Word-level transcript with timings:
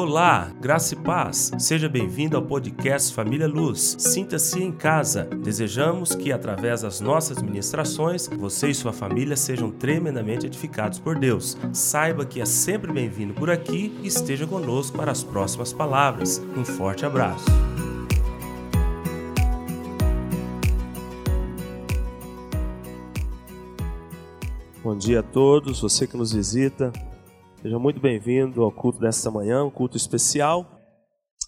Olá, 0.00 0.52
graça 0.60 0.94
e 0.94 0.96
paz. 0.96 1.50
Seja 1.58 1.88
bem-vindo 1.88 2.36
ao 2.36 2.42
podcast 2.44 3.12
Família 3.12 3.48
Luz. 3.48 3.96
Sinta-se 3.98 4.62
em 4.62 4.70
casa. 4.70 5.24
Desejamos 5.24 6.14
que, 6.14 6.30
através 6.30 6.82
das 6.82 7.00
nossas 7.00 7.42
ministrações, 7.42 8.28
você 8.28 8.68
e 8.68 8.74
sua 8.76 8.92
família 8.92 9.36
sejam 9.36 9.72
tremendamente 9.72 10.46
edificados 10.46 11.00
por 11.00 11.18
Deus. 11.18 11.58
Saiba 11.72 12.24
que 12.24 12.40
é 12.40 12.44
sempre 12.44 12.92
bem-vindo 12.92 13.34
por 13.34 13.50
aqui 13.50 13.92
e 14.00 14.06
esteja 14.06 14.46
conosco 14.46 14.96
para 14.96 15.10
as 15.10 15.24
próximas 15.24 15.72
palavras. 15.72 16.40
Um 16.56 16.64
forte 16.64 17.04
abraço. 17.04 17.46
Bom 24.80 24.96
dia 24.96 25.18
a 25.18 25.24
todos, 25.24 25.80
você 25.80 26.06
que 26.06 26.16
nos 26.16 26.32
visita. 26.32 26.92
Seja 27.60 27.76
muito 27.76 27.98
bem-vindo 27.98 28.62
ao 28.62 28.70
culto 28.70 29.00
desta 29.00 29.32
manhã, 29.32 29.64
um 29.64 29.70
culto 29.70 29.96
especial. 29.96 30.64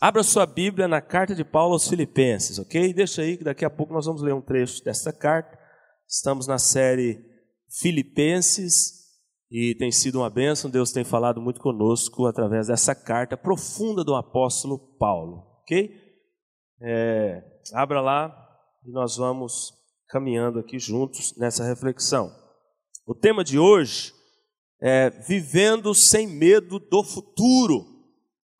Abra 0.01 0.25
sua 0.25 0.45
Bíblia 0.45 0.89
na 0.89 1.01
carta 1.01 1.37
de 1.37 1.45
Paulo 1.45 1.75
aos 1.75 1.87
Filipenses, 1.87 2.59
ok? 2.59 2.93
Deixa 2.93 3.23
aí 3.23 3.37
que 3.37 3.45
daqui 3.45 3.65
a 3.65 3.71
pouco 3.71 3.93
nós 3.93 4.07
vamos 4.07 4.21
ler 4.21 4.35
um 4.35 4.41
trecho 4.41 4.83
dessa 4.83 5.13
carta. 5.13 5.57
Estamos 6.09 6.49
na 6.49 6.59
série 6.59 7.25
Filipenses 7.81 9.05
e 9.49 9.77
tem 9.77 9.93
sido 9.93 10.19
uma 10.19 10.29
bênção. 10.29 10.69
Deus 10.69 10.91
tem 10.91 11.05
falado 11.05 11.41
muito 11.41 11.61
conosco 11.61 12.27
através 12.27 12.67
dessa 12.67 12.93
carta 12.93 13.37
profunda 13.37 14.03
do 14.03 14.17
apóstolo 14.17 14.81
Paulo, 14.99 15.45
ok? 15.63 15.95
É, 16.83 17.41
abra 17.73 18.01
lá 18.01 18.35
e 18.85 18.91
nós 18.91 19.17
vamos 19.17 19.73
caminhando 20.09 20.59
aqui 20.59 20.77
juntos 20.77 21.37
nessa 21.39 21.63
reflexão. 21.63 22.33
O 23.07 23.15
tema 23.15 23.45
de 23.45 23.61
hoje 23.61 24.13
é, 24.81 25.11
vivendo 25.11 25.95
sem 25.95 26.27
medo 26.27 26.79
do 26.79 27.05
futuro. 27.05 27.87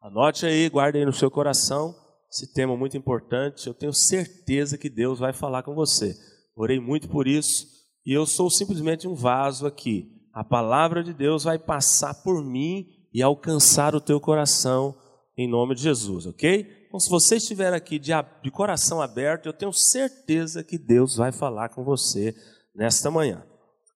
Anote 0.01 0.47
aí, 0.47 0.69
guarde 0.69 0.99
aí 0.99 1.05
no 1.05 1.13
seu 1.13 1.31
coração 1.31 1.95
esse 2.31 2.53
tema 2.53 2.77
muito 2.77 2.97
importante. 2.97 3.67
Eu 3.67 3.75
tenho 3.75 3.93
certeza 3.93 4.79
que 4.79 4.89
Deus 4.89 5.19
vai 5.19 5.33
falar 5.33 5.63
com 5.63 5.75
você. 5.75 6.15
Orei 6.55 6.79
muito 6.79 7.09
por 7.09 7.27
isso 7.27 7.67
e 8.07 8.13
eu 8.13 8.25
sou 8.25 8.51
simplesmente 8.51 9.09
um 9.09 9.15
vaso 9.15 9.67
aqui. 9.67 10.09
A 10.33 10.45
palavra 10.45 11.03
de 11.03 11.13
Deus 11.13 11.45
vai 11.45 11.59
passar 11.59 12.15
por 12.23 12.45
mim 12.45 12.87
e 13.13 13.23
alcançar 13.23 13.95
o 13.95 14.01
teu 14.01 14.21
coração 14.21 14.97
em 15.37 15.49
nome 15.49 15.75
de 15.75 15.83
Jesus, 15.83 16.27
ok? 16.27 16.67
Então, 16.87 17.01
se 17.01 17.09
você 17.09 17.37
estiver 17.37 17.73
aqui 17.73 17.99
de, 17.99 18.13
de 18.43 18.51
coração 18.51 19.01
aberto, 19.01 19.47
eu 19.47 19.53
tenho 19.53 19.73
certeza 19.73 20.63
que 20.63 20.79
Deus 20.79 21.17
vai 21.17 21.33
falar 21.33 21.71
com 21.71 21.83
você 21.83 22.35
nesta 22.75 23.11
manhã. 23.11 23.45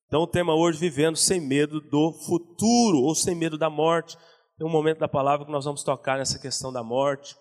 Então, 0.06 0.22
o 0.22 0.26
tema 0.26 0.54
hoje, 0.54 0.78
vivendo 0.78 1.16
sem 1.16 1.40
medo 1.40 1.80
do 1.80 2.12
futuro 2.26 2.98
ou 2.98 3.14
sem 3.14 3.34
medo 3.34 3.58
da 3.58 3.70
morte. 3.70 4.16
Tem 4.56 4.66
um 4.66 4.70
momento 4.70 4.98
da 4.98 5.08
palavra 5.08 5.44
que 5.44 5.52
nós 5.52 5.64
vamos 5.64 5.82
tocar 5.82 6.18
nessa 6.18 6.38
questão 6.38 6.72
da 6.72 6.82
morte, 6.82 7.34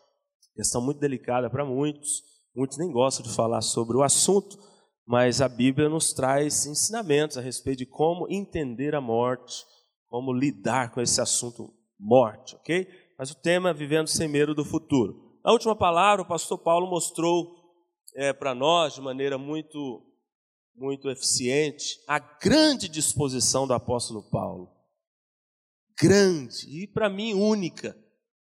questão 0.55 0.81
muito 0.81 0.99
delicada 0.99 1.49
para 1.49 1.65
muitos. 1.65 2.23
Muitos 2.55 2.77
nem 2.77 2.91
gostam 2.91 3.25
de 3.25 3.35
falar 3.35 3.61
sobre 3.61 3.97
o 3.97 4.03
assunto, 4.03 4.57
mas 5.05 5.41
a 5.41 5.49
Bíblia 5.49 5.89
nos 5.89 6.13
traz 6.13 6.65
ensinamentos 6.65 7.37
a 7.37 7.41
respeito 7.41 7.79
de 7.79 7.85
como 7.85 8.27
entender 8.29 8.95
a 8.95 9.01
morte, 9.01 9.65
como 10.07 10.31
lidar 10.31 10.91
com 10.91 11.01
esse 11.01 11.19
assunto 11.19 11.73
morte, 11.99 12.55
ok? 12.55 12.87
Mas 13.17 13.31
o 13.31 13.35
tema 13.41 13.69
é 13.69 13.73
vivendo 13.73 14.07
sem 14.07 14.27
medo 14.27 14.53
do 14.53 14.63
futuro. 14.63 15.15
Na 15.43 15.51
última 15.51 15.75
palavra, 15.75 16.23
o 16.23 16.27
pastor 16.27 16.57
Paulo 16.59 16.89
mostrou 16.89 17.55
é, 18.15 18.31
para 18.31 18.53
nós 18.55 18.93
de 18.93 19.01
maneira 19.01 19.37
muito 19.37 20.01
muito 20.75 21.09
eficiente, 21.09 21.99
a 22.07 22.19
grande 22.19 22.87
disposição 22.87 23.67
do 23.67 23.73
apóstolo 23.73 24.23
Paulo. 24.29 24.71
Grande 25.99 26.83
e 26.83 26.87
para 26.87 27.09
mim 27.09 27.33
única 27.33 27.95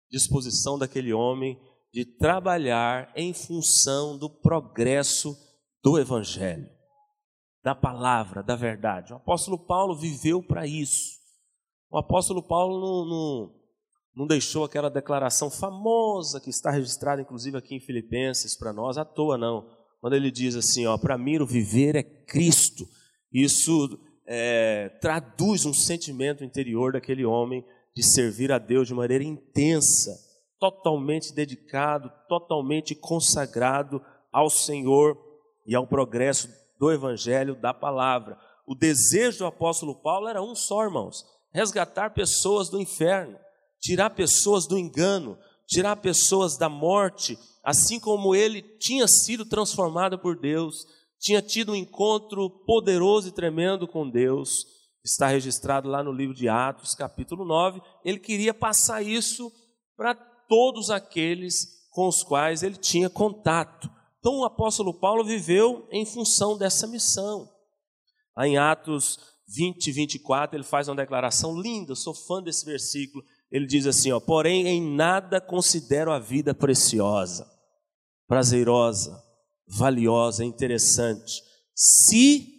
disposição 0.09 0.77
daquele 0.77 1.13
homem 1.13 1.59
de 1.93 2.05
trabalhar 2.05 3.11
em 3.15 3.33
função 3.33 4.17
do 4.17 4.29
progresso 4.29 5.37
do 5.83 5.99
evangelho, 5.99 6.69
da 7.63 7.75
palavra, 7.75 8.41
da 8.41 8.55
verdade. 8.55 9.11
O 9.11 9.17
apóstolo 9.17 9.59
Paulo 9.65 9.97
viveu 9.97 10.41
para 10.41 10.65
isso. 10.65 11.19
O 11.89 11.97
apóstolo 11.97 12.41
Paulo 12.41 12.79
não, 12.79 13.05
não, 13.05 13.55
não 14.15 14.27
deixou 14.27 14.63
aquela 14.63 14.89
declaração 14.89 15.51
famosa 15.51 16.39
que 16.39 16.49
está 16.49 16.71
registrada, 16.71 17.21
inclusive, 17.21 17.57
aqui 17.57 17.75
em 17.75 17.81
Filipenses 17.81 18.57
para 18.57 18.71
nós, 18.71 18.97
à 18.97 19.03
toa, 19.03 19.37
não 19.37 19.80
quando 20.01 20.15
ele 20.15 20.31
diz 20.31 20.55
assim, 20.55 20.87
ó, 20.87 20.97
para 20.97 21.15
mim 21.15 21.37
o 21.37 21.45
viver 21.45 21.95
é 21.95 22.01
Cristo. 22.01 22.85
Isso 23.31 23.99
é, 24.25 24.89
traduz 24.99 25.63
um 25.63 25.73
sentimento 25.73 26.43
interior 26.43 26.93
daquele 26.93 27.23
homem 27.23 27.63
de 27.95 28.03
servir 28.03 28.51
a 28.51 28.57
Deus 28.57 28.87
de 28.87 28.95
maneira 28.95 29.23
intensa, 29.23 30.11
totalmente 30.59 31.33
dedicado, 31.33 32.11
totalmente 32.27 32.95
consagrado 32.95 34.01
ao 34.33 34.49
Senhor 34.49 35.17
e 35.67 35.75
ao 35.75 35.85
progresso 35.85 36.49
do 36.79 36.91
Evangelho, 36.91 37.55
da 37.55 37.73
palavra. 37.73 38.39
O 38.65 38.73
desejo 38.73 39.39
do 39.39 39.45
apóstolo 39.45 39.93
Paulo 40.01 40.27
era 40.27 40.41
um 40.41 40.55
só, 40.55 40.83
irmãos: 40.83 41.23
resgatar 41.53 42.11
pessoas 42.11 42.69
do 42.69 42.81
inferno, 42.81 43.37
tirar 43.79 44.09
pessoas 44.11 44.65
do 44.65 44.79
engano, 44.79 45.37
tirar 45.67 45.97
pessoas 45.97 46.57
da 46.57 46.69
morte 46.69 47.37
assim 47.63 47.99
como 47.99 48.35
ele 48.35 48.61
tinha 48.61 49.07
sido 49.07 49.45
transformado 49.45 50.17
por 50.17 50.37
Deus, 50.39 50.85
tinha 51.19 51.41
tido 51.41 51.73
um 51.73 51.75
encontro 51.75 52.49
poderoso 52.65 53.27
e 53.27 53.31
tremendo 53.31 53.87
com 53.87 54.09
Deus, 54.09 54.65
está 55.03 55.27
registrado 55.27 55.87
lá 55.87 56.03
no 56.03 56.11
livro 56.11 56.35
de 56.35 56.47
Atos, 56.49 56.95
capítulo 56.95 57.45
9. 57.45 57.81
Ele 58.03 58.19
queria 58.19 58.53
passar 58.53 59.01
isso 59.01 59.51
para 59.95 60.15
todos 60.15 60.89
aqueles 60.89 61.87
com 61.91 62.07
os 62.07 62.23
quais 62.23 62.63
ele 62.63 62.75
tinha 62.75 63.09
contato. 63.09 63.89
Então 64.19 64.39
o 64.39 64.45
apóstolo 64.45 64.93
Paulo 64.93 65.23
viveu 65.23 65.87
em 65.91 66.05
função 66.05 66.57
dessa 66.57 66.87
missão. 66.87 67.49
Lá 68.35 68.47
em 68.47 68.57
Atos 68.57 69.19
20, 69.47 69.91
24, 69.91 70.55
ele 70.55 70.63
faz 70.63 70.87
uma 70.87 70.95
declaração 70.95 71.59
linda, 71.59 71.95
sou 71.95 72.13
fã 72.13 72.41
desse 72.41 72.65
versículo. 72.65 73.23
Ele 73.51 73.65
diz 73.65 73.85
assim: 73.85 74.11
ó, 74.11 74.19
porém 74.19 74.67
em 74.67 74.81
nada 74.81 75.41
considero 75.41 76.11
a 76.11 76.19
vida 76.19 76.53
preciosa, 76.53 77.45
prazerosa, 78.27 79.21
valiosa, 79.67 80.45
interessante, 80.45 81.41
se 81.75 82.51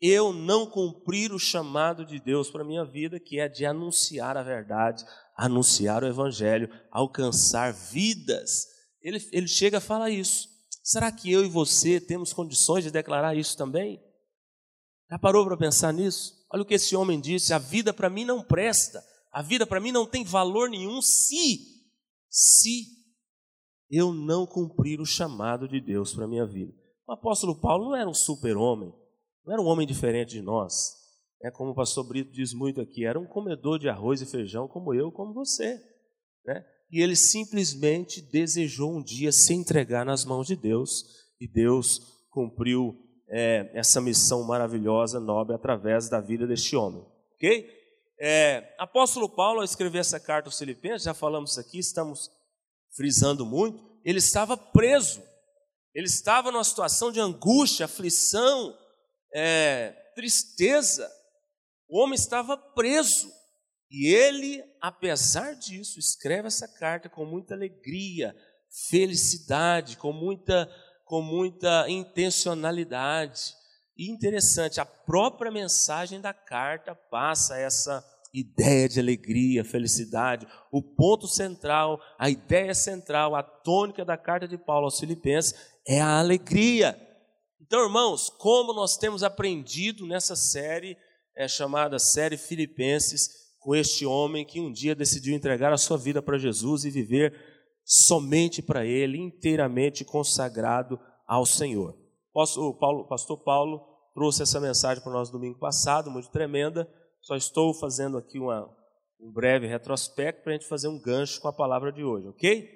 eu 0.00 0.34
não 0.34 0.66
cumprir 0.66 1.32
o 1.32 1.38
chamado 1.38 2.04
de 2.04 2.20
Deus 2.20 2.50
para 2.50 2.62
a 2.62 2.66
minha 2.66 2.84
vida, 2.84 3.18
que 3.18 3.40
é 3.40 3.48
de 3.48 3.64
anunciar 3.64 4.36
a 4.36 4.42
verdade, 4.42 5.02
anunciar 5.34 6.02
o 6.02 6.06
Evangelho, 6.06 6.68
alcançar 6.90 7.72
vidas. 7.72 8.66
Ele, 9.00 9.18
ele 9.32 9.48
chega 9.48 9.78
a 9.78 9.80
falar 9.80 10.10
isso. 10.10 10.48
Será 10.82 11.10
que 11.10 11.32
eu 11.32 11.42
e 11.42 11.48
você 11.48 11.98
temos 11.98 12.34
condições 12.34 12.84
de 12.84 12.90
declarar 12.90 13.34
isso 13.34 13.56
também? 13.56 13.98
Já 15.10 15.18
parou 15.18 15.44
para 15.46 15.56
pensar 15.56 15.92
nisso? 15.92 16.34
Olha 16.52 16.62
o 16.62 16.66
que 16.66 16.74
esse 16.74 16.94
homem 16.94 17.18
disse: 17.18 17.54
a 17.54 17.58
vida 17.58 17.92
para 17.92 18.10
mim 18.10 18.24
não 18.24 18.42
presta, 18.42 19.02
a 19.34 19.42
vida 19.42 19.66
para 19.66 19.80
mim 19.80 19.90
não 19.90 20.06
tem 20.06 20.22
valor 20.22 20.70
nenhum 20.70 21.02
se, 21.02 21.58
se 22.30 22.86
eu 23.90 24.12
não 24.12 24.46
cumprir 24.46 25.00
o 25.00 25.04
chamado 25.04 25.66
de 25.66 25.80
Deus 25.80 26.14
para 26.14 26.28
minha 26.28 26.46
vida. 26.46 26.72
O 27.04 27.12
apóstolo 27.12 27.60
Paulo 27.60 27.86
não 27.86 27.96
era 27.96 28.08
um 28.08 28.14
super-homem, 28.14 28.94
não 29.44 29.52
era 29.52 29.60
um 29.60 29.66
homem 29.66 29.88
diferente 29.88 30.30
de 30.30 30.40
nós. 30.40 30.72
É 31.42 31.50
como 31.50 31.72
o 31.72 31.74
pastor 31.74 32.06
Brito 32.06 32.30
diz 32.30 32.54
muito 32.54 32.80
aqui, 32.80 33.04
era 33.04 33.18
um 33.18 33.26
comedor 33.26 33.80
de 33.80 33.88
arroz 33.88 34.22
e 34.22 34.26
feijão 34.26 34.68
como 34.68 34.94
eu, 34.94 35.10
como 35.10 35.34
você. 35.34 35.82
Né? 36.46 36.64
E 36.88 37.02
ele 37.02 37.16
simplesmente 37.16 38.22
desejou 38.22 38.96
um 38.96 39.02
dia 39.02 39.32
se 39.32 39.52
entregar 39.52 40.06
nas 40.06 40.24
mãos 40.24 40.46
de 40.46 40.54
Deus, 40.54 41.04
e 41.40 41.48
Deus 41.48 41.98
cumpriu 42.30 42.96
é, 43.28 43.68
essa 43.74 44.00
missão 44.00 44.44
maravilhosa, 44.44 45.18
nobre, 45.18 45.56
através 45.56 46.08
da 46.08 46.20
vida 46.20 46.46
deste 46.46 46.76
homem. 46.76 47.04
Ok? 47.34 47.83
É, 48.26 48.74
apóstolo 48.78 49.28
Paulo, 49.28 49.58
ao 49.58 49.66
escrever 49.66 49.98
essa 49.98 50.18
carta 50.18 50.48
aos 50.48 50.58
Filipenses, 50.58 51.02
já 51.02 51.12
falamos 51.12 51.58
aqui, 51.58 51.78
estamos 51.78 52.30
frisando 52.96 53.44
muito, 53.44 53.84
ele 54.02 54.18
estava 54.18 54.56
preso, 54.56 55.22
ele 55.94 56.06
estava 56.06 56.50
numa 56.50 56.64
situação 56.64 57.12
de 57.12 57.20
angústia, 57.20 57.84
aflição, 57.84 58.74
é, 59.30 59.90
tristeza. 60.14 61.06
O 61.86 62.02
homem 62.02 62.14
estava 62.14 62.56
preso 62.56 63.30
e 63.90 64.08
ele, 64.08 64.64
apesar 64.80 65.54
disso, 65.54 65.98
escreve 65.98 66.46
essa 66.46 66.66
carta 66.66 67.10
com 67.10 67.26
muita 67.26 67.52
alegria, 67.52 68.34
felicidade, 68.88 69.98
com 69.98 70.14
muita, 70.14 70.66
com 71.04 71.20
muita 71.20 71.90
intencionalidade. 71.90 73.54
E 73.98 74.10
interessante, 74.10 74.80
a 74.80 74.86
própria 74.86 75.50
mensagem 75.50 76.22
da 76.22 76.32
carta 76.32 76.94
passa 76.94 77.58
essa 77.58 78.13
ideia 78.34 78.88
de 78.88 78.98
alegria, 78.98 79.64
felicidade. 79.64 80.46
O 80.72 80.82
ponto 80.82 81.28
central, 81.28 82.00
a 82.18 82.28
ideia 82.28 82.74
central, 82.74 83.36
a 83.36 83.42
tônica 83.42 84.04
da 84.04 84.16
carta 84.16 84.48
de 84.48 84.58
Paulo 84.58 84.86
aos 84.86 84.98
Filipenses 84.98 85.54
é 85.86 86.00
a 86.00 86.18
alegria. 86.18 86.98
Então, 87.60 87.84
irmãos, 87.84 88.28
como 88.28 88.74
nós 88.74 88.96
temos 88.96 89.22
aprendido 89.22 90.04
nessa 90.06 90.34
série 90.34 90.96
é 91.36 91.48
chamada 91.48 91.98
série 91.98 92.36
Filipenses, 92.36 93.28
com 93.58 93.74
este 93.74 94.04
homem 94.06 94.44
que 94.44 94.60
um 94.60 94.70
dia 94.70 94.94
decidiu 94.94 95.34
entregar 95.34 95.72
a 95.72 95.78
sua 95.78 95.96
vida 95.96 96.22
para 96.22 96.38
Jesus 96.38 96.84
e 96.84 96.90
viver 96.90 97.34
somente 97.84 98.62
para 98.62 98.84
Ele, 98.84 99.18
inteiramente 99.18 100.04
consagrado 100.04 100.98
ao 101.26 101.44
Senhor. 101.46 101.96
O 102.32 103.04
pastor 103.08 103.38
Paulo 103.42 103.80
trouxe 104.14 104.42
essa 104.42 104.60
mensagem 104.60 105.02
para 105.02 105.12
nós 105.12 105.30
domingo 105.30 105.58
passado, 105.58 106.10
muito 106.10 106.30
tremenda. 106.30 106.88
Só 107.24 107.36
estou 107.36 107.72
fazendo 107.72 108.18
aqui 108.18 108.38
uma, 108.38 108.68
um 109.18 109.32
breve 109.32 109.66
retrospecto 109.66 110.42
para 110.42 110.52
a 110.52 110.56
gente 110.56 110.68
fazer 110.68 110.88
um 110.88 111.00
gancho 111.00 111.40
com 111.40 111.48
a 111.48 111.52
palavra 111.54 111.90
de 111.90 112.04
hoje, 112.04 112.28
ok? 112.28 112.68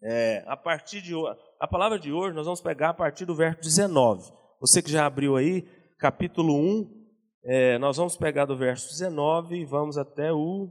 É, 0.00 0.44
a 0.46 0.56
partir 0.56 1.02
de 1.02 1.12
a 1.58 1.66
palavra 1.66 1.98
de 1.98 2.12
hoje 2.12 2.34
nós 2.34 2.46
vamos 2.46 2.60
pegar 2.60 2.90
a 2.90 2.94
partir 2.94 3.26
do 3.26 3.34
verso 3.34 3.60
19. 3.60 4.32
Você 4.60 4.80
que 4.80 4.92
já 4.92 5.06
abriu 5.06 5.34
aí, 5.34 5.62
capítulo 5.98 6.54
1, 6.54 7.04
é, 7.44 7.78
nós 7.78 7.96
vamos 7.96 8.16
pegar 8.16 8.44
do 8.44 8.56
verso 8.56 8.88
19 8.90 9.56
e 9.56 9.64
vamos 9.64 9.98
até 9.98 10.32
o 10.32 10.70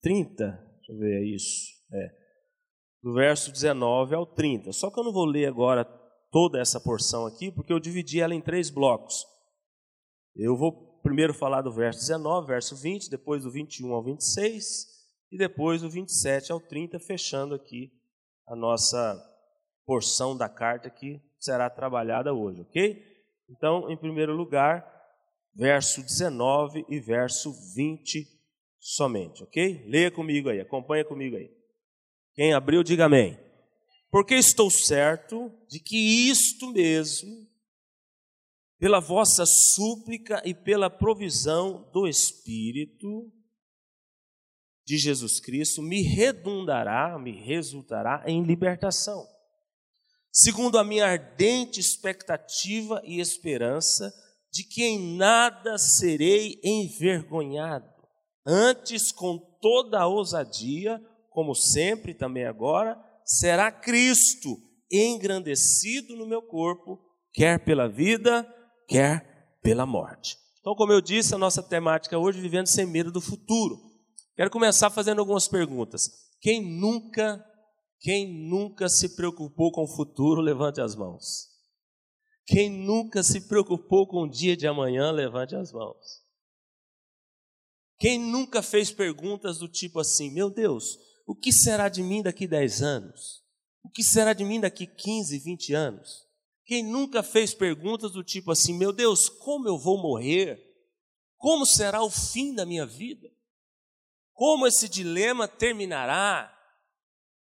30. 0.00 0.46
Deixa 0.78 0.92
eu 0.92 0.98
ver, 0.98 1.22
é 1.22 1.34
isso. 1.34 1.66
É. 1.92 2.08
Do 3.02 3.12
verso 3.12 3.52
19 3.52 4.14
ao 4.14 4.24
30. 4.24 4.72
Só 4.72 4.90
que 4.90 4.98
eu 4.98 5.04
não 5.04 5.12
vou 5.12 5.26
ler 5.26 5.46
agora 5.46 5.84
toda 6.30 6.58
essa 6.58 6.80
porção 6.80 7.26
aqui, 7.26 7.52
porque 7.52 7.74
eu 7.74 7.78
dividi 7.78 8.22
ela 8.22 8.34
em 8.34 8.40
três 8.40 8.70
blocos. 8.70 9.22
Eu 10.34 10.56
vou 10.56 10.91
primeiro 11.02 11.34
falar 11.34 11.62
do 11.62 11.72
verso 11.72 12.00
19, 12.00 12.46
verso 12.46 12.76
20, 12.76 13.10
depois 13.10 13.42
do 13.42 13.50
21 13.50 13.92
ao 13.92 14.02
26 14.02 14.86
e 15.30 15.36
depois 15.36 15.82
do 15.82 15.90
27 15.90 16.52
ao 16.52 16.60
30, 16.60 16.98
fechando 17.00 17.54
aqui 17.54 17.92
a 18.46 18.54
nossa 18.54 19.20
porção 19.84 20.36
da 20.36 20.48
carta 20.48 20.88
que 20.88 21.20
será 21.38 21.68
trabalhada 21.68 22.32
hoje, 22.32 22.60
ok? 22.60 23.02
Então, 23.48 23.90
em 23.90 23.96
primeiro 23.96 24.34
lugar, 24.34 24.86
verso 25.54 26.02
19 26.02 26.84
e 26.88 27.00
verso 27.00 27.52
20 27.74 28.26
somente, 28.78 29.42
ok? 29.42 29.84
Leia 29.86 30.10
comigo 30.10 30.48
aí, 30.48 30.60
acompanha 30.60 31.04
comigo 31.04 31.36
aí. 31.36 31.50
Quem 32.34 32.52
abriu, 32.52 32.82
diga 32.82 33.06
amém. 33.06 33.38
Porque 34.10 34.34
estou 34.34 34.70
certo 34.70 35.50
de 35.68 35.80
que 35.80 35.96
isto 36.28 36.70
mesmo, 36.72 37.46
pela 38.82 38.98
vossa 38.98 39.44
súplica 39.46 40.42
e 40.44 40.52
pela 40.52 40.90
provisão 40.90 41.88
do 41.92 42.04
Espírito 42.04 43.32
de 44.84 44.98
Jesus 44.98 45.38
Cristo, 45.38 45.80
me 45.80 46.02
redundará, 46.02 47.16
me 47.16 47.30
resultará 47.30 48.24
em 48.26 48.42
libertação. 48.42 49.24
Segundo 50.32 50.78
a 50.78 50.82
minha 50.82 51.06
ardente 51.06 51.78
expectativa 51.78 53.00
e 53.04 53.20
esperança, 53.20 54.12
de 54.50 54.64
que 54.64 54.82
em 54.82 55.16
nada 55.16 55.78
serei 55.78 56.58
envergonhado. 56.64 57.86
Antes, 58.44 59.12
com 59.12 59.38
toda 59.60 60.00
a 60.00 60.08
ousadia, 60.08 61.00
como 61.30 61.54
sempre 61.54 62.14
também 62.14 62.46
agora, 62.46 63.00
será 63.24 63.70
Cristo 63.70 64.58
engrandecido 64.90 66.16
no 66.16 66.26
meu 66.26 66.42
corpo, 66.42 66.98
quer 67.32 67.64
pela 67.64 67.88
vida, 67.88 68.44
quer 68.92 69.58
pela 69.62 69.86
morte. 69.86 70.36
Então, 70.60 70.74
como 70.74 70.92
eu 70.92 71.00
disse, 71.00 71.34
a 71.34 71.38
nossa 71.38 71.62
temática 71.62 72.18
hoje 72.18 72.38
é 72.38 72.42
vivendo 72.42 72.66
sem 72.66 72.86
medo 72.86 73.10
do 73.10 73.20
futuro. 73.20 73.80
Quero 74.36 74.50
começar 74.50 74.90
fazendo 74.90 75.18
algumas 75.18 75.48
perguntas. 75.48 76.02
Quem 76.40 76.60
nunca, 76.60 77.44
quem 78.00 78.48
nunca 78.48 78.88
se 78.88 79.16
preocupou 79.16 79.72
com 79.72 79.82
o 79.82 79.96
futuro, 79.96 80.40
levante 80.40 80.80
as 80.80 80.94
mãos. 80.94 81.48
Quem 82.46 82.68
nunca 82.68 83.22
se 83.22 83.48
preocupou 83.48 84.06
com 84.06 84.22
o 84.22 84.30
dia 84.30 84.56
de 84.56 84.66
amanhã, 84.66 85.10
levante 85.10 85.54
as 85.54 85.72
mãos. 85.72 86.22
Quem 87.98 88.18
nunca 88.18 88.62
fez 88.62 88.90
perguntas 88.90 89.58
do 89.58 89.68
tipo 89.68 90.00
assim: 90.00 90.30
Meu 90.32 90.50
Deus, 90.50 90.98
o 91.26 91.34
que 91.34 91.52
será 91.52 91.88
de 91.88 92.02
mim 92.02 92.22
daqui 92.22 92.46
10 92.48 92.82
anos? 92.82 93.42
O 93.84 93.88
que 93.88 94.02
será 94.02 94.32
de 94.32 94.44
mim 94.44 94.60
daqui 94.60 94.86
15, 94.86 95.38
20 95.38 95.74
anos? 95.74 96.31
Quem 96.64 96.84
nunca 96.84 97.22
fez 97.22 97.54
perguntas 97.54 98.12
do 98.12 98.22
tipo 98.22 98.50
assim: 98.50 98.76
Meu 98.76 98.92
Deus, 98.92 99.28
como 99.28 99.68
eu 99.68 99.78
vou 99.78 100.00
morrer? 100.00 100.60
Como 101.36 101.66
será 101.66 102.02
o 102.02 102.10
fim 102.10 102.54
da 102.54 102.64
minha 102.64 102.86
vida? 102.86 103.28
Como 104.32 104.66
esse 104.66 104.88
dilema 104.88 105.48
terminará? 105.48 106.52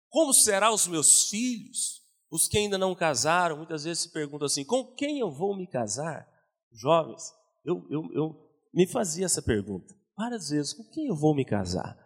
Como 0.10 0.34
serão 0.34 0.74
os 0.74 0.88
meus 0.88 1.28
filhos? 1.30 2.00
Os 2.32 2.48
que 2.48 2.60
ainda 2.60 2.78
não 2.78 2.94
casaram, 2.94 3.58
muitas 3.58 3.84
vezes 3.84 4.04
se 4.04 4.12
perguntam 4.12 4.46
assim: 4.46 4.64
com 4.64 4.94
quem 4.96 5.20
eu 5.20 5.32
vou 5.32 5.56
me 5.58 5.68
casar? 5.68 6.28
Jovens, 6.72 7.34
eu, 7.66 7.86
eu, 7.90 8.14
eu 8.14 8.50
me 8.74 8.88
fazia 8.88 9.26
essa 9.26 9.42
pergunta 9.42 10.00
várias 10.16 10.50
vezes: 10.50 10.74
com 10.74 10.84
quem 10.84 11.08
eu 11.08 11.16
vou 11.16 11.34
me 11.34 11.46
casar? 11.46 11.98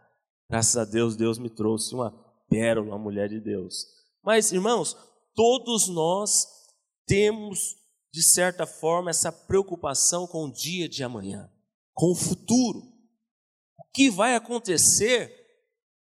Graças 0.49 0.77
a 0.77 0.85
Deus, 0.85 1.15
Deus 1.15 1.39
me 1.39 1.49
trouxe 1.49 1.93
uma 1.95 2.11
pérola, 2.49 2.89
uma 2.89 2.99
mulher 2.99 3.27
de 3.27 3.39
Deus. 3.39 3.85
Mas, 4.23 4.51
irmãos, 4.51 4.95
todos 5.33 5.87
nós 5.87 6.45
temos, 7.05 7.59
de 8.11 8.23
certa 8.23 8.65
forma, 8.65 9.09
essa 9.09 9.31
preocupação 9.31 10.27
com 10.27 10.45
o 10.45 10.51
dia 10.51 10.87
de 10.87 11.03
amanhã, 11.03 11.49
com 11.93 12.11
o 12.11 12.15
futuro. 12.15 12.79
O 13.77 13.83
que 13.93 14.09
vai 14.09 14.35
acontecer 14.35 15.43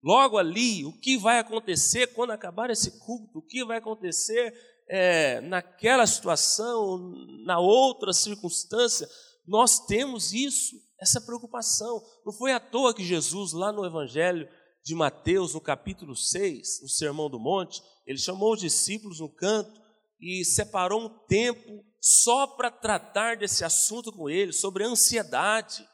logo 0.02 0.38
ali, 0.38 0.84
o 0.84 0.92
que 0.92 1.16
vai 1.18 1.38
acontecer 1.38 2.08
quando 2.08 2.30
acabar 2.30 2.70
esse 2.70 2.98
culto, 3.00 3.38
o 3.38 3.42
que 3.42 3.64
vai 3.64 3.78
acontecer 3.78 4.54
é, 4.88 5.40
naquela 5.40 6.06
situação, 6.06 6.98
na 7.44 7.58
outra 7.58 8.12
circunstância, 8.12 9.08
nós 9.46 9.80
temos 9.86 10.32
isso, 10.32 10.76
essa 11.00 11.20
preocupação. 11.20 12.02
Não 12.24 12.32
foi 12.32 12.52
à 12.52 12.60
toa 12.60 12.94
que 12.94 13.04
Jesus, 13.04 13.52
lá 13.52 13.72
no 13.72 13.84
Evangelho 13.84 14.48
de 14.84 14.94
Mateus, 14.94 15.54
no 15.54 15.60
capítulo 15.60 16.14
6, 16.14 16.82
no 16.82 16.88
Sermão 16.88 17.28
do 17.28 17.40
Monte, 17.40 17.82
ele 18.06 18.18
chamou 18.18 18.54
os 18.54 18.60
discípulos 18.60 19.18
no 19.18 19.28
canto 19.28 19.85
e 20.20 20.44
separou 20.44 21.04
um 21.04 21.26
tempo 21.26 21.84
só 22.00 22.46
para 22.46 22.70
tratar 22.70 23.36
desse 23.36 23.64
assunto 23.64 24.12
com 24.12 24.30
eles, 24.30 24.60
sobre 24.60 24.84
ansiedade. 24.84 25.86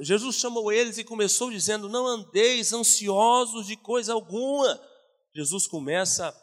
Jesus 0.00 0.36
chamou 0.36 0.70
eles 0.70 0.96
e 0.96 1.04
começou 1.04 1.50
dizendo: 1.50 1.88
Não 1.88 2.06
andeis 2.06 2.72
ansiosos 2.72 3.66
de 3.66 3.76
coisa 3.76 4.12
alguma. 4.12 4.80
Jesus 5.34 5.66
começa 5.66 6.34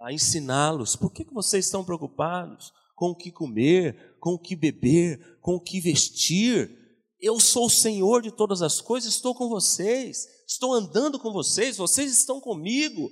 a 0.00 0.12
ensiná-los: 0.12 0.96
Por 0.96 1.12
que 1.12 1.24
vocês 1.24 1.66
estão 1.66 1.84
preocupados 1.84 2.72
com 2.94 3.10
o 3.10 3.16
que 3.16 3.32
comer, 3.32 4.16
com 4.20 4.34
o 4.34 4.38
que 4.38 4.54
beber, 4.54 5.38
com 5.40 5.56
o 5.56 5.60
que 5.60 5.80
vestir? 5.80 6.78
Eu 7.20 7.38
sou 7.38 7.66
o 7.66 7.70
Senhor 7.70 8.22
de 8.22 8.30
todas 8.30 8.62
as 8.62 8.80
coisas, 8.80 9.12
estou 9.12 9.34
com 9.34 9.48
vocês, 9.48 10.26
estou 10.48 10.72
andando 10.72 11.18
com 11.18 11.32
vocês, 11.32 11.76
vocês 11.76 12.10
estão 12.12 12.40
comigo. 12.40 13.10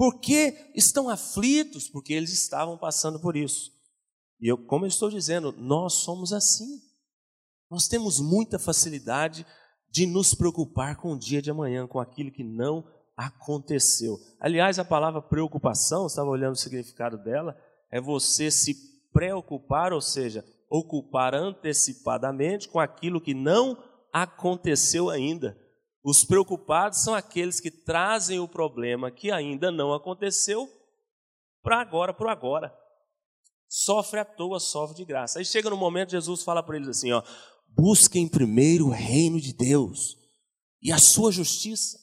Por 0.00 0.18
que 0.18 0.72
estão 0.74 1.10
aflitos? 1.10 1.90
Porque 1.90 2.14
eles 2.14 2.32
estavam 2.32 2.78
passando 2.78 3.20
por 3.20 3.36
isso. 3.36 3.70
E 4.40 4.48
eu, 4.48 4.56
como 4.56 4.86
eu 4.86 4.88
estou 4.88 5.10
dizendo, 5.10 5.52
nós 5.52 5.96
somos 5.96 6.32
assim. 6.32 6.80
Nós 7.70 7.86
temos 7.86 8.18
muita 8.18 8.58
facilidade 8.58 9.44
de 9.90 10.06
nos 10.06 10.34
preocupar 10.34 10.96
com 10.96 11.12
o 11.12 11.18
dia 11.18 11.42
de 11.42 11.50
amanhã, 11.50 11.86
com 11.86 12.00
aquilo 12.00 12.32
que 12.32 12.42
não 12.42 12.82
aconteceu. 13.14 14.18
Aliás, 14.40 14.78
a 14.78 14.86
palavra 14.86 15.20
preocupação, 15.20 16.06
estava 16.06 16.30
olhando 16.30 16.54
o 16.54 16.58
significado 16.58 17.22
dela, 17.22 17.54
é 17.90 18.00
você 18.00 18.50
se 18.50 18.74
preocupar, 19.12 19.92
ou 19.92 20.00
seja, 20.00 20.42
ocupar 20.70 21.34
antecipadamente 21.34 22.70
com 22.70 22.80
aquilo 22.80 23.20
que 23.20 23.34
não 23.34 23.76
aconteceu 24.10 25.10
ainda. 25.10 25.59
Os 26.02 26.24
preocupados 26.24 27.02
são 27.02 27.14
aqueles 27.14 27.60
que 27.60 27.70
trazem 27.70 28.40
o 28.40 28.48
problema 28.48 29.10
que 29.10 29.30
ainda 29.30 29.70
não 29.70 29.92
aconteceu 29.92 30.68
para 31.62 31.80
agora, 31.80 32.14
para 32.14 32.32
agora. 32.32 32.74
Sofre 33.68 34.20
à 34.20 34.24
toa, 34.24 34.58
sofre 34.58 34.96
de 34.96 35.04
graça. 35.04 35.38
Aí 35.38 35.44
chega 35.44 35.70
no 35.70 35.76
momento, 35.76 36.10
Jesus 36.10 36.42
fala 36.42 36.62
para 36.62 36.76
eles 36.76 36.88
assim: 36.88 37.12
ó, 37.12 37.22
Busquem 37.76 38.28
primeiro 38.28 38.86
o 38.86 38.90
reino 38.90 39.40
de 39.40 39.52
Deus 39.52 40.16
e 40.82 40.90
a 40.90 40.98
sua 40.98 41.30
justiça, 41.30 41.98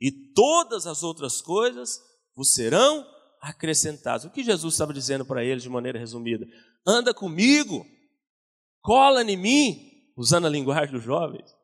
e 0.00 0.10
todas 0.32 0.86
as 0.86 1.02
outras 1.02 1.40
coisas 1.40 2.00
vos 2.34 2.52
serão 2.54 3.06
acrescentadas. 3.40 4.24
O 4.24 4.30
que 4.30 4.42
Jesus 4.42 4.74
estava 4.74 4.92
dizendo 4.92 5.24
para 5.24 5.44
eles 5.44 5.62
de 5.62 5.68
maneira 5.68 5.98
resumida? 5.98 6.46
Anda 6.86 7.14
comigo, 7.14 7.86
cola 8.80 9.22
em 9.22 9.36
mim, 9.36 10.12
usando 10.16 10.46
a 10.46 10.50
linguagem 10.50 10.94
dos 10.94 11.04
jovens. 11.04 11.57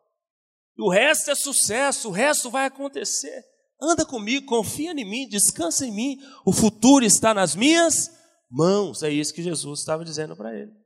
O 0.79 0.91
resto 0.91 1.31
é 1.31 1.35
sucesso, 1.35 2.09
o 2.09 2.13
resto 2.13 2.51
vai 2.51 2.67
acontecer. 2.67 3.45
Anda 3.81 4.05
comigo, 4.05 4.47
confia 4.47 4.93
em 4.93 5.05
mim, 5.05 5.29
descansa 5.29 5.87
em 5.87 5.93
mim. 5.93 6.19
O 6.45 6.53
futuro 6.53 7.05
está 7.05 7.35
nas 7.35 7.55
minhas 7.55 8.11
mãos. 8.51 9.03
É 9.03 9.11
isso 9.11 9.35
que 9.35 9.43
Jesus 9.43 9.81
estava 9.81 10.05
dizendo 10.05 10.37
para 10.37 10.55
ele 10.55 10.85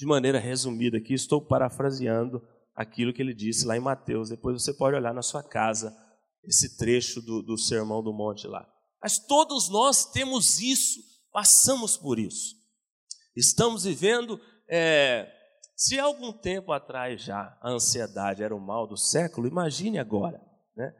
de 0.00 0.06
maneira 0.06 0.38
resumida 0.38 0.96
aqui, 0.96 1.12
estou 1.12 1.44
parafraseando 1.44 2.40
aquilo 2.74 3.12
que 3.12 3.20
ele 3.20 3.34
disse 3.34 3.66
lá 3.66 3.76
em 3.76 3.80
Mateus. 3.80 4.30
Depois 4.30 4.62
você 4.62 4.72
pode 4.72 4.96
olhar 4.96 5.12
na 5.12 5.20
sua 5.20 5.42
casa 5.42 5.94
esse 6.42 6.78
trecho 6.78 7.20
do, 7.20 7.42
do 7.42 7.58
Sermão 7.58 8.02
do 8.02 8.10
Monte 8.10 8.46
lá. 8.46 8.66
Mas 9.02 9.18
todos 9.26 9.68
nós 9.68 10.06
temos 10.06 10.58
isso, 10.58 11.00
passamos 11.30 11.98
por 11.98 12.18
isso. 12.18 12.56
Estamos 13.36 13.84
vivendo 13.84 14.40
é, 14.70 15.30
Se 15.80 15.98
algum 15.98 16.30
tempo 16.30 16.72
atrás 16.72 17.22
já 17.22 17.56
a 17.58 17.70
ansiedade 17.70 18.42
era 18.42 18.54
o 18.54 18.60
mal 18.60 18.86
do 18.86 18.98
século, 18.98 19.48
imagine 19.48 19.98
agora, 19.98 20.38
né? 20.76 20.92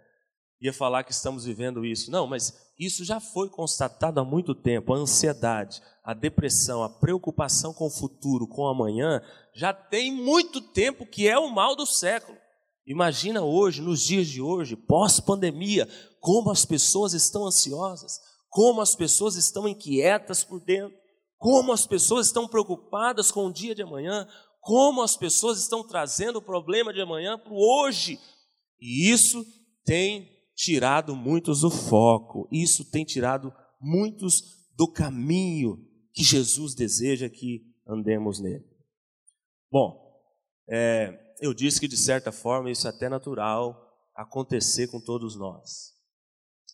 Ia 0.59 0.73
falar 0.73 1.05
que 1.05 1.13
estamos 1.13 1.45
vivendo 1.45 1.85
isso. 1.85 2.11
Não, 2.11 2.27
mas 2.27 2.55
isso 2.79 3.05
já 3.05 3.21
foi 3.21 3.51
constatado 3.51 4.19
há 4.19 4.25
muito 4.25 4.55
tempo. 4.55 4.95
A 4.95 4.97
ansiedade, 4.97 5.83
a 6.03 6.15
depressão, 6.15 6.83
a 6.83 6.89
preocupação 6.89 7.75
com 7.75 7.89
o 7.89 7.91
futuro, 7.91 8.49
com 8.49 8.63
o 8.63 8.69
amanhã, 8.69 9.21
já 9.55 9.75
tem 9.75 10.11
muito 10.11 10.63
tempo 10.63 11.05
que 11.05 11.29
é 11.29 11.39
o 11.39 11.51
mal 11.51 11.77
do 11.77 11.85
século. 11.85 12.39
Imagina 12.87 13.43
hoje, 13.43 13.83
nos 13.83 14.01
dias 14.01 14.29
de 14.29 14.41
hoje, 14.41 14.77
pós-pandemia, 14.77 15.87
como 16.21 16.51
as 16.51 16.65
pessoas 16.65 17.13
estão 17.13 17.47
ansiosas, 17.47 18.19
como 18.49 18.81
as 18.81 18.95
pessoas 18.95 19.37
estão 19.37 19.69
inquietas 19.69 20.43
por 20.43 20.59
dentro, 20.59 20.99
como 21.37 21.71
as 21.71 21.87
pessoas 21.87 22.27
estão 22.27 22.47
preocupadas 22.47 23.31
com 23.31 23.47
o 23.47 23.53
dia 23.53 23.75
de 23.75 23.83
amanhã, 23.83 24.27
como 24.61 25.03
as 25.03 25.17
pessoas 25.17 25.59
estão 25.59 25.87
trazendo 25.87 26.39
o 26.39 26.43
problema 26.43 26.93
de 26.93 27.01
amanhã 27.01 27.39
para 27.39 27.53
o 27.53 27.57
hoje. 27.57 28.19
E 28.81 29.11
isso 29.11 29.45
tem 29.85 30.29
tirado 30.55 31.17
muitos 31.17 31.61
do 31.61 31.71
foco, 31.71 32.49
isso 32.53 32.91
tem 32.91 33.05
tirado 33.05 33.53
muitos 33.81 34.43
do 34.77 34.87
caminho 34.87 35.79
que 36.13 36.23
Jesus 36.23 36.75
deseja 36.75 37.29
que 37.29 37.63
andemos 37.87 38.41
nele. 38.41 38.65
Bom, 39.71 39.99
é, 40.69 41.19
eu 41.41 41.55
disse 41.55 41.81
que 41.81 41.89
de 41.89 41.97
certa 41.97 42.31
forma 42.31 42.71
isso 42.71 42.87
é 42.87 42.91
até 42.91 43.09
natural 43.09 43.91
acontecer 44.15 44.89
com 44.89 45.01
todos 45.01 45.37
nós. 45.37 45.95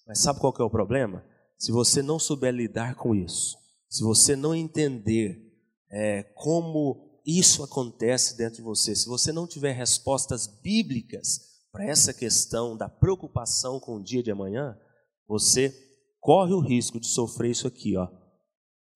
Mas 0.06 0.20
sabe 0.20 0.40
qual 0.40 0.52
que 0.52 0.62
é 0.62 0.64
o 0.64 0.70
problema? 0.70 1.24
Se 1.58 1.72
você 1.72 2.02
não 2.02 2.18
souber 2.18 2.52
lidar 2.52 2.96
com 2.96 3.14
isso, 3.14 3.56
se 3.88 4.02
você 4.02 4.34
não 4.36 4.54
entender 4.54 5.40
é, 5.90 6.22
como 6.34 7.05
isso 7.26 7.64
acontece 7.64 8.36
dentro 8.36 8.56
de 8.56 8.62
você, 8.62 8.94
se 8.94 9.08
você 9.08 9.32
não 9.32 9.48
tiver 9.48 9.72
respostas 9.72 10.46
bíblicas 10.46 11.40
para 11.72 11.84
essa 11.84 12.14
questão 12.14 12.76
da 12.76 12.88
preocupação 12.88 13.80
com 13.80 13.96
o 13.96 14.02
dia 14.02 14.22
de 14.22 14.30
amanhã, 14.30 14.78
você 15.26 15.74
corre 16.20 16.54
o 16.54 16.60
risco 16.60 17.00
de 17.00 17.08
sofrer 17.08 17.50
isso 17.50 17.66
aqui, 17.66 17.96
ó. 17.96 18.08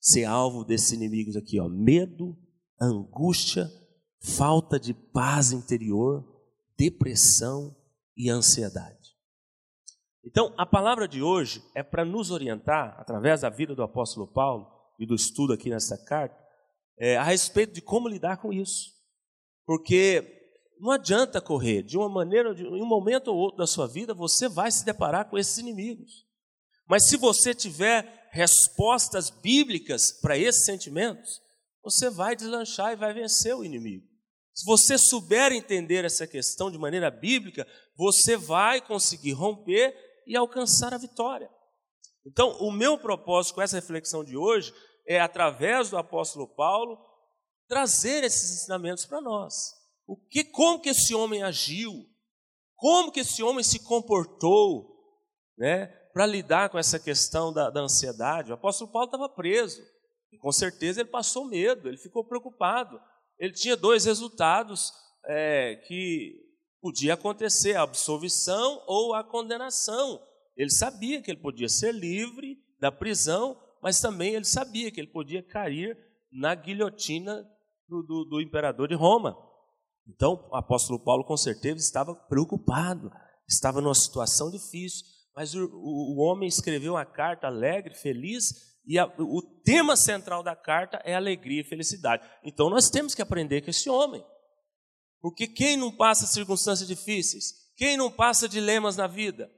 Ser 0.00 0.24
alvo 0.24 0.64
desses 0.64 0.92
inimigos 0.92 1.36
aqui, 1.36 1.60
ó, 1.60 1.68
medo, 1.68 2.38
angústia, 2.80 3.70
falta 4.22 4.78
de 4.78 4.94
paz 4.94 5.52
interior, 5.52 6.24
depressão 6.78 7.76
e 8.16 8.30
ansiedade. 8.30 9.00
Então, 10.24 10.54
a 10.56 10.64
palavra 10.64 11.08
de 11.08 11.22
hoje 11.22 11.62
é 11.74 11.82
para 11.82 12.04
nos 12.04 12.30
orientar, 12.30 12.94
através 12.98 13.40
da 13.40 13.50
vida 13.50 13.74
do 13.74 13.82
apóstolo 13.82 14.26
Paulo 14.26 14.66
e 14.98 15.06
do 15.06 15.14
estudo 15.14 15.52
aqui 15.52 15.68
nessa 15.68 15.98
carta, 15.98 16.39
é, 17.00 17.16
a 17.16 17.24
respeito 17.24 17.72
de 17.72 17.80
como 17.80 18.06
lidar 18.06 18.36
com 18.36 18.52
isso. 18.52 18.92
Porque 19.64 20.38
não 20.78 20.90
adianta 20.92 21.40
correr, 21.40 21.82
de 21.82 21.96
uma 21.96 22.08
maneira, 22.08 22.54
de, 22.54 22.62
em 22.62 22.82
um 22.82 22.86
momento 22.86 23.28
ou 23.28 23.38
outro 23.38 23.58
da 23.58 23.66
sua 23.66 23.88
vida, 23.88 24.12
você 24.12 24.48
vai 24.48 24.70
se 24.70 24.84
deparar 24.84 25.28
com 25.30 25.38
esses 25.38 25.56
inimigos. 25.56 26.26
Mas 26.86 27.08
se 27.08 27.16
você 27.16 27.54
tiver 27.54 28.28
respostas 28.30 29.30
bíblicas 29.30 30.12
para 30.20 30.36
esses 30.36 30.64
sentimentos, 30.64 31.40
você 31.82 32.10
vai 32.10 32.36
deslanchar 32.36 32.92
e 32.92 32.96
vai 32.96 33.14
vencer 33.14 33.56
o 33.56 33.64
inimigo. 33.64 34.06
Se 34.52 34.66
você 34.66 34.98
souber 34.98 35.52
entender 35.52 36.04
essa 36.04 36.26
questão 36.26 36.70
de 36.70 36.76
maneira 36.76 37.10
bíblica, 37.10 37.66
você 37.96 38.36
vai 38.36 38.80
conseguir 38.80 39.32
romper 39.32 39.94
e 40.26 40.36
alcançar 40.36 40.92
a 40.92 40.98
vitória. 40.98 41.48
Então, 42.26 42.58
o 42.60 42.70
meu 42.70 42.98
propósito 42.98 43.54
com 43.54 43.62
essa 43.62 43.76
reflexão 43.76 44.22
de 44.22 44.36
hoje 44.36 44.74
é, 45.06 45.20
através 45.20 45.90
do 45.90 45.96
apóstolo 45.96 46.46
Paulo, 46.46 46.98
trazer 47.68 48.24
esses 48.24 48.50
ensinamentos 48.50 49.06
para 49.06 49.20
nós. 49.20 49.74
O 50.06 50.16
que, 50.16 50.42
como 50.44 50.80
que 50.80 50.88
esse 50.88 51.14
homem 51.14 51.42
agiu? 51.42 51.92
Como 52.76 53.12
que 53.12 53.20
esse 53.20 53.42
homem 53.42 53.62
se 53.62 53.78
comportou, 53.80 54.90
né, 55.56 55.86
para 56.12 56.26
lidar 56.26 56.70
com 56.70 56.78
essa 56.78 56.98
questão 56.98 57.52
da, 57.52 57.70
da 57.70 57.80
ansiedade? 57.80 58.50
O 58.50 58.54
apóstolo 58.54 58.90
Paulo 58.90 59.06
estava 59.06 59.28
preso. 59.28 59.80
E 60.32 60.38
com 60.38 60.50
certeza 60.50 61.00
ele 61.00 61.10
passou 61.10 61.44
medo, 61.44 61.88
ele 61.88 61.98
ficou 61.98 62.24
preocupado. 62.24 63.00
Ele 63.38 63.52
tinha 63.52 63.76
dois 63.76 64.04
resultados 64.04 64.92
é, 65.26 65.76
que 65.86 66.34
podia 66.80 67.14
acontecer: 67.14 67.76
a 67.76 67.82
absolvição 67.82 68.82
ou 68.86 69.14
a 69.14 69.22
condenação. 69.22 70.20
Ele 70.56 70.70
sabia 70.70 71.22
que 71.22 71.30
ele 71.30 71.40
podia 71.40 71.68
ser 71.68 71.92
livre 71.92 72.58
da 72.80 72.90
prisão, 72.90 73.59
mas 73.82 74.00
também 74.00 74.34
ele 74.34 74.44
sabia 74.44 74.90
que 74.90 75.00
ele 75.00 75.10
podia 75.10 75.42
cair 75.42 75.96
na 76.32 76.54
guilhotina 76.54 77.44
do, 77.88 78.02
do, 78.02 78.24
do 78.24 78.40
imperador 78.40 78.88
de 78.88 78.94
Roma. 78.94 79.36
Então, 80.06 80.48
o 80.50 80.56
apóstolo 80.56 81.02
Paulo, 81.02 81.24
com 81.24 81.36
certeza, 81.36 81.78
estava 81.78 82.14
preocupado, 82.14 83.10
estava 83.48 83.80
numa 83.80 83.94
situação 83.94 84.50
difícil, 84.50 85.04
mas 85.34 85.54
o, 85.54 85.64
o, 85.64 86.16
o 86.16 86.20
homem 86.20 86.48
escreveu 86.48 86.94
uma 86.94 87.04
carta 87.04 87.46
alegre, 87.46 87.94
feliz, 87.94 88.70
e 88.86 88.98
a, 88.98 89.06
o 89.18 89.42
tema 89.64 89.96
central 89.96 90.42
da 90.42 90.56
carta 90.56 91.00
é 91.04 91.14
alegria 91.14 91.60
e 91.60 91.64
felicidade. 91.64 92.28
Então 92.44 92.70
nós 92.70 92.90
temos 92.90 93.14
que 93.14 93.22
aprender 93.22 93.62
com 93.62 93.70
esse 93.70 93.88
homem. 93.88 94.24
Porque 95.20 95.46
quem 95.46 95.76
não 95.76 95.94
passa 95.94 96.26
circunstâncias 96.26 96.88
difíceis? 96.88 97.52
Quem 97.76 97.96
não 97.96 98.10
passa 98.10 98.48
dilemas 98.48 98.96
na 98.96 99.06
vida? 99.06 99.50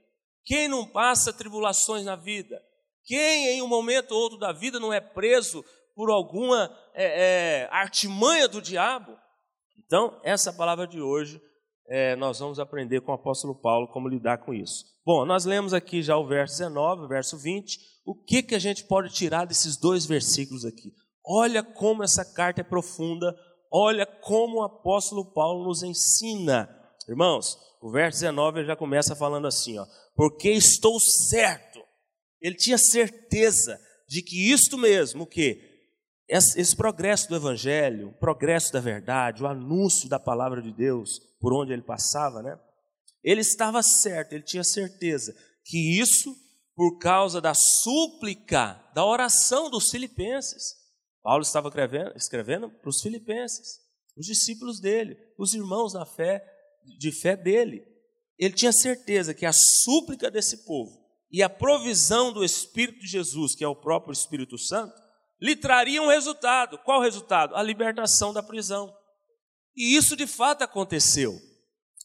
Quem 0.43 0.67
não 0.67 0.87
passa 0.87 1.31
tribulações 1.31 2.05
na 2.05 2.15
vida? 2.15 2.61
Quem 3.05 3.49
em 3.49 3.61
um 3.61 3.67
momento 3.67 4.11
ou 4.11 4.21
outro 4.21 4.37
da 4.37 4.51
vida 4.51 4.79
não 4.79 4.93
é 4.93 4.99
preso 4.99 5.63
por 5.95 6.09
alguma 6.09 6.71
é, 6.93 7.63
é, 7.63 7.67
artimanha 7.71 8.47
do 8.47 8.61
diabo? 8.61 9.17
Então, 9.85 10.19
essa 10.23 10.51
palavra 10.51 10.87
de 10.87 11.01
hoje, 11.01 11.41
é, 11.87 12.15
nós 12.15 12.39
vamos 12.39 12.59
aprender 12.59 13.01
com 13.01 13.11
o 13.11 13.15
apóstolo 13.15 13.55
Paulo 13.55 13.87
como 13.87 14.07
lidar 14.07 14.39
com 14.39 14.53
isso. 14.53 14.85
Bom, 15.05 15.25
nós 15.25 15.45
lemos 15.45 15.73
aqui 15.73 16.01
já 16.01 16.17
o 16.17 16.25
verso 16.25 16.57
19, 16.57 17.03
o 17.03 17.07
verso 17.07 17.37
20 17.37 17.93
o 18.05 18.13
que, 18.13 18.43
que 18.43 18.55
a 18.55 18.59
gente 18.59 18.83
pode 18.83 19.13
tirar 19.13 19.45
desses 19.45 19.77
dois 19.77 20.05
versículos 20.05 20.65
aqui? 20.65 20.93
Olha 21.25 21.63
como 21.63 22.03
essa 22.03 22.25
carta 22.25 22.61
é 22.61 22.63
profunda, 22.63 23.33
olha 23.71 24.05
como 24.05 24.59
o 24.59 24.63
apóstolo 24.63 25.31
Paulo 25.33 25.63
nos 25.63 25.83
ensina. 25.83 26.69
Irmãos, 27.07 27.57
o 27.81 27.89
verso 27.89 28.19
19 28.19 28.59
ele 28.59 28.67
já 28.67 28.75
começa 28.75 29.15
falando 29.15 29.47
assim, 29.47 29.79
ó, 29.79 29.85
porque 30.15 30.49
estou 30.49 30.99
certo. 30.99 31.72
Ele 32.43 32.55
tinha 32.55 32.77
certeza 32.77 33.79
de 34.05 34.21
que 34.21 34.51
isto 34.51 34.77
mesmo, 34.77 35.23
o 35.23 35.27
que 35.27 35.71
esse, 36.27 36.75
progresso 36.75 37.29
do 37.29 37.37
evangelho, 37.37 38.09
o 38.09 38.19
progresso 38.19 38.71
da 38.73 38.81
verdade, 38.81 39.41
o 39.41 39.47
anúncio 39.47 40.09
da 40.09 40.19
palavra 40.19 40.61
de 40.61 40.73
Deus 40.73 41.19
por 41.39 41.53
onde 41.53 41.71
ele 41.71 41.81
passava, 41.81 42.41
né? 42.43 42.59
Ele 43.23 43.39
estava 43.39 43.81
certo, 43.81 44.33
ele 44.33 44.43
tinha 44.43 44.63
certeza 44.63 45.33
que 45.63 45.99
isso 45.99 46.35
por 46.75 46.97
causa 46.97 47.39
da 47.39 47.53
súplica, 47.53 48.83
da 48.93 49.05
oração 49.05 49.69
dos 49.69 49.89
filipenses. 49.89 50.75
Paulo 51.21 51.43
estava 51.43 51.69
escrevendo, 51.69 52.13
escrevendo 52.17 52.69
para 52.69 52.89
os 52.89 53.01
filipenses, 53.01 53.79
os 54.17 54.25
discípulos 54.25 54.81
dele, 54.81 55.17
os 55.37 55.53
irmãos 55.53 55.93
na 55.93 56.05
fé, 56.05 56.43
de 56.99 57.11
fé 57.11 57.37
dele. 57.37 57.85
Ele 58.37 58.53
tinha 58.53 58.73
certeza 58.73 59.33
que 59.33 59.45
a 59.45 59.53
súplica 59.53 60.29
desse 60.29 60.65
povo 60.65 61.02
e 61.33 61.41
a 61.41 61.49
provisão 61.49 62.31
do 62.31 62.43
Espírito 62.43 62.99
de 62.99 63.07
Jesus, 63.07 63.55
que 63.55 63.63
é 63.63 63.67
o 63.67 63.75
próprio 63.75 64.13
Espírito 64.13 64.55
Santo, 64.55 64.93
lhe 65.41 65.55
trariam 65.55 66.05
um 66.05 66.09
resultado. 66.09 66.77
Qual 66.77 67.01
resultado? 67.01 67.55
A 67.55 67.63
libertação 67.63 68.31
da 68.31 68.43
prisão. 68.43 68.95
E 69.75 69.95
isso 69.95 70.15
de 70.15 70.27
fato 70.27 70.61
aconteceu. 70.63 71.35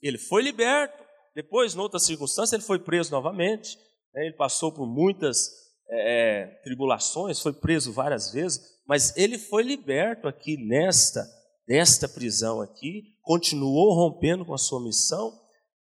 Ele 0.03 0.17
foi 0.17 0.43
liberto. 0.43 1.05
Depois, 1.35 1.75
em 1.75 1.79
outra 1.79 2.01
circunstância, 2.01 2.57
ele 2.57 2.63
foi 2.63 2.79
preso 2.79 3.11
novamente. 3.11 3.77
Né? 4.15 4.27
Ele 4.27 4.35
passou 4.35 4.73
por 4.73 4.87
muitas 4.87 5.51
é, 5.91 6.41
é, 6.41 6.47
tribulações, 6.65 7.41
foi 7.41 7.53
preso 7.53 7.93
várias 7.93 8.33
vezes, 8.33 8.61
mas 8.87 9.15
ele 9.15 9.39
foi 9.39 9.63
liberto 9.63 10.27
aqui 10.27 10.57
nesta, 10.57 11.27
desta 11.67 12.09
prisão 12.09 12.63
aqui, 12.63 13.15
continuou 13.23 13.95
rompendo 13.95 14.45
com 14.45 14.55
a 14.55 14.59
sua 14.59 14.83
missão. 14.83 15.39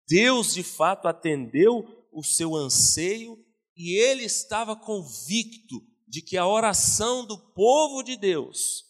Deus 0.08 0.54
de 0.54 0.62
fato 0.62 1.08
atendeu 1.08 2.03
o 2.14 2.22
seu 2.22 2.54
anseio 2.54 3.36
e 3.76 3.98
ele 3.98 4.24
estava 4.24 4.76
convicto 4.76 5.82
de 6.06 6.22
que 6.22 6.36
a 6.36 6.46
oração 6.46 7.26
do 7.26 7.36
povo 7.52 8.02
de 8.02 8.16
Deus, 8.16 8.84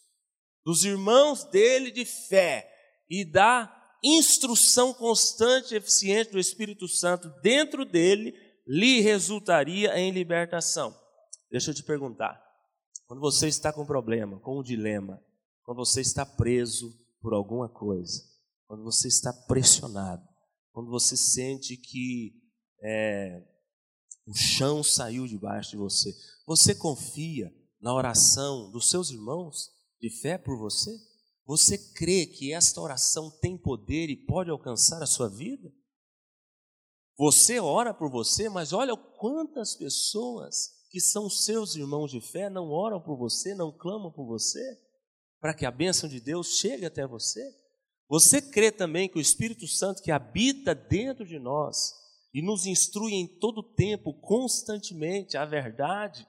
dos 0.63 0.83
irmãos 0.83 1.43
dele 1.45 1.91
de 1.91 2.05
fé 2.05 2.71
e 3.09 3.25
da 3.25 3.71
instrução 4.03 4.93
constante 4.93 5.73
e 5.73 5.77
eficiente 5.77 6.31
do 6.31 6.39
Espírito 6.39 6.87
Santo 6.87 7.29
dentro 7.41 7.83
dele 7.83 8.33
lhe 8.67 9.01
resultaria 9.01 9.97
em 9.97 10.11
libertação. 10.11 10.95
Deixa 11.49 11.71
eu 11.71 11.75
te 11.75 11.83
perguntar: 11.83 12.39
quando 13.07 13.19
você 13.19 13.47
está 13.47 13.73
com 13.73 13.81
um 13.81 13.87
problema, 13.87 14.39
com 14.39 14.59
um 14.59 14.63
dilema, 14.63 15.19
quando 15.63 15.77
você 15.77 16.01
está 16.01 16.25
preso 16.25 16.95
por 17.19 17.33
alguma 17.33 17.67
coisa, 17.67 18.23
quando 18.67 18.83
você 18.83 19.07
está 19.07 19.33
pressionado, 19.33 20.23
quando 20.71 20.91
você 20.91 21.17
sente 21.17 21.75
que 21.75 22.33
é, 22.87 23.41
o 24.27 24.35
chão 24.35 24.83
saiu 24.83 25.25
debaixo 25.25 25.71
de 25.71 25.77
você, 25.77 26.15
você 26.45 26.75
confia 26.75 27.51
na 27.81 27.91
oração 27.91 28.69
dos 28.71 28.89
seus 28.89 29.09
irmãos 29.09 29.71
de 29.99 30.09
fé 30.21 30.37
por 30.37 30.55
você? 30.57 30.95
Você 31.47 31.77
crê 31.93 32.27
que 32.27 32.53
esta 32.53 32.79
oração 32.79 33.31
tem 33.41 33.57
poder 33.57 34.09
e 34.09 34.15
pode 34.15 34.51
alcançar 34.51 35.01
a 35.01 35.07
sua 35.07 35.27
vida? 35.27 35.71
Você 37.17 37.59
ora 37.59 37.93
por 37.93 38.11
você, 38.11 38.49
mas 38.49 38.71
olha 38.71 38.95
quantas 38.95 39.75
pessoas 39.75 40.85
que 40.91 40.99
são 40.99 41.29
seus 41.29 41.75
irmãos 41.75 42.11
de 42.11 42.21
fé 42.21 42.49
não 42.49 42.69
oram 42.69 43.01
por 43.01 43.17
você, 43.17 43.55
não 43.55 43.71
clamam 43.71 44.11
por 44.11 44.25
você, 44.25 44.79
para 45.39 45.53
que 45.53 45.65
a 45.65 45.71
bênção 45.71 46.07
de 46.07 46.19
Deus 46.19 46.59
chegue 46.59 46.85
até 46.85 47.07
você. 47.07 47.41
Você 48.07 48.41
crê 48.41 48.71
também 48.71 49.09
que 49.09 49.17
o 49.17 49.21
Espírito 49.21 49.67
Santo 49.67 50.03
que 50.03 50.11
habita 50.11 50.75
dentro 50.75 51.25
de 51.25 51.39
nós 51.39 52.04
e 52.35 52.41
nos 52.41 52.65
instrui 52.65 53.13
em 53.13 53.25
todo 53.39 53.63
tempo, 53.63 54.13
constantemente, 54.19 55.37
a 55.37 55.45
verdade, 55.45 56.27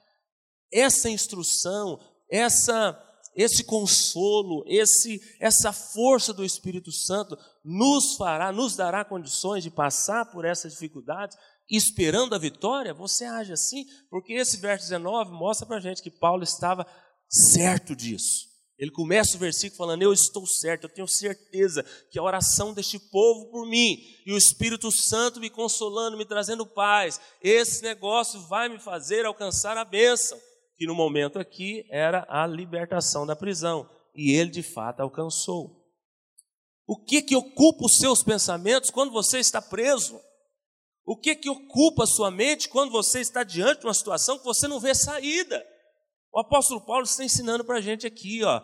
essa 0.72 1.10
instrução, 1.10 1.98
essa 2.30 3.02
esse 3.34 3.64
consolo, 3.64 4.64
esse 4.68 5.20
essa 5.40 5.72
força 5.72 6.32
do 6.32 6.44
Espírito 6.44 6.92
Santo 6.92 7.36
nos 7.64 8.14
fará, 8.14 8.52
nos 8.52 8.76
dará 8.76 9.04
condições 9.04 9.64
de 9.64 9.70
passar 9.70 10.30
por 10.30 10.44
essas 10.44 10.74
dificuldades, 10.74 11.36
esperando 11.68 12.36
a 12.36 12.38
vitória. 12.38 12.94
Você 12.94 13.24
age 13.24 13.52
assim, 13.52 13.84
porque 14.08 14.32
esse 14.32 14.58
verso 14.58 14.84
19 14.84 15.32
mostra 15.32 15.66
para 15.66 15.78
a 15.78 15.80
gente 15.80 16.02
que 16.02 16.10
Paulo 16.10 16.44
estava 16.44 16.86
certo 17.28 17.96
disso. 17.96 18.55
Ele 18.78 18.90
começa 18.90 19.36
o 19.36 19.40
versículo 19.40 19.78
falando: 19.78 20.02
Eu 20.02 20.12
estou 20.12 20.46
certo, 20.46 20.84
eu 20.84 20.90
tenho 20.90 21.08
certeza 21.08 21.82
que 22.10 22.18
a 22.18 22.22
oração 22.22 22.74
deste 22.74 22.98
povo 22.98 23.50
por 23.50 23.66
mim 23.66 23.98
e 24.26 24.32
o 24.32 24.36
Espírito 24.36 24.90
Santo 24.92 25.40
me 25.40 25.48
consolando, 25.48 26.16
me 26.16 26.24
trazendo 26.24 26.66
paz, 26.66 27.20
esse 27.40 27.82
negócio 27.82 28.40
vai 28.48 28.68
me 28.68 28.78
fazer 28.78 29.24
alcançar 29.24 29.76
a 29.76 29.84
bênção 29.84 30.38
que 30.76 30.86
no 30.86 30.94
momento 30.94 31.38
aqui 31.38 31.86
era 31.90 32.26
a 32.28 32.46
libertação 32.46 33.26
da 33.26 33.34
prisão, 33.34 33.88
e 34.14 34.32
ele 34.32 34.50
de 34.50 34.62
fato 34.62 35.00
alcançou. 35.00 35.84
O 36.86 37.02
que 37.02 37.22
que 37.22 37.34
ocupa 37.34 37.86
os 37.86 37.96
seus 37.96 38.22
pensamentos 38.22 38.90
quando 38.90 39.10
você 39.10 39.38
está 39.38 39.60
preso? 39.60 40.20
O 41.04 41.16
que 41.16 41.34
que 41.34 41.48
ocupa 41.48 42.04
a 42.04 42.06
sua 42.06 42.30
mente 42.30 42.68
quando 42.68 42.90
você 42.90 43.20
está 43.20 43.42
diante 43.42 43.80
de 43.80 43.86
uma 43.86 43.94
situação 43.94 44.38
que 44.38 44.44
você 44.44 44.68
não 44.68 44.78
vê 44.78 44.94
saída? 44.94 45.64
O 46.36 46.40
apóstolo 46.40 46.82
Paulo 46.82 47.04
está 47.04 47.24
ensinando 47.24 47.64
para 47.64 47.78
a 47.78 47.80
gente 47.80 48.06
aqui, 48.06 48.44
ó, 48.44 48.60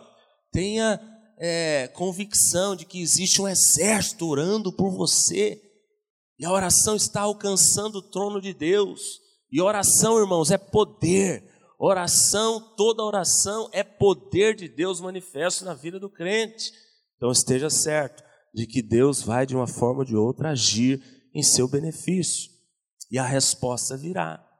tenha 0.52 1.00
é, 1.38 1.88
convicção 1.88 2.76
de 2.76 2.85
que 2.85 3.00
existe 3.00 3.41
um 3.41 3.49
exército 3.49 4.26
orando 4.26 4.71
por 4.71 4.91
você, 4.91 5.59
e 6.38 6.45
a 6.45 6.52
oração 6.52 6.97
está 6.97 7.23
alcançando 7.23 7.97
o 7.97 8.11
trono 8.11 8.43
de 8.43 8.52
Deus, 8.52 9.00
e 9.50 9.59
oração, 9.59 10.19
irmãos, 10.19 10.50
é 10.50 10.59
poder, 10.59 11.50
Oração, 11.85 12.61
toda 12.76 13.02
oração 13.02 13.69
é 13.73 13.83
poder 13.83 14.55
de 14.55 14.69
Deus 14.69 15.00
manifesto 15.00 15.64
na 15.64 15.75
vida 15.75 15.99
do 15.99 16.09
crente. 16.09 16.71
Então 17.17 17.33
esteja 17.33 17.69
certo 17.69 18.23
de 18.55 18.69
que 18.69 18.81
Deus 18.81 19.21
vai 19.21 19.45
de 19.45 19.57
uma 19.57 19.67
forma 19.67 20.00
ou 20.00 20.05
de 20.05 20.14
outra 20.14 20.50
agir 20.50 21.02
em 21.35 21.43
seu 21.43 21.67
benefício. 21.67 22.52
E 23.11 23.19
a 23.19 23.26
resposta 23.26 23.97
virá. 23.97 24.51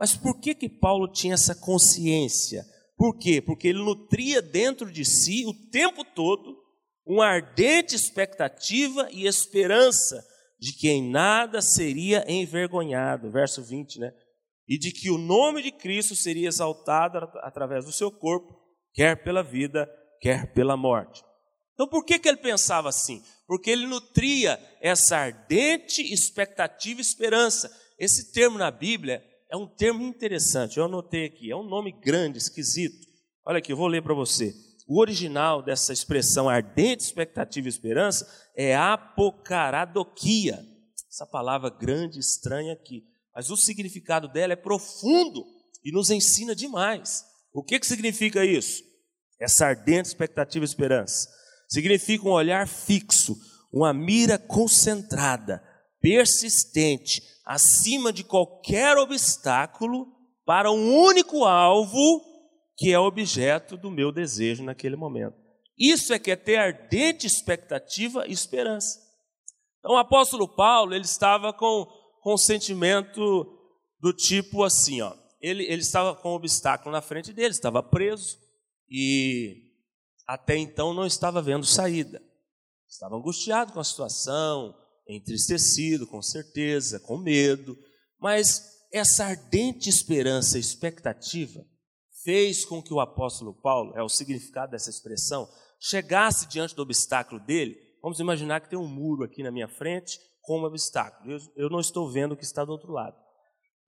Mas 0.00 0.16
por 0.16 0.40
que 0.40 0.54
que 0.54 0.68
Paulo 0.68 1.06
tinha 1.12 1.34
essa 1.34 1.54
consciência? 1.54 2.64
Por 2.96 3.18
quê? 3.18 3.42
Porque 3.42 3.68
ele 3.68 3.84
nutria 3.84 4.40
dentro 4.40 4.90
de 4.90 5.04
si 5.04 5.44
o 5.46 5.52
tempo 5.70 6.02
todo 6.04 6.58
uma 7.04 7.26
ardente 7.26 7.94
expectativa 7.94 9.08
e 9.10 9.26
esperança 9.26 10.24
de 10.58 10.72
que 10.72 10.88
em 10.88 11.10
nada 11.10 11.60
seria 11.60 12.24
envergonhado. 12.26 13.30
Verso 13.30 13.62
20, 13.62 13.98
né? 13.98 14.12
e 14.70 14.78
de 14.78 14.92
que 14.92 15.10
o 15.10 15.18
nome 15.18 15.62
de 15.62 15.72
Cristo 15.72 16.14
seria 16.14 16.46
exaltado 16.46 17.18
através 17.42 17.84
do 17.84 17.90
seu 17.90 18.08
corpo, 18.08 18.56
quer 18.94 19.20
pela 19.20 19.42
vida, 19.42 19.90
quer 20.20 20.54
pela 20.54 20.76
morte. 20.76 21.24
Então, 21.74 21.88
por 21.88 22.04
que, 22.04 22.20
que 22.20 22.28
ele 22.28 22.36
pensava 22.36 22.88
assim? 22.88 23.20
Porque 23.48 23.68
ele 23.68 23.88
nutria 23.88 24.60
essa 24.80 25.16
ardente 25.16 26.00
expectativa 26.14 27.00
e 27.00 27.02
esperança. 27.02 27.68
Esse 27.98 28.32
termo 28.32 28.58
na 28.58 28.70
Bíblia 28.70 29.20
é 29.50 29.56
um 29.56 29.66
termo 29.66 30.02
interessante, 30.02 30.78
eu 30.78 30.84
anotei 30.84 31.26
aqui, 31.26 31.50
é 31.50 31.56
um 31.56 31.64
nome 31.64 31.92
grande, 31.92 32.38
esquisito. 32.38 33.06
Olha 33.44 33.58
aqui, 33.58 33.72
eu 33.72 33.76
vou 33.76 33.86
ler 33.86 34.02
para 34.02 34.14
você. 34.14 34.54
O 34.86 35.00
original 35.00 35.62
dessa 35.62 35.92
expressão 35.92 36.48
ardente 36.48 37.04
expectativa 37.04 37.66
e 37.66 37.70
esperança 37.70 38.26
é 38.56 38.76
apocaradoquia. 38.76 40.58
Essa 41.08 41.26
palavra 41.26 41.70
grande, 41.70 42.18
estranha 42.18 42.72
aqui 42.72 43.10
mas 43.34 43.50
o 43.50 43.56
significado 43.56 44.28
dela 44.28 44.52
é 44.52 44.56
profundo 44.56 45.44
e 45.84 45.92
nos 45.92 46.10
ensina 46.10 46.54
demais. 46.54 47.24
O 47.52 47.62
que, 47.62 47.78
que 47.78 47.86
significa 47.86 48.44
isso? 48.44 48.82
Essa 49.40 49.66
ardente 49.66 50.08
expectativa 50.08 50.64
e 50.64 50.68
esperança. 50.68 51.28
Significa 51.68 52.28
um 52.28 52.32
olhar 52.32 52.68
fixo, 52.68 53.36
uma 53.72 53.92
mira 53.94 54.36
concentrada, 54.38 55.62
persistente, 56.00 57.22
acima 57.44 58.12
de 58.12 58.24
qualquer 58.24 58.96
obstáculo, 58.96 60.06
para 60.44 60.70
um 60.70 60.94
único 60.96 61.44
alvo 61.44 62.22
que 62.76 62.92
é 62.92 62.98
objeto 62.98 63.76
do 63.76 63.90
meu 63.90 64.10
desejo 64.10 64.64
naquele 64.64 64.96
momento. 64.96 65.36
Isso 65.78 66.12
é 66.12 66.18
que 66.18 66.30
é 66.30 66.36
ter 66.36 66.56
ardente 66.56 67.26
expectativa 67.26 68.26
e 68.26 68.32
esperança. 68.32 68.98
Então, 69.78 69.92
o 69.92 69.98
apóstolo 69.98 70.48
Paulo, 70.48 70.94
ele 70.94 71.04
estava 71.04 71.52
com 71.52 71.86
com 72.20 72.34
um 72.34 72.38
sentimento 72.38 73.46
do 73.98 74.12
tipo 74.12 74.62
assim, 74.62 75.00
ó. 75.00 75.14
Ele, 75.40 75.64
ele 75.64 75.80
estava 75.80 76.14
com 76.14 76.32
um 76.32 76.34
obstáculo 76.34 76.92
na 76.92 77.00
frente 77.00 77.32
dele, 77.32 77.50
estava 77.50 77.82
preso 77.82 78.38
e 78.88 79.72
até 80.26 80.56
então 80.56 80.92
não 80.92 81.06
estava 81.06 81.40
vendo 81.40 81.64
saída. 81.64 82.22
Estava 82.88 83.16
angustiado 83.16 83.72
com 83.72 83.80
a 83.80 83.84
situação, 83.84 84.74
entristecido, 85.16 86.06
com 86.06 86.22
certeza, 86.22 87.00
com 87.00 87.18
medo, 87.18 87.76
mas 88.18 88.62
essa 88.92 89.24
ardente 89.24 89.88
esperança 89.88 90.58
expectativa 90.58 91.64
fez 92.22 92.64
com 92.64 92.82
que 92.82 92.92
o 92.92 93.00
apóstolo 93.00 93.54
Paulo, 93.54 93.92
é 93.96 94.02
o 94.02 94.08
significado 94.08 94.72
dessa 94.72 94.90
expressão, 94.90 95.48
chegasse 95.80 96.46
diante 96.46 96.74
do 96.74 96.82
obstáculo 96.82 97.40
dele. 97.40 97.76
Vamos 98.02 98.20
imaginar 98.20 98.60
que 98.60 98.68
tem 98.68 98.78
um 98.78 98.88
muro 98.88 99.24
aqui 99.24 99.42
na 99.42 99.50
minha 99.50 99.68
frente 99.68 100.18
como 100.42 100.66
obstáculo. 100.66 101.32
Eu, 101.32 101.38
eu 101.56 101.70
não 101.70 101.80
estou 101.80 102.10
vendo 102.10 102.32
o 102.32 102.36
que 102.36 102.44
está 102.44 102.64
do 102.64 102.72
outro 102.72 102.92
lado. 102.92 103.16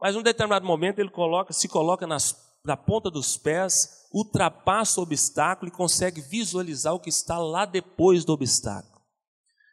Mas 0.00 0.14
em 0.14 0.18
um 0.18 0.22
determinado 0.22 0.66
momento 0.66 0.98
ele 0.98 1.10
coloca, 1.10 1.52
se 1.52 1.68
coloca 1.68 2.06
nas, 2.06 2.34
na 2.64 2.76
ponta 2.76 3.10
dos 3.10 3.36
pés, 3.36 4.08
ultrapassa 4.12 5.00
o 5.00 5.02
obstáculo 5.02 5.68
e 5.70 5.74
consegue 5.74 6.20
visualizar 6.20 6.94
o 6.94 7.00
que 7.00 7.10
está 7.10 7.38
lá 7.38 7.64
depois 7.64 8.24
do 8.24 8.32
obstáculo. 8.32 8.91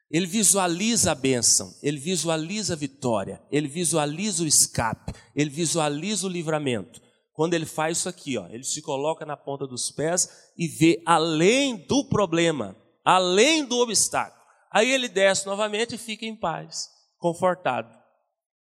Ele 0.09 0.25
visualiza 0.25 1.11
a 1.11 1.15
bênção, 1.15 1.71
ele 1.83 1.99
visualiza 1.99 2.73
a 2.73 2.77
vitória, 2.77 3.41
ele 3.51 3.67
visualiza 3.67 4.43
o 4.43 4.47
escape, 4.47 5.13
ele 5.35 5.49
visualiza 5.49 6.25
o 6.25 6.29
livramento. 6.29 6.99
Quando 7.33 7.53
ele 7.53 7.65
faz 7.65 7.99
isso 7.99 8.09
aqui, 8.09 8.37
ó, 8.37 8.47
ele 8.47 8.63
se 8.63 8.81
coloca 8.81 9.25
na 9.25 9.37
ponta 9.37 9.67
dos 9.67 9.91
pés 9.91 10.27
e 10.57 10.67
vê 10.67 11.01
além 11.05 11.77
do 11.87 12.03
problema, 12.09 12.75
além 13.05 13.63
do 13.63 13.77
obstáculo. 13.77 14.39
Aí 14.71 14.91
ele 14.91 15.07
desce 15.07 15.45
novamente 15.45 15.95
e 15.95 15.97
fica 15.97 16.25
em 16.25 16.35
paz, 16.35 16.89
confortado. 17.17 17.89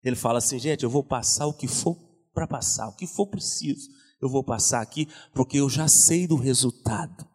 Ele 0.04 0.16
fala 0.16 0.38
assim: 0.40 0.60
gente, 0.60 0.84
eu 0.84 0.90
vou 0.90 1.04
passar 1.04 1.48
o 1.48 1.54
que 1.54 1.68
for 1.68 1.98
para 2.34 2.48
passar, 2.48 2.88
o 2.88 2.96
que 2.96 3.08
for 3.08 3.28
preciso, 3.28 3.90
eu 4.22 4.30
vou 4.30 4.44
passar 4.44 4.82
aqui, 4.82 5.08
porque 5.34 5.58
eu 5.60 5.70
já 5.70 5.88
sei 5.88 6.28
do 6.28 6.36
resultado. 6.36 7.28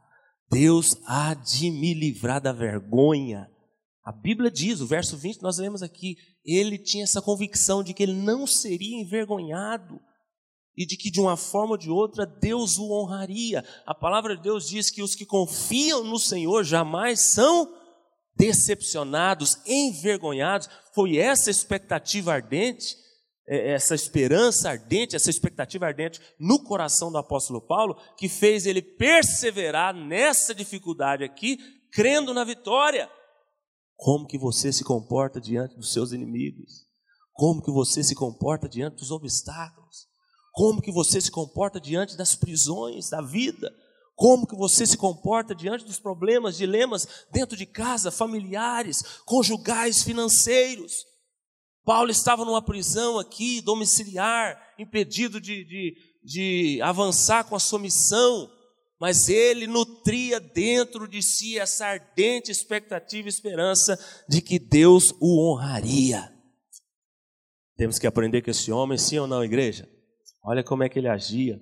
Deus 0.51 0.97
há 1.07 1.35
de 1.35 1.71
me 1.71 1.95
livrar 1.95 2.40
da 2.40 2.53
vergonha. 2.53 3.51
A 4.05 4.12
Bíblia 4.12 4.51
diz, 4.51 4.81
o 4.81 4.87
verso 4.87 5.17
20, 5.17 5.40
nós 5.40 5.59
lemos 5.59 5.83
aqui, 5.83 6.17
ele 6.45 6.77
tinha 6.77 7.05
essa 7.05 7.23
convicção 7.23 7.83
de 7.83 7.95
que 7.95 8.03
ele 8.03 8.12
não 8.12 8.47
seria 8.47 9.01
envergonhado 9.01 9.99
e 10.77 10.85
de 10.85 10.97
que 10.97 11.11
de 11.11 11.21
uma 11.21 11.37
forma 11.37 11.73
ou 11.73 11.79
de 11.79 11.88
outra 11.88 12.27
Deus 12.27 12.77
o 12.77 12.93
honraria. 12.93 13.64
A 13.87 13.95
palavra 13.95 14.37
de 14.37 14.43
Deus 14.43 14.67
diz 14.69 14.90
que 14.90 15.03
os 15.03 15.14
que 15.14 15.25
confiam 15.25 16.05
no 16.05 16.19
Senhor 16.19 16.64
jamais 16.64 17.33
são 17.33 17.73
decepcionados, 18.37 19.57
envergonhados. 19.67 20.69
Foi 20.95 21.17
essa 21.17 21.51
expectativa 21.51 22.35
ardente, 22.35 22.97
é, 23.49 23.73
essa 23.73 23.95
esperança 23.95 24.69
ardente, 24.69 25.17
essa 25.17 25.31
expectativa 25.31 25.87
ardente 25.87 26.21
no 26.38 26.62
coração 26.62 27.11
do 27.11 27.19
apóstolo 27.19 27.61
Paulo, 27.61 27.97
que 28.19 28.29
fez 28.29 28.67
ele 28.67 28.83
perseverar 28.83 29.95
nessa 29.95 30.55
dificuldade 30.55 31.25
aqui, 31.25 31.59
crendo 31.93 32.35
na 32.35 32.45
vitória. 32.45 33.09
Como 34.05 34.27
que 34.27 34.37
você 34.37 34.71
se 34.71 34.85
comporta 34.85 35.40
diante 35.40 35.77
dos 35.77 35.90
seus 35.90 36.12
inimigos? 36.12 36.85
Como 37.33 37.62
que 37.62 37.71
você 37.71 38.05
se 38.05 38.14
comporta 38.14 38.69
diante 38.69 38.97
dos 38.97 39.11
obstáculos? 39.11 40.07
Como 40.53 40.83
que 40.83 40.93
você 40.93 41.23
se 41.23 41.31
comporta 41.31 41.81
diante 41.81 42.14
das 42.14 42.35
prisões 42.35 43.09
da 43.09 43.23
vida? 43.23 43.73
Como 44.14 44.47
que 44.47 44.55
você 44.55 44.87
se 44.87 44.99
comporta 44.99 45.55
diante 45.55 45.87
dos 45.87 45.99
problemas, 45.99 46.59
dilemas 46.59 47.09
dentro 47.33 47.57
de 47.57 47.64
casa, 47.64 48.11
familiares, 48.11 49.03
conjugais, 49.25 50.03
financeiros? 50.03 50.93
Paulo 51.83 52.11
estava 52.11 52.45
numa 52.45 52.61
prisão 52.61 53.19
aqui, 53.19 53.62
domiciliar, 53.62 54.61
impedido 54.79 55.40
de, 55.40 55.64
de, 55.64 55.97
de 56.23 56.83
avançar 56.83 57.45
com 57.45 57.57
a 57.57 57.61
sua 57.61 57.79
missão. 57.79 58.51
Mas 59.00 59.28
ele 59.28 59.66
nutria 59.66 60.38
dentro 60.40 61.09
de 61.09 61.22
si 61.22 61.59
essa 61.59 61.87
ardente 61.87 62.50
expectativa 62.50 63.28
e 63.28 63.30
esperança 63.30 63.98
de 64.28 64.40
que 64.40 64.59
Deus 64.59 65.14
o 65.20 65.40
honraria. 65.40 66.33
Temos 67.76 67.98
que 67.98 68.07
aprender 68.07 68.42
com 68.42 68.50
esse 68.50 68.70
homem, 68.70 68.96
sim 68.96 69.18
ou 69.18 69.26
não, 69.26 69.44
igreja? 69.44 69.88
Olha 70.44 70.62
como 70.62 70.85
é 70.85 70.88
que 70.88 70.98
ele 70.98 71.09
agia. 71.09 71.61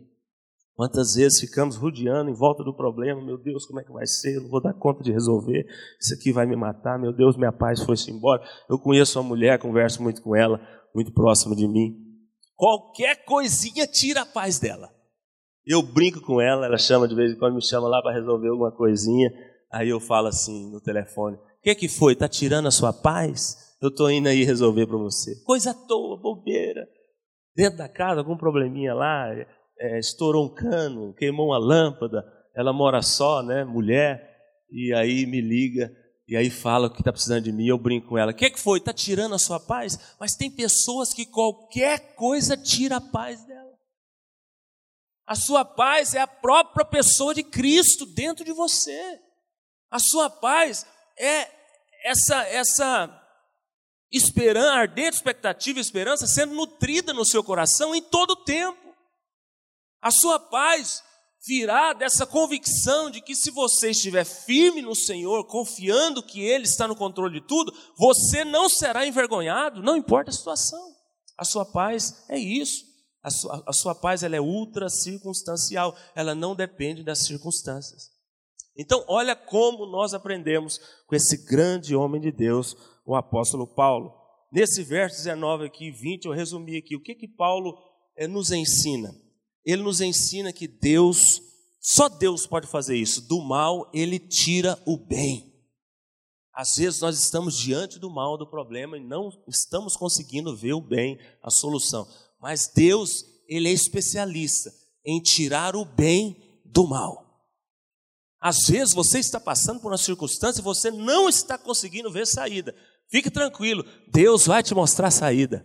Quantas 0.75 1.15
vezes 1.15 1.41
ficamos 1.41 1.77
rodeando 1.77 2.31
em 2.31 2.35
volta 2.35 2.65
do 2.65 2.75
problema, 2.75 3.25
meu 3.25 3.39
Deus, 3.39 3.67
como 3.67 3.81
é 3.81 3.85
que 3.85 3.93
vai 3.93 4.07
ser? 4.07 4.37
Eu 4.37 4.43
não 4.43 4.51
vou 4.51 4.61
dar 4.61 4.73
conta 4.73 5.03
de 5.03 5.13
resolver, 5.13 5.67
isso 6.01 6.15
aqui 6.15 6.33
vai 6.33 6.47
me 6.47 6.57
matar, 6.57 6.99
meu 6.99 7.13
Deus, 7.13 7.37
minha 7.37 7.53
paz 7.53 7.83
foi-se 7.83 8.11
embora. 8.11 8.43
Eu 8.69 8.79
conheço 8.79 9.21
uma 9.21 9.29
mulher, 9.29 9.59
converso 9.59 10.03
muito 10.03 10.23
com 10.23 10.35
ela, 10.35 10.61
muito 10.95 11.13
próximo 11.13 11.55
de 11.55 11.69
mim. 11.69 11.95
Qualquer 12.57 13.25
coisinha 13.25 13.87
tira 13.87 14.23
a 14.23 14.27
paz 14.27 14.59
dela. 14.59 14.91
Eu 15.67 15.83
brinco 15.83 16.21
com 16.21 16.41
ela, 16.41 16.67
ela 16.67 16.79
chama 16.79 17.07
de 17.07 17.15
vez 17.15 17.33
em 17.33 17.39
quando, 17.39 17.55
me 17.55 17.65
chama 17.65 17.89
lá 17.89 18.03
para 18.03 18.15
resolver 18.15 18.49
alguma 18.49 18.73
coisinha. 18.73 19.31
Aí 19.73 19.89
eu 19.89 20.01
falo 20.01 20.29
assim 20.29 20.71
no 20.71 20.81
telefone: 20.81 21.37
O 21.37 21.63
que, 21.63 21.75
que 21.75 21.89
foi? 21.89 22.15
Está 22.15 22.29
tirando 22.29 22.67
a 22.67 22.73
sua 22.73 22.93
paz? 22.93 23.77
Eu 23.81 23.89
estou 23.89 24.11
indo 24.11 24.29
aí 24.29 24.45
resolver 24.45 24.87
para 24.87 24.97
você. 24.97 25.43
Coisa 25.45 25.71
à 25.71 25.75
toa, 25.75 26.21
bobeira. 26.21 26.87
Dentro 27.55 27.79
da 27.79 27.89
casa, 27.89 28.21
algum 28.21 28.37
probleminha 28.37 28.95
lá, 28.95 29.29
é, 29.79 29.99
estourou 29.99 30.47
um 30.47 30.55
cano, 30.55 31.15
queimou 31.15 31.49
uma 31.49 31.59
lâmpada. 31.59 32.25
Ela 32.55 32.73
mora 32.73 33.03
só, 33.03 33.43
né? 33.43 33.65
Mulher. 33.65 34.31
E 34.71 34.93
aí 34.95 35.27
me 35.27 35.41
liga 35.41 35.91
e 36.33 36.37
aí 36.37 36.49
fala 36.49 36.89
que 36.89 37.01
está 37.01 37.13
precisando 37.13 37.45
de 37.45 37.53
mim, 37.53 37.67
eu 37.67 37.77
brinco 37.77 38.09
com 38.09 38.17
ela. 38.17 38.33
O 38.33 38.35
que, 38.35 38.49
que 38.49 38.59
foi? 38.59 38.79
Está 38.79 38.93
tirando 38.93 39.35
a 39.35 39.39
sua 39.39 39.61
paz? 39.61 40.17
Mas 40.19 40.35
tem 40.35 40.51
pessoas 40.51 41.13
que 41.13 41.27
qualquer 41.27 42.15
coisa 42.15 42.57
tira 42.57 42.97
a 42.97 43.01
paz 43.01 43.45
dela. 43.45 43.62
A 45.33 45.35
sua 45.35 45.65
paz 45.65 46.13
é 46.13 46.21
a 46.21 46.27
própria 46.27 46.85
pessoa 46.85 47.35
de 47.35 47.43
Cristo 47.43 48.05
dentro 48.05 48.45
de 48.45 48.53
você. 48.53 49.19
A 49.91 49.99
sua 49.99 50.29
paz 50.29 50.85
é 51.19 51.49
essa 52.05 52.43
essa 52.49 53.23
esperança, 54.11 54.75
ardente 54.75 55.17
expectativa 55.17 55.79
e 55.79 55.81
esperança 55.81 56.27
sendo 56.27 56.55
nutrida 56.55 57.15
no 57.15 57.25
seu 57.25 57.43
coração 57.43 57.95
em 57.95 58.03
todo 58.03 58.33
o 58.33 58.45
tempo. 58.45 58.95
A 60.03 60.11
sua 60.11 60.39
paz 60.39 61.03
virá 61.47 61.95
dessa 61.95 62.27
convicção 62.27 63.11
de 63.11 63.23
que 63.23 63.35
se 63.35 63.51
você 63.51 63.89
estiver 63.93 64.27
firme 64.27 64.83
no 64.83 64.95
Senhor, 64.95 65.47
confiando 65.47 66.23
que 66.23 66.43
Ele 66.43 66.65
está 66.65 66.87
no 66.87 66.95
controle 66.95 67.41
de 67.41 67.47
tudo, 67.47 67.73
você 67.97 68.45
não 68.45 68.69
será 68.69 69.07
envergonhado, 69.07 69.83
não 69.83 69.97
importa 69.97 70.29
a 70.29 70.35
situação. 70.35 70.95
A 71.39 71.45
sua 71.47 71.65
paz 71.65 72.23
é 72.29 72.39
isso. 72.39 72.92
A 73.23 73.31
sua, 73.31 73.63
a 73.67 73.73
sua 73.73 73.95
paz 73.95 74.23
ela 74.23 74.37
é 74.37 74.41
ultra 74.41 74.89
circunstancial, 74.89 75.97
ela 76.15 76.35
não 76.35 76.57
depende 76.57 77.05
das 77.05 77.21
circunstâncias. 77.21 78.11
Então, 78.77 79.05
olha 79.07 79.37
como 79.37 79.87
nós 79.87 80.15
aprendemos 80.15 80.81
com 81.07 81.15
esse 81.15 81.45
grande 81.45 81.95
homem 81.95 82.21
de 82.21 82.33
Deus, 82.33 82.77
o 83.07 83.15
apóstolo 83.15 83.67
Paulo. 83.67 84.13
Nesse 84.51 84.83
verso 84.83 85.17
19 85.19 85.67
aqui, 85.67 85.91
20, 85.91 86.25
eu 86.25 86.33
resumi 86.33 86.77
aqui, 86.77 86.97
o 86.97 87.03
que 87.03 87.15
que 87.15 87.29
Paulo 87.29 87.79
é, 88.17 88.27
nos 88.27 88.51
ensina? 88.51 89.15
Ele 89.65 89.83
nos 89.83 90.01
ensina 90.01 90.53
que 90.53 90.67
Deus, 90.67 91.41
só 91.81 92.09
Deus 92.09 92.47
pode 92.47 92.67
fazer 92.67 92.97
isso, 92.97 93.27
do 93.29 93.41
mal 93.41 93.91
ele 93.95 94.19
tira 94.19 94.81
o 94.87 94.97
bem. 94.97 95.53
Às 96.55 96.75
vezes 96.77 97.01
nós 97.01 97.19
estamos 97.19 97.57
diante 97.57 97.99
do 97.99 98.11
mal, 98.11 98.37
do 98.37 98.47
problema, 98.47 98.99
e 98.99 99.01
não 99.01 99.31
estamos 99.49 99.97
conseguindo 99.97 100.55
ver 100.55 100.75
o 100.75 100.83
bem, 100.83 101.19
a 101.43 101.51
solução. 101.51 102.07
Mas 102.43 102.69
Deus, 102.75 103.25
Ele 103.47 103.69
é 103.69 103.73
especialista 103.73 104.75
em 105.07 105.23
tirar 105.23 105.77
o 105.77 105.85
bem 105.85 106.61
do 106.65 106.89
mal. 106.89 107.23
Às 108.41 108.67
vezes 108.67 108.93
você 108.93 109.21
está 109.21 109.39
passando 109.39 109.81
por 109.81 109.93
uma 109.93 109.99
circunstância 109.99 110.61
e 110.61 110.65
você 110.65 110.91
não 110.91 111.29
está 111.29 111.57
conseguindo 111.57 112.11
ver 112.11 112.27
saída. 112.27 112.75
Fique 113.09 113.31
tranquilo, 113.31 113.85
Deus 114.09 114.47
vai 114.47 114.63
te 114.63 114.75
mostrar 114.75 115.09
a 115.09 115.13
saída. 115.13 115.65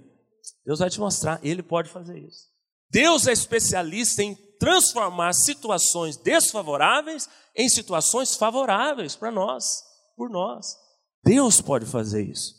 Deus 0.63 0.77
vai 0.77 0.89
te 0.89 0.99
mostrar, 0.99 1.39
Ele 1.43 1.63
pode 1.63 1.89
fazer 1.89 2.19
isso. 2.19 2.45
Deus 2.91 3.25
é 3.25 3.31
especialista 3.31 4.21
em 4.21 4.35
transformar 4.59 5.33
situações 5.33 6.15
desfavoráveis 6.17 7.27
em 7.55 7.67
situações 7.67 8.35
favoráveis 8.35 9.15
para 9.15 9.31
nós, 9.31 9.83
por 10.15 10.29
nós. 10.29 10.77
Deus 11.23 11.59
pode 11.59 11.87
fazer 11.87 12.23
isso. 12.23 12.53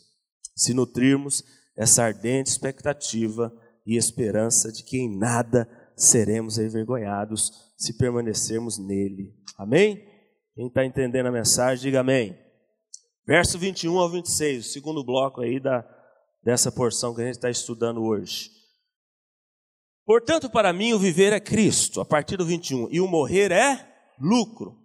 Se 0.55 0.73
nutrirmos 0.73 1.41
essa 1.77 2.03
ardente 2.03 2.49
expectativa 2.49 3.51
e 3.85 3.97
esperança 3.97 4.71
de 4.71 4.83
que 4.83 4.97
em 4.97 5.17
nada 5.17 5.67
seremos 5.95 6.57
envergonhados 6.57 7.51
se 7.77 7.97
permanecermos 7.97 8.77
nele. 8.77 9.33
Amém? 9.57 10.05
Quem 10.55 10.67
está 10.67 10.85
entendendo 10.85 11.27
a 11.27 11.31
mensagem, 11.31 11.83
diga 11.83 12.01
amém. 12.01 12.37
Verso 13.25 13.59
21 13.59 13.97
ao 13.97 14.09
26, 14.09 14.65
o 14.65 14.69
segundo 14.69 15.03
bloco 15.03 15.41
aí 15.41 15.59
da, 15.59 15.85
dessa 16.43 16.71
porção 16.71 17.13
que 17.13 17.21
a 17.21 17.25
gente 17.25 17.35
está 17.35 17.49
estudando 17.49 18.01
hoje. 18.01 18.49
Portanto, 20.05 20.49
para 20.49 20.73
mim, 20.73 20.93
o 20.93 20.99
viver 20.99 21.33
é 21.33 21.39
Cristo, 21.39 22.01
a 22.01 22.05
partir 22.05 22.35
do 22.37 22.45
21, 22.45 22.87
e 22.91 22.99
o 22.99 23.07
morrer 23.07 23.51
é 23.51 23.87
lucro. 24.19 24.75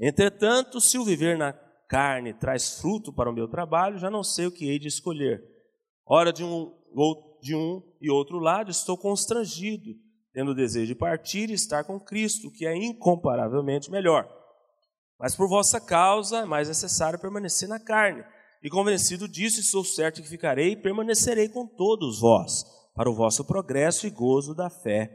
Entretanto, 0.00 0.80
se 0.80 0.98
o 0.98 1.04
viver 1.04 1.38
na 1.38 1.52
carne 1.88 2.34
traz 2.34 2.80
fruto 2.80 3.12
para 3.12 3.30
o 3.30 3.32
meu 3.32 3.48
trabalho, 3.48 3.98
já 3.98 4.10
não 4.10 4.24
sei 4.24 4.46
o 4.46 4.52
que 4.52 4.68
hei 4.68 4.78
de 4.78 4.88
escolher. 4.88 5.42
Ora 6.04 6.32
de 6.32 6.42
um, 6.42 6.72
de 7.46 7.54
um 7.54 7.80
e 8.00 8.10
outro 8.10 8.38
lado, 8.38 8.70
estou 8.70 8.98
constrangido, 8.98 9.94
tendo 10.32 10.50
o 10.50 10.54
desejo 10.54 10.86
de 10.86 10.94
partir 10.94 11.48
e 11.48 11.54
estar 11.54 11.84
com 11.84 12.00
Cristo, 12.00 12.50
que 12.50 12.66
é 12.66 12.76
incomparavelmente 12.76 13.90
melhor. 13.90 14.28
Mas 15.18 15.34
por 15.34 15.48
vossa 15.48 15.80
causa 15.80 16.38
é 16.38 16.44
mais 16.44 16.68
necessário 16.68 17.18
permanecer 17.18 17.68
na 17.68 17.78
carne. 17.78 18.24
E 18.62 18.68
convencido 18.68 19.28
disso, 19.28 19.60
estou 19.60 19.84
certo 19.84 20.20
que 20.20 20.28
ficarei 20.28 20.72
e 20.72 20.82
permanecerei 20.82 21.48
com 21.48 21.66
todos 21.66 22.20
vós, 22.20 22.64
para 22.94 23.10
o 23.10 23.14
vosso 23.14 23.44
progresso 23.44 24.06
e 24.06 24.10
gozo 24.10 24.54
da 24.54 24.68
fé, 24.68 25.10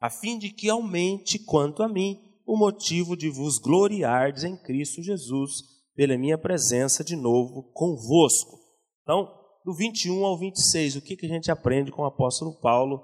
a 0.00 0.10
fim 0.10 0.38
de 0.38 0.50
que 0.50 0.68
aumente 0.68 1.38
quanto 1.38 1.82
a 1.82 1.88
mim 1.88 2.20
o 2.46 2.58
motivo 2.58 3.16
de 3.16 3.30
vos 3.30 3.58
gloriardes 3.58 4.44
em 4.44 4.56
Cristo 4.56 5.02
Jesus, 5.02 5.62
pela 5.94 6.18
minha 6.18 6.36
presença 6.36 7.02
de 7.02 7.16
novo 7.16 7.62
convosco. 7.72 8.58
Então, 9.02 9.43
do 9.64 9.72
21 9.72 10.24
ao 10.24 10.38
26, 10.38 10.96
o 10.96 11.00
que, 11.00 11.16
que 11.16 11.26
a 11.26 11.28
gente 11.28 11.50
aprende 11.50 11.90
com 11.90 12.02
o 12.02 12.06
apóstolo 12.06 12.60
Paulo 12.60 13.02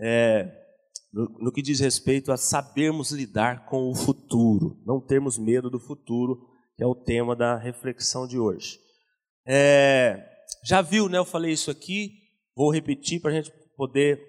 é, 0.00 0.48
no, 1.12 1.24
no, 1.40 1.52
que 1.52 1.60
diz 1.60 1.80
respeito 1.80 2.30
a 2.30 2.36
sabermos 2.36 3.10
lidar 3.10 3.66
com 3.66 3.90
o 3.90 3.94
futuro, 3.94 4.80
não 4.86 5.00
termos 5.00 5.36
medo 5.36 5.68
do 5.68 5.80
futuro, 5.80 6.46
que 6.76 6.82
é 6.82 6.86
o 6.86 6.94
tema 6.94 7.34
da 7.34 7.56
reflexão 7.56 8.26
de 8.26 8.38
hoje. 8.38 8.78
É, 9.46 10.24
já 10.64 10.80
viu, 10.80 11.08
né? 11.08 11.18
Eu 11.18 11.24
falei 11.24 11.52
isso 11.52 11.70
aqui, 11.70 12.12
vou 12.56 12.72
repetir 12.72 13.20
para 13.20 13.32
a 13.32 13.34
gente 13.34 13.52
poder 13.76 14.20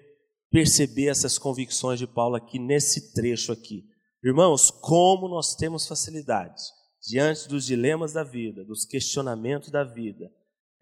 perceber 0.50 1.06
essas 1.06 1.38
convicções 1.38 1.98
de 1.98 2.06
Paulo 2.06 2.34
aqui 2.34 2.58
nesse 2.58 3.12
trecho 3.12 3.52
aqui. 3.52 3.84
Irmãos, 4.22 4.70
como 4.70 5.28
nós 5.28 5.54
temos 5.54 5.86
facilidade 5.86 6.62
diante 7.06 7.48
dos 7.48 7.66
dilemas 7.66 8.12
da 8.12 8.24
vida, 8.24 8.64
dos 8.64 8.84
questionamentos 8.84 9.70
da 9.70 9.84
vida, 9.84 10.30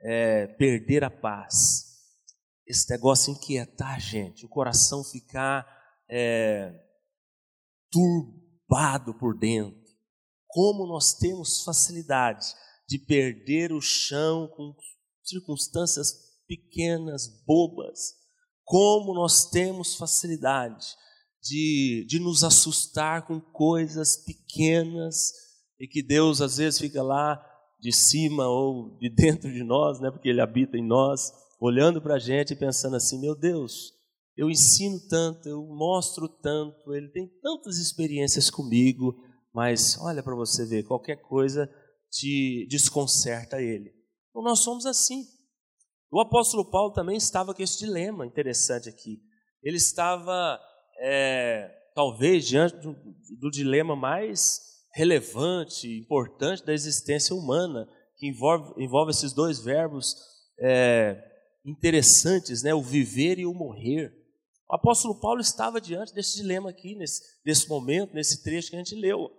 é, 0.03 0.47
perder 0.47 1.05
a 1.05 1.11
paz, 1.11 1.93
esse 2.67 2.91
negócio 2.91 3.33
inquietar 3.33 3.97
a 3.97 3.99
gente, 3.99 4.45
o 4.45 4.49
coração 4.49 5.05
ficar 5.05 5.67
é, 6.11 6.73
turbado 7.91 9.15
por 9.19 9.39
dentro. 9.39 9.81
Como 10.47 10.87
nós 10.87 11.15
temos 11.15 11.63
facilidade 11.63 12.47
de 12.89 12.99
perder 12.99 13.73
o 13.73 13.81
chão 13.81 14.49
com 14.55 14.75
circunstâncias 15.23 16.13
pequenas, 16.47 17.29
bobas. 17.47 18.15
Como 18.65 19.15
nós 19.15 19.49
temos 19.51 19.97
facilidade 19.97 20.87
de, 21.43 22.05
de 22.09 22.19
nos 22.19 22.45
assustar 22.45 23.27
com 23.27 23.41
coisas 23.41 24.17
pequenas 24.25 25.33
e 25.81 25.89
que 25.89 26.03
Deus 26.03 26.41
às 26.41 26.59
vezes 26.59 26.79
fica 26.79 27.03
lá 27.03 27.41
de 27.83 27.93
cima 27.93 28.47
ou 28.47 28.97
de 28.99 29.11
dentro 29.11 29.53
de 29.53 29.65
nós, 29.65 29.99
né, 30.01 30.11
porque 30.11 30.29
Ele 30.29 30.41
habita 30.41 30.79
em 30.79 30.87
nós, 30.87 31.33
olhando 31.61 32.01
para 32.01 32.15
a 32.15 32.19
gente 32.19 32.53
e 32.53 32.57
pensando 32.57 32.95
assim: 32.95 33.21
meu 33.21 33.35
Deus, 33.35 33.93
eu 34.37 34.49
ensino 34.49 35.01
tanto, 35.09 35.49
eu 35.49 35.67
mostro 35.67 36.29
tanto, 36.29 36.95
Ele 36.95 37.09
tem 37.09 37.29
tantas 37.43 37.79
experiências 37.79 38.49
comigo, 38.49 39.17
mas 39.53 39.99
olha 40.01 40.23
para 40.23 40.37
você 40.37 40.65
ver, 40.65 40.85
qualquer 40.85 41.17
coisa 41.17 41.69
te 42.09 42.67
desconcerta 42.71 43.61
Ele. 43.61 43.93
Então 44.31 44.43
nós 44.43 44.61
somos 44.61 44.87
assim. 44.87 45.25
O 46.11 46.21
apóstolo 46.21 46.71
Paulo 46.71 46.93
também 46.93 47.17
estava 47.17 47.53
com 47.53 47.63
esse 47.63 47.79
dilema 47.79 48.25
interessante 48.25 48.89
aqui. 48.89 49.19
Ele 49.63 49.77
estava, 49.77 50.61
é, 51.01 51.71
talvez, 51.95 52.47
diante 52.47 52.77
do, 52.77 52.95
do 53.41 53.51
dilema 53.51 53.97
mais 53.97 54.72
relevante, 54.95 55.89
importante 55.99 56.65
da 56.65 56.73
existência 56.73 57.35
humana, 57.35 57.89
que 58.17 58.29
envolve, 58.29 58.75
envolve 58.83 59.11
esses 59.11 59.33
dois 59.33 59.59
verbos 59.59 60.15
é, 60.61 61.23
interessantes, 61.65 62.63
né? 62.63 62.75
o 62.75 62.83
viver 62.83 63.39
e 63.39 63.47
o 63.47 63.55
morrer. 63.55 64.13
O 64.69 64.75
apóstolo 64.75 65.19
Paulo 65.21 65.41
estava 65.41 65.81
diante 65.81 66.15
desse 66.15 66.37
dilema 66.37 66.71
aqui, 66.71 66.95
nesse, 66.95 67.23
nesse 67.45 67.69
momento, 67.69 68.15
nesse 68.15 68.43
trecho 68.43 68.71
que 68.71 68.77
a 68.77 68.79
gente 68.79 68.95
leu. 68.95 69.31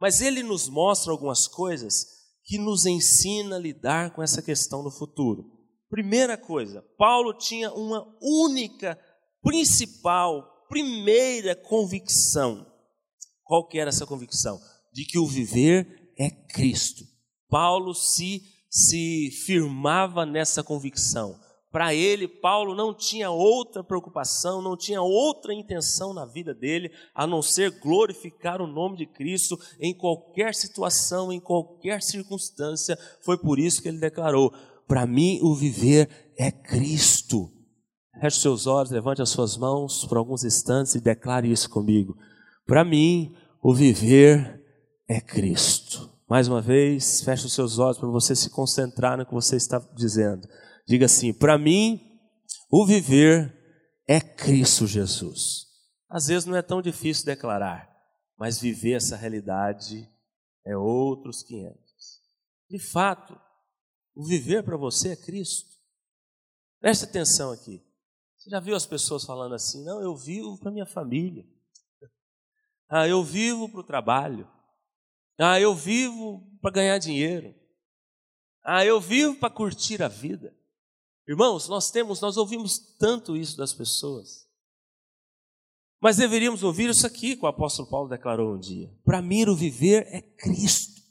Mas 0.00 0.20
ele 0.20 0.42
nos 0.42 0.68
mostra 0.68 1.10
algumas 1.12 1.48
coisas 1.48 2.06
que 2.44 2.58
nos 2.58 2.86
ensina 2.86 3.56
a 3.56 3.58
lidar 3.58 4.14
com 4.14 4.22
essa 4.22 4.42
questão 4.42 4.82
no 4.82 4.90
futuro. 4.90 5.50
Primeira 5.88 6.36
coisa, 6.36 6.84
Paulo 6.96 7.32
tinha 7.32 7.72
uma 7.72 8.06
única, 8.20 8.98
principal, 9.42 10.66
primeira 10.68 11.54
convicção. 11.54 12.66
Qual 13.42 13.66
que 13.66 13.78
era 13.78 13.90
essa 13.90 14.06
convicção? 14.06 14.60
De 14.96 15.04
que 15.04 15.18
o 15.18 15.26
viver 15.26 16.10
é 16.18 16.30
Cristo. 16.30 17.04
Paulo 17.50 17.94
se, 17.94 18.42
se 18.70 19.30
firmava 19.44 20.24
nessa 20.24 20.64
convicção. 20.64 21.38
Para 21.70 21.92
ele, 21.92 22.26
Paulo 22.26 22.74
não 22.74 22.94
tinha 22.94 23.30
outra 23.30 23.84
preocupação, 23.84 24.62
não 24.62 24.74
tinha 24.74 25.02
outra 25.02 25.52
intenção 25.52 26.14
na 26.14 26.24
vida 26.24 26.54
dele 26.54 26.90
a 27.14 27.26
não 27.26 27.42
ser 27.42 27.78
glorificar 27.78 28.62
o 28.62 28.66
nome 28.66 28.96
de 28.96 29.04
Cristo 29.04 29.60
em 29.78 29.92
qualquer 29.92 30.54
situação, 30.54 31.30
em 31.30 31.38
qualquer 31.38 32.00
circunstância. 32.02 32.98
Foi 33.22 33.36
por 33.36 33.58
isso 33.58 33.82
que 33.82 33.88
ele 33.88 33.98
declarou: 33.98 34.50
Para 34.88 35.04
mim, 35.04 35.38
o 35.42 35.54
viver 35.54 36.32
é 36.38 36.50
Cristo. 36.50 37.52
Feche 38.18 38.40
seus 38.40 38.66
olhos, 38.66 38.90
levante 38.90 39.20
as 39.20 39.28
suas 39.28 39.58
mãos 39.58 40.06
por 40.06 40.16
alguns 40.16 40.42
instantes 40.42 40.94
e 40.94 41.00
declare 41.02 41.52
isso 41.52 41.68
comigo. 41.68 42.16
Para 42.64 42.82
mim, 42.82 43.34
o 43.62 43.74
viver 43.74 44.64
é 45.08 45.20
Cristo. 45.20 46.12
Mais 46.28 46.48
uma 46.48 46.60
vez, 46.60 47.22
feche 47.22 47.46
os 47.46 47.52
seus 47.52 47.78
olhos 47.78 47.98
para 47.98 48.08
você 48.08 48.34
se 48.34 48.50
concentrar 48.50 49.16
no 49.16 49.24
que 49.24 49.32
você 49.32 49.56
está 49.56 49.78
dizendo. 49.94 50.46
Diga 50.86 51.06
assim: 51.06 51.32
para 51.32 51.56
mim, 51.56 52.00
o 52.70 52.84
viver 52.84 53.54
é 54.08 54.20
Cristo 54.20 54.86
Jesus. 54.86 55.66
Às 56.08 56.26
vezes 56.26 56.44
não 56.44 56.56
é 56.56 56.62
tão 56.62 56.82
difícil 56.82 57.24
declarar, 57.24 57.88
mas 58.36 58.60
viver 58.60 58.92
essa 58.92 59.16
realidade 59.16 60.08
é 60.64 60.76
outros 60.76 61.42
500. 61.44 61.76
De 62.68 62.78
fato, 62.78 63.38
o 64.14 64.24
viver 64.24 64.64
para 64.64 64.76
você 64.76 65.10
é 65.10 65.16
Cristo. 65.16 65.70
Preste 66.80 67.04
atenção 67.04 67.52
aqui. 67.52 67.84
Você 68.36 68.50
já 68.50 68.60
viu 68.60 68.74
as 68.74 68.86
pessoas 68.86 69.24
falando 69.24 69.54
assim: 69.54 69.84
não, 69.84 70.00
eu 70.00 70.16
vivo 70.16 70.58
para 70.58 70.72
minha 70.72 70.86
família. 70.86 71.44
Ah, 72.88 73.08
eu 73.08 73.24
vivo 73.24 73.68
para 73.68 73.80
o 73.80 73.84
trabalho. 73.84 74.48
Ah, 75.38 75.60
eu 75.60 75.74
vivo 75.74 76.46
para 76.60 76.72
ganhar 76.72 76.98
dinheiro. 76.98 77.54
Ah, 78.64 78.84
eu 78.84 79.00
vivo 79.00 79.36
para 79.36 79.52
curtir 79.52 80.02
a 80.02 80.08
vida. 80.08 80.56
Irmãos, 81.28 81.68
nós 81.68 81.90
temos, 81.90 82.20
nós 82.20 82.36
ouvimos 82.36 82.78
tanto 82.98 83.36
isso 83.36 83.56
das 83.56 83.72
pessoas. 83.72 84.46
Mas 86.00 86.16
deveríamos 86.16 86.62
ouvir 86.62 86.88
isso 86.90 87.06
aqui 87.06 87.36
que 87.36 87.44
o 87.44 87.48
apóstolo 87.48 87.88
Paulo 87.88 88.08
declarou 88.08 88.54
um 88.54 88.58
dia. 88.58 88.88
Para 89.04 89.22
mim, 89.22 89.44
o 89.44 89.56
viver 89.56 90.06
é 90.08 90.20
Cristo. 90.20 91.02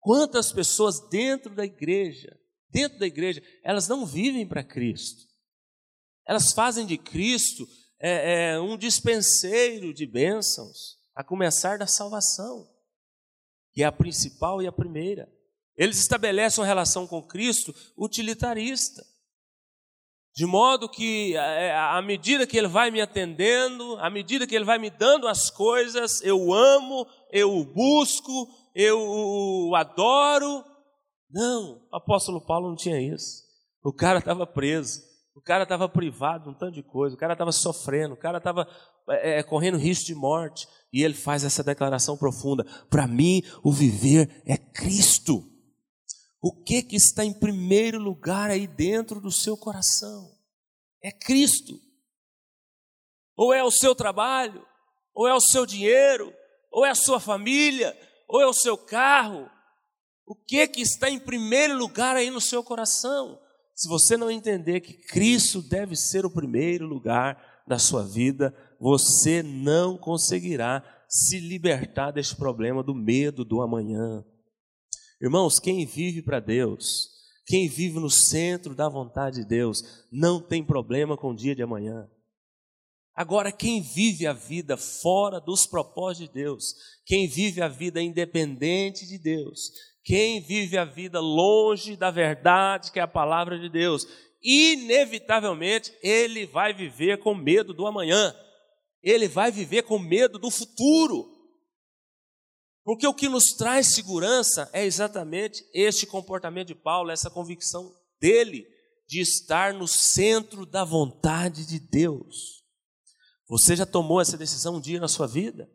Quantas 0.00 0.52
pessoas 0.52 1.00
dentro 1.08 1.54
da 1.54 1.64
igreja, 1.64 2.38
dentro 2.70 2.98
da 2.98 3.06
igreja, 3.06 3.42
elas 3.64 3.88
não 3.88 4.06
vivem 4.06 4.46
para 4.46 4.62
Cristo. 4.62 5.26
Elas 6.26 6.52
fazem 6.52 6.86
de 6.86 6.96
Cristo 6.96 7.66
é, 7.98 8.52
é, 8.52 8.60
um 8.60 8.76
dispenseiro 8.76 9.92
de 9.92 10.06
bênçãos, 10.06 10.98
a 11.14 11.24
começar 11.24 11.78
da 11.78 11.86
salvação, 11.86 12.68
que 13.72 13.82
é 13.82 13.86
a 13.86 13.92
principal 13.92 14.62
e 14.62 14.66
a 14.66 14.72
primeira. 14.72 15.28
Eles 15.76 15.98
estabelecem 15.98 16.60
uma 16.60 16.66
relação 16.66 17.06
com 17.06 17.22
Cristo 17.22 17.74
utilitarista. 17.96 19.02
De 20.34 20.46
modo 20.46 20.88
que, 20.88 21.36
é, 21.36 21.74
à 21.76 22.00
medida 22.00 22.46
que 22.46 22.56
Ele 22.56 22.68
vai 22.68 22.90
me 22.90 23.00
atendendo, 23.00 23.96
à 23.98 24.08
medida 24.08 24.46
que 24.46 24.54
Ele 24.54 24.64
vai 24.64 24.78
me 24.78 24.90
dando 24.90 25.26
as 25.26 25.50
coisas, 25.50 26.22
eu 26.22 26.52
amo, 26.52 27.06
eu 27.32 27.56
o 27.56 27.64
busco, 27.64 28.48
eu 28.74 28.98
o 29.00 29.74
adoro. 29.74 30.64
Não, 31.30 31.82
o 31.90 31.96
apóstolo 31.96 32.40
Paulo 32.40 32.68
não 32.68 32.76
tinha 32.76 33.00
isso. 33.00 33.42
O 33.82 33.92
cara 33.92 34.18
estava 34.18 34.46
preso, 34.46 35.02
o 35.34 35.40
cara 35.40 35.62
estava 35.62 35.88
privado 35.88 36.44
de 36.44 36.50
um 36.50 36.54
tanto 36.54 36.74
de 36.74 36.82
coisa, 36.82 37.16
o 37.16 37.18
cara 37.18 37.32
estava 37.32 37.52
sofrendo, 37.52 38.14
o 38.14 38.18
cara 38.18 38.38
estava 38.38 38.68
é, 39.08 39.38
é, 39.38 39.42
correndo 39.42 39.78
risco 39.78 40.06
de 40.06 40.14
morte. 40.14 40.66
E 40.92 41.02
ele 41.02 41.14
faz 41.14 41.44
essa 41.44 41.62
declaração 41.62 42.16
profunda: 42.16 42.64
para 42.88 43.06
mim, 43.06 43.42
o 43.62 43.72
viver 43.72 44.42
é 44.46 44.56
Cristo. 44.56 45.44
O 46.40 46.52
que 46.52 46.82
que 46.82 46.96
está 46.96 47.24
em 47.24 47.32
primeiro 47.32 47.98
lugar 47.98 48.50
aí 48.50 48.66
dentro 48.66 49.20
do 49.20 49.30
seu 49.30 49.56
coração? 49.56 50.30
É 51.02 51.10
Cristo. 51.10 51.74
Ou 53.36 53.52
é 53.52 53.62
o 53.62 53.70
seu 53.70 53.94
trabalho, 53.94 54.64
ou 55.14 55.26
é 55.26 55.34
o 55.34 55.40
seu 55.40 55.66
dinheiro, 55.66 56.32
ou 56.70 56.86
é 56.86 56.90
a 56.90 56.94
sua 56.94 57.20
família, 57.20 57.96
ou 58.28 58.40
é 58.40 58.46
o 58.46 58.52
seu 58.52 58.76
carro. 58.76 59.50
O 60.26 60.34
que 60.34 60.66
que 60.68 60.82
está 60.82 61.08
em 61.08 61.18
primeiro 61.18 61.76
lugar 61.76 62.14
aí 62.14 62.30
no 62.30 62.40
seu 62.40 62.62
coração? 62.62 63.40
Se 63.74 63.88
você 63.88 64.16
não 64.16 64.30
entender 64.30 64.80
que 64.80 64.92
Cristo 64.92 65.62
deve 65.62 65.96
ser 65.96 66.26
o 66.26 66.30
primeiro 66.30 66.86
lugar 66.86 67.62
da 67.66 67.78
sua 67.78 68.04
vida, 68.04 68.54
você 68.78 69.42
não 69.42 69.96
conseguirá 69.96 70.82
se 71.08 71.40
libertar 71.40 72.10
deste 72.10 72.36
problema 72.36 72.82
do 72.82 72.94
medo 72.94 73.44
do 73.44 73.60
amanhã. 73.60 74.24
Irmãos, 75.20 75.58
quem 75.58 75.84
vive 75.84 76.22
para 76.22 76.38
Deus, 76.38 77.08
quem 77.46 77.68
vive 77.68 77.98
no 77.98 78.10
centro 78.10 78.74
da 78.74 78.88
vontade 78.88 79.42
de 79.42 79.48
Deus, 79.48 80.06
não 80.12 80.40
tem 80.40 80.64
problema 80.64 81.16
com 81.16 81.30
o 81.30 81.36
dia 81.36 81.54
de 81.54 81.62
amanhã. 81.62 82.08
Agora, 83.14 83.50
quem 83.50 83.82
vive 83.82 84.28
a 84.28 84.32
vida 84.32 84.76
fora 84.76 85.40
dos 85.40 85.66
propósitos 85.66 86.28
de 86.28 86.40
Deus, 86.40 86.74
quem 87.04 87.26
vive 87.26 87.60
a 87.60 87.66
vida 87.66 88.00
independente 88.00 89.08
de 89.08 89.18
Deus, 89.18 89.72
quem 90.04 90.40
vive 90.40 90.78
a 90.78 90.84
vida 90.84 91.18
longe 91.18 91.96
da 91.96 92.12
verdade 92.12 92.92
que 92.92 93.00
é 93.00 93.02
a 93.02 93.08
palavra 93.08 93.58
de 93.58 93.68
Deus, 93.68 94.06
inevitavelmente 94.40 95.92
ele 96.00 96.46
vai 96.46 96.72
viver 96.72 97.18
com 97.18 97.34
medo 97.34 97.74
do 97.74 97.88
amanhã, 97.88 98.32
ele 99.02 99.28
vai 99.28 99.50
viver 99.50 99.82
com 99.82 99.98
medo 99.98 100.38
do 100.38 100.50
futuro. 100.50 101.28
Porque 102.84 103.06
o 103.06 103.14
que 103.14 103.28
nos 103.28 103.54
traz 103.56 103.94
segurança 103.94 104.68
é 104.72 104.84
exatamente 104.84 105.62
este 105.74 106.06
comportamento 106.06 106.68
de 106.68 106.74
Paulo, 106.74 107.10
essa 107.10 107.30
convicção 107.30 107.94
dele 108.20 108.66
de 109.06 109.20
estar 109.20 109.72
no 109.72 109.86
centro 109.86 110.66
da 110.66 110.84
vontade 110.84 111.66
de 111.66 111.78
Deus. 111.78 112.64
Você 113.48 113.74
já 113.74 113.86
tomou 113.86 114.20
essa 114.20 114.36
decisão 114.36 114.76
um 114.76 114.80
dia 114.80 115.00
na 115.00 115.08
sua 115.08 115.26
vida? 115.26 115.70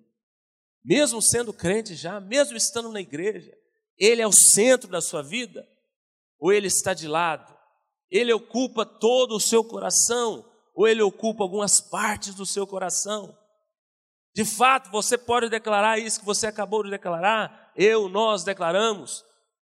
Mesmo 0.84 1.22
sendo 1.22 1.54
crente 1.54 1.96
já, 1.96 2.20
mesmo 2.20 2.58
estando 2.58 2.92
na 2.92 3.02
igreja, 3.02 3.52
ele 3.98 4.22
é 4.22 4.28
o 4.28 4.32
centro 4.32 4.90
da 4.90 5.02
sua 5.02 5.22
vida? 5.22 5.68
Ou 6.40 6.52
ele 6.52 6.68
está 6.68 6.94
de 6.94 7.08
lado? 7.08 7.52
Ele 8.12 8.34
ocupa 8.34 8.86
todo 8.86 9.36
o 9.36 9.40
seu 9.40 9.64
coração? 9.64 10.46
Ou 10.74 10.88
ele 10.88 11.02
ocupa 11.02 11.44
algumas 11.44 11.80
partes 11.80 12.34
do 12.34 12.46
seu 12.46 12.66
coração? 12.66 13.38
De 14.36 14.44
fato, 14.44 14.90
você 14.90 15.18
pode 15.18 15.50
declarar 15.50 16.00
isso 16.00 16.20
que 16.20 16.26
você 16.26 16.48
acabou 16.48 16.84
de 16.84 16.90
declarar, 16.90 17.72
eu, 17.76 18.10
nós 18.10 18.44
declaramos, 18.44 19.24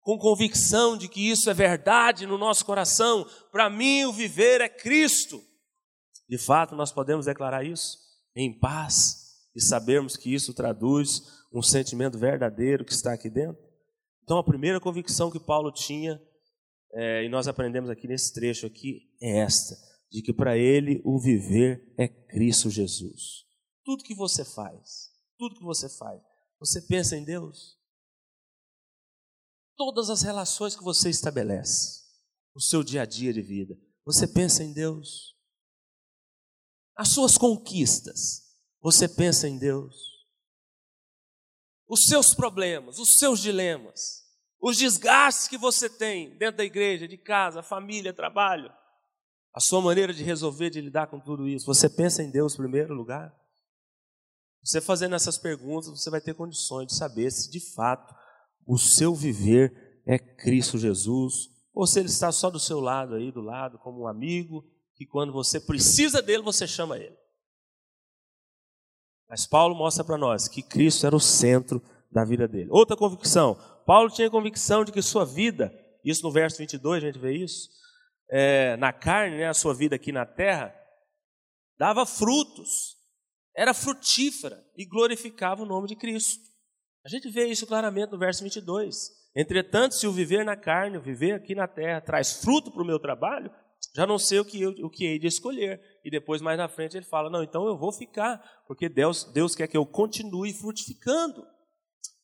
com 0.01 0.17
convicção 0.17 0.97
de 0.97 1.07
que 1.07 1.29
isso 1.29 1.49
é 1.49 1.53
verdade 1.53 2.25
no 2.25 2.37
nosso 2.37 2.65
coração. 2.65 3.27
Para 3.51 3.69
mim, 3.69 4.05
o 4.05 4.13
viver 4.13 4.61
é 4.61 4.69
Cristo. 4.69 5.39
De 6.27 6.37
fato, 6.37 6.75
nós 6.75 6.91
podemos 6.91 7.25
declarar 7.25 7.63
isso 7.63 7.97
em 8.35 8.57
paz 8.57 9.27
e 9.55 9.61
sabermos 9.61 10.17
que 10.17 10.33
isso 10.33 10.53
traduz 10.53 11.21
um 11.53 11.61
sentimento 11.61 12.17
verdadeiro 12.17 12.85
que 12.85 12.93
está 12.93 13.13
aqui 13.13 13.29
dentro. 13.29 13.61
Então, 14.23 14.37
a 14.37 14.43
primeira 14.43 14.79
convicção 14.79 15.31
que 15.31 15.39
Paulo 15.39 15.71
tinha, 15.71 16.19
é, 16.93 17.23
e 17.23 17.29
nós 17.29 17.47
aprendemos 17.47 17.89
aqui 17.89 18.07
nesse 18.07 18.33
trecho 18.33 18.65
aqui, 18.65 19.01
é 19.21 19.39
esta: 19.39 19.75
de 20.09 20.21
que 20.21 20.33
para 20.33 20.57
ele 20.57 21.01
o 21.03 21.19
viver 21.19 21.93
é 21.97 22.07
Cristo 22.07 22.69
Jesus. 22.69 23.45
Tudo 23.83 24.03
que 24.03 24.15
você 24.15 24.43
faz, 24.43 25.11
tudo 25.37 25.55
que 25.55 25.63
você 25.63 25.89
faz, 25.89 26.21
você 26.59 26.81
pensa 26.81 27.15
em 27.15 27.23
Deus? 27.23 27.77
Todas 29.75 30.09
as 30.09 30.21
relações 30.21 30.75
que 30.75 30.83
você 30.83 31.09
estabelece, 31.09 32.03
o 32.53 32.61
seu 32.61 32.83
dia 32.83 33.03
a 33.03 33.05
dia 33.05 33.31
de 33.31 33.41
vida, 33.41 33.77
você 34.03 34.27
pensa 34.27 34.63
em 34.63 34.73
Deus? 34.73 35.35
As 36.95 37.09
suas 37.09 37.37
conquistas, 37.37 38.47
você 38.81 39.07
pensa 39.07 39.47
em 39.47 39.59
Deus? 39.59 39.95
Os 41.87 42.05
seus 42.05 42.33
problemas, 42.33 42.97
os 42.97 43.17
seus 43.17 43.39
dilemas, 43.39 44.25
os 44.59 44.77
desgastes 44.77 45.47
que 45.47 45.57
você 45.57 45.89
tem 45.89 46.35
dentro 46.37 46.57
da 46.57 46.65
igreja, 46.65 47.07
de 47.07 47.17
casa, 47.17 47.61
família, 47.61 48.13
trabalho, 48.13 48.73
a 49.57 49.59
sua 49.59 49.81
maneira 49.81 50.13
de 50.13 50.21
resolver, 50.23 50.69
de 50.69 50.79
lidar 50.79 51.07
com 51.07 51.19
tudo 51.19 51.47
isso, 51.47 51.65
você 51.65 51.89
pensa 51.89 52.21
em 52.21 52.29
Deus 52.29 52.53
em 52.53 52.57
primeiro 52.57 52.93
lugar? 52.93 53.35
Você 54.63 54.79
fazendo 54.79 55.15
essas 55.15 55.35
perguntas, 55.35 55.89
você 55.89 56.11
vai 56.11 56.21
ter 56.21 56.35
condições 56.35 56.85
de 56.85 56.95
saber 56.95 57.31
se 57.31 57.49
de 57.49 57.59
fato 57.73 58.13
o 58.67 58.77
seu 58.77 59.15
viver 59.15 60.03
é 60.05 60.19
Cristo 60.19 60.77
Jesus, 60.77 61.49
ou 61.73 61.87
se 61.87 61.99
ele 61.99 62.07
está 62.07 62.31
só 62.31 62.51
do 62.51 62.59
seu 62.59 62.79
lado 62.79 63.15
aí, 63.15 63.31
do 63.31 63.41
lado, 63.41 63.79
como 63.79 64.03
um 64.03 64.07
amigo, 64.07 64.63
que 64.93 65.07
quando 65.07 65.33
você 65.33 65.59
precisa 65.59 66.21
dele, 66.21 66.43
você 66.43 66.67
chama 66.67 66.99
ele. 66.99 67.17
Mas 69.27 69.47
Paulo 69.47 69.73
mostra 69.73 70.03
para 70.03 70.19
nós 70.19 70.47
que 70.47 70.61
Cristo 70.61 71.07
era 71.07 71.15
o 71.15 71.19
centro 71.19 71.81
da 72.11 72.23
vida 72.23 72.47
dele. 72.47 72.69
Outra 72.69 72.95
convicção: 72.95 73.57
Paulo 73.87 74.11
tinha 74.11 74.29
convicção 74.29 74.85
de 74.85 74.91
que 74.91 75.01
sua 75.01 75.25
vida, 75.25 75.73
isso 76.05 76.21
no 76.21 76.31
verso 76.31 76.59
22 76.59 77.03
a 77.03 77.07
gente 77.07 77.17
vê 77.17 77.35
isso, 77.35 77.75
é, 78.29 78.75
na 78.77 78.91
carne, 78.91 79.37
né, 79.37 79.47
a 79.47 79.53
sua 79.53 79.73
vida 79.73 79.95
aqui 79.95 80.11
na 80.11 80.25
terra, 80.25 80.73
dava 81.77 82.05
frutos, 82.05 82.95
era 83.55 83.73
frutífera 83.73 84.63
e 84.75 84.85
glorificava 84.85 85.63
o 85.63 85.65
nome 85.65 85.87
de 85.87 85.95
Cristo. 85.95 86.43
A 87.05 87.09
gente 87.09 87.29
vê 87.29 87.45
isso 87.47 87.65
claramente 87.65 88.11
no 88.11 88.19
verso 88.19 88.43
22. 88.43 89.09
Entretanto, 89.35 89.95
se 89.95 90.05
o 90.07 90.11
viver 90.11 90.43
na 90.43 90.55
carne, 90.55 90.97
o 90.97 91.01
viver 91.01 91.33
aqui 91.33 91.55
na 91.55 91.67
terra, 91.67 92.01
traz 92.01 92.41
fruto 92.41 92.71
para 92.71 92.81
o 92.81 92.85
meu 92.85 92.99
trabalho, 92.99 93.51
já 93.95 94.05
não 94.05 94.19
sei 94.19 94.39
o 94.39 94.45
que, 94.45 94.61
eu, 94.61 94.71
o 94.83 94.89
que 94.89 95.05
hei 95.05 95.19
de 95.19 95.27
escolher. 95.27 95.81
E 96.03 96.11
depois, 96.11 96.41
mais 96.41 96.57
na 96.57 96.67
frente, 96.67 96.97
ele 96.97 97.05
fala: 97.05 97.29
Não, 97.29 97.43
então 97.43 97.65
eu 97.65 97.77
vou 97.77 97.91
ficar, 97.91 98.43
porque 98.67 98.89
Deus, 98.89 99.23
Deus 99.33 99.55
quer 99.55 99.67
que 99.67 99.77
eu 99.77 99.85
continue 99.85 100.53
frutificando. 100.53 101.45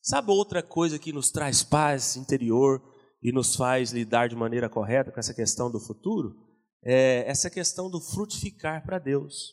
Sabe 0.02 0.32
outra 0.32 0.62
coisa 0.62 1.00
que 1.00 1.14
nos 1.14 1.32
traz 1.32 1.64
paz 1.64 2.18
interior 2.18 2.82
e 3.24 3.32
nos 3.32 3.56
faz 3.56 3.94
lidar 3.94 4.28
de 4.28 4.36
maneira 4.36 4.70
correta 4.70 5.12
com 5.12 5.20
essa 5.20 5.34
questão 5.34 5.72
do 5.72 5.80
futuro? 5.80 6.36
É 6.84 7.24
essa 7.26 7.50
questão 7.50 7.90
do 7.90 8.02
frutificar 8.02 8.84
para 8.84 9.00
Deus. 9.00 9.52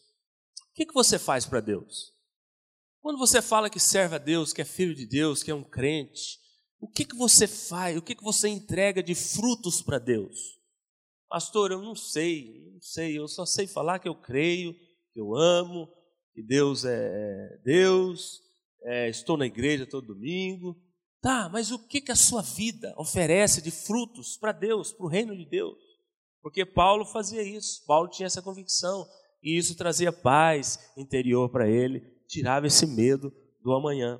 O 0.70 0.74
que, 0.74 0.84
que 0.84 0.92
você 0.92 1.18
faz 1.18 1.46
para 1.46 1.60
Deus? 1.60 2.12
Quando 3.00 3.18
você 3.18 3.40
fala 3.40 3.70
que 3.70 3.78
serve 3.78 4.16
a 4.16 4.18
Deus, 4.18 4.52
que 4.52 4.60
é 4.60 4.64
filho 4.64 4.94
de 4.94 5.06
Deus, 5.06 5.42
que 5.42 5.50
é 5.50 5.54
um 5.54 5.62
crente, 5.62 6.40
o 6.80 6.88
que, 6.88 7.04
que 7.04 7.16
você 7.16 7.46
faz? 7.46 7.96
O 7.96 8.02
que, 8.02 8.14
que 8.14 8.24
você 8.24 8.48
entrega 8.48 9.02
de 9.02 9.14
frutos 9.14 9.80
para 9.80 9.98
Deus? 9.98 10.58
Pastor, 11.28 11.70
eu 11.70 11.80
não 11.80 11.94
sei, 11.94 12.72
não 12.72 12.80
sei, 12.80 13.16
eu 13.16 13.28
só 13.28 13.46
sei 13.46 13.68
falar 13.68 14.00
que 14.00 14.08
eu 14.08 14.14
creio, 14.16 14.74
que 15.12 15.20
eu 15.20 15.36
amo, 15.36 15.88
que 16.34 16.42
Deus 16.42 16.84
é, 16.84 16.92
é 16.92 17.58
Deus, 17.64 18.40
é, 18.82 19.08
estou 19.08 19.36
na 19.36 19.46
igreja 19.46 19.86
todo 19.86 20.14
domingo. 20.14 20.76
Tá, 21.20 21.50
mas 21.50 21.70
o 21.70 21.78
que, 21.78 22.00
que 22.00 22.12
a 22.12 22.16
sua 22.16 22.40
vida 22.40 22.94
oferece 22.96 23.60
de 23.60 23.70
frutos 23.70 24.38
para 24.38 24.52
Deus, 24.52 24.92
para 24.92 25.04
o 25.04 25.08
reino 25.08 25.36
de 25.36 25.44
Deus? 25.44 25.78
Porque 26.42 26.64
Paulo 26.64 27.04
fazia 27.04 27.42
isso, 27.42 27.84
Paulo 27.86 28.08
tinha 28.08 28.26
essa 28.26 28.40
convicção, 28.40 29.06
e 29.42 29.56
isso 29.58 29.76
trazia 29.76 30.12
paz 30.12 30.78
interior 30.96 31.50
para 31.50 31.68
ele, 31.68 32.00
tirava 32.26 32.66
esse 32.66 32.86
medo 32.86 33.30
do 33.62 33.72
amanhã. 33.72 34.18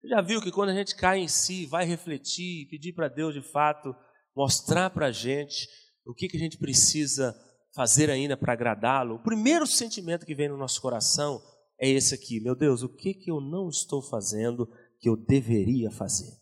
Você 0.00 0.08
já 0.08 0.22
viu 0.22 0.40
que 0.40 0.50
quando 0.50 0.70
a 0.70 0.74
gente 0.74 0.96
cai 0.96 1.18
em 1.18 1.28
si, 1.28 1.66
vai 1.66 1.84
refletir, 1.84 2.66
pedir 2.68 2.94
para 2.94 3.08
Deus 3.08 3.34
de 3.34 3.42
fato 3.42 3.94
mostrar 4.34 4.88
para 4.88 5.06
a 5.06 5.12
gente 5.12 5.68
o 6.06 6.14
que, 6.14 6.28
que 6.28 6.36
a 6.38 6.40
gente 6.40 6.56
precisa 6.56 7.38
fazer 7.74 8.08
ainda 8.08 8.36
para 8.36 8.54
agradá-lo, 8.54 9.16
o 9.16 9.22
primeiro 9.22 9.66
sentimento 9.66 10.24
que 10.24 10.34
vem 10.34 10.48
no 10.48 10.56
nosso 10.56 10.80
coração 10.80 11.42
é 11.78 11.88
esse 11.88 12.14
aqui: 12.14 12.40
meu 12.40 12.54
Deus, 12.54 12.82
o 12.82 12.88
que, 12.88 13.12
que 13.12 13.30
eu 13.30 13.40
não 13.40 13.68
estou 13.68 14.00
fazendo 14.00 14.66
que 15.00 15.08
eu 15.08 15.16
deveria 15.16 15.90
fazer? 15.90 16.32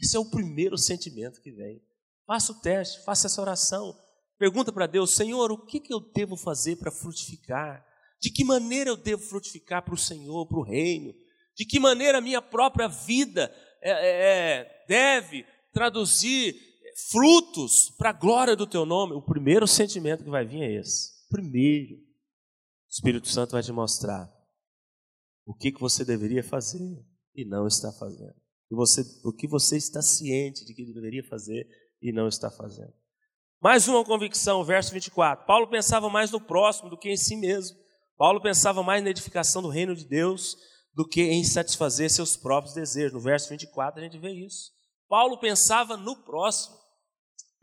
Esse 0.00 0.16
é 0.16 0.20
o 0.20 0.30
primeiro 0.30 0.78
sentimento 0.78 1.40
que 1.40 1.50
vem. 1.50 1.82
Faça 2.26 2.52
o 2.52 2.60
teste, 2.60 3.04
faça 3.04 3.26
essa 3.26 3.40
oração. 3.40 3.94
Pergunta 4.38 4.72
para 4.72 4.86
Deus: 4.86 5.14
Senhor, 5.14 5.50
o 5.50 5.64
que, 5.64 5.80
que 5.80 5.92
eu 5.92 6.00
devo 6.00 6.36
fazer 6.36 6.76
para 6.76 6.90
frutificar? 6.90 7.84
De 8.20 8.30
que 8.30 8.44
maneira 8.44 8.90
eu 8.90 8.96
devo 8.96 9.22
frutificar 9.22 9.84
para 9.84 9.94
o 9.94 9.98
Senhor, 9.98 10.46
para 10.46 10.58
o 10.58 10.62
reino? 10.62 11.14
De 11.54 11.64
que 11.64 11.78
maneira 11.78 12.18
a 12.18 12.22
minha 12.22 12.42
própria 12.42 12.88
vida 12.88 13.52
é, 13.82 14.60
é, 14.60 14.84
deve 14.88 15.44
traduzir 15.72 16.54
frutos 17.10 17.90
para 17.98 18.10
a 18.10 18.12
glória 18.12 18.56
do 18.56 18.66
teu 18.66 18.86
nome, 18.86 19.12
o 19.12 19.22
primeiro 19.22 19.66
sentimento 19.66 20.24
que 20.24 20.30
vai 20.30 20.46
vir 20.46 20.62
é 20.62 20.80
esse. 20.80 21.28
Primeiro, 21.28 21.94
o 21.94 22.90
Espírito 22.90 23.28
Santo 23.28 23.52
vai 23.52 23.62
te 23.62 23.72
mostrar 23.72 24.32
o 25.44 25.54
que, 25.54 25.70
que 25.70 25.80
você 25.80 26.04
deveria 26.04 26.42
fazer 26.42 27.04
e 27.36 27.44
não 27.44 27.66
está 27.66 27.92
fazendo. 27.92 28.34
Você, 28.70 29.02
o 29.24 29.32
que 29.32 29.46
você 29.46 29.76
está 29.76 30.02
ciente 30.02 30.64
de 30.64 30.74
que 30.74 30.92
deveria 30.92 31.22
fazer 31.28 31.68
e 32.02 32.12
não 32.12 32.26
está 32.26 32.50
fazendo. 32.50 32.92
Mais 33.60 33.86
uma 33.86 34.04
convicção, 34.04 34.64
verso 34.64 34.92
24. 34.92 35.46
Paulo 35.46 35.68
pensava 35.68 36.08
mais 36.10 36.30
no 36.30 36.40
próximo 36.40 36.90
do 36.90 36.98
que 36.98 37.10
em 37.10 37.16
si 37.16 37.36
mesmo. 37.36 37.76
Paulo 38.16 38.40
pensava 38.40 38.82
mais 38.82 39.02
na 39.04 39.10
edificação 39.10 39.62
do 39.62 39.68
reino 39.68 39.94
de 39.94 40.06
Deus 40.06 40.56
do 40.94 41.06
que 41.06 41.22
em 41.22 41.44
satisfazer 41.44 42.10
seus 42.10 42.36
próprios 42.36 42.74
desejos. 42.74 43.12
No 43.12 43.20
verso 43.20 43.48
24 43.50 44.00
a 44.00 44.04
gente 44.04 44.18
vê 44.18 44.32
isso. 44.32 44.72
Paulo 45.08 45.38
pensava 45.38 45.96
no 45.96 46.16
próximo. 46.24 46.76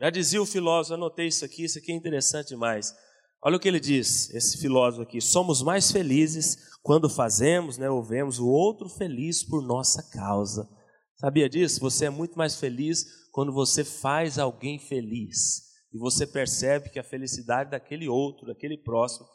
Já 0.00 0.10
dizia 0.10 0.40
o 0.40 0.46
filósofo, 0.46 0.94
anotei 0.94 1.26
isso 1.26 1.44
aqui, 1.44 1.64
isso 1.64 1.78
aqui 1.78 1.92
é 1.92 1.94
interessante 1.94 2.48
demais. 2.48 2.94
Olha 3.44 3.56
o 3.58 3.60
que 3.60 3.68
ele 3.68 3.80
diz, 3.80 4.30
esse 4.34 4.58
filósofo 4.58 5.02
aqui: 5.02 5.20
somos 5.20 5.60
mais 5.60 5.90
felizes 5.90 6.56
quando 6.82 7.10
fazemos, 7.10 7.76
né, 7.76 7.90
ou 7.90 8.02
vemos 8.02 8.38
o 8.38 8.48
outro 8.48 8.88
feliz 8.88 9.44
por 9.46 9.62
nossa 9.62 10.02
causa. 10.10 10.66
Sabia 11.16 11.48
disso? 11.48 11.80
Você 11.80 12.06
é 12.06 12.10
muito 12.10 12.38
mais 12.38 12.56
feliz 12.56 13.04
quando 13.32 13.52
você 13.52 13.84
faz 13.84 14.38
alguém 14.38 14.78
feliz 14.78 15.62
e 15.92 15.98
você 15.98 16.26
percebe 16.26 16.90
que 16.90 16.98
a 16.98 17.04
felicidade 17.04 17.70
daquele 17.70 18.08
outro, 18.08 18.46
daquele 18.46 18.78
próximo, 18.78 19.26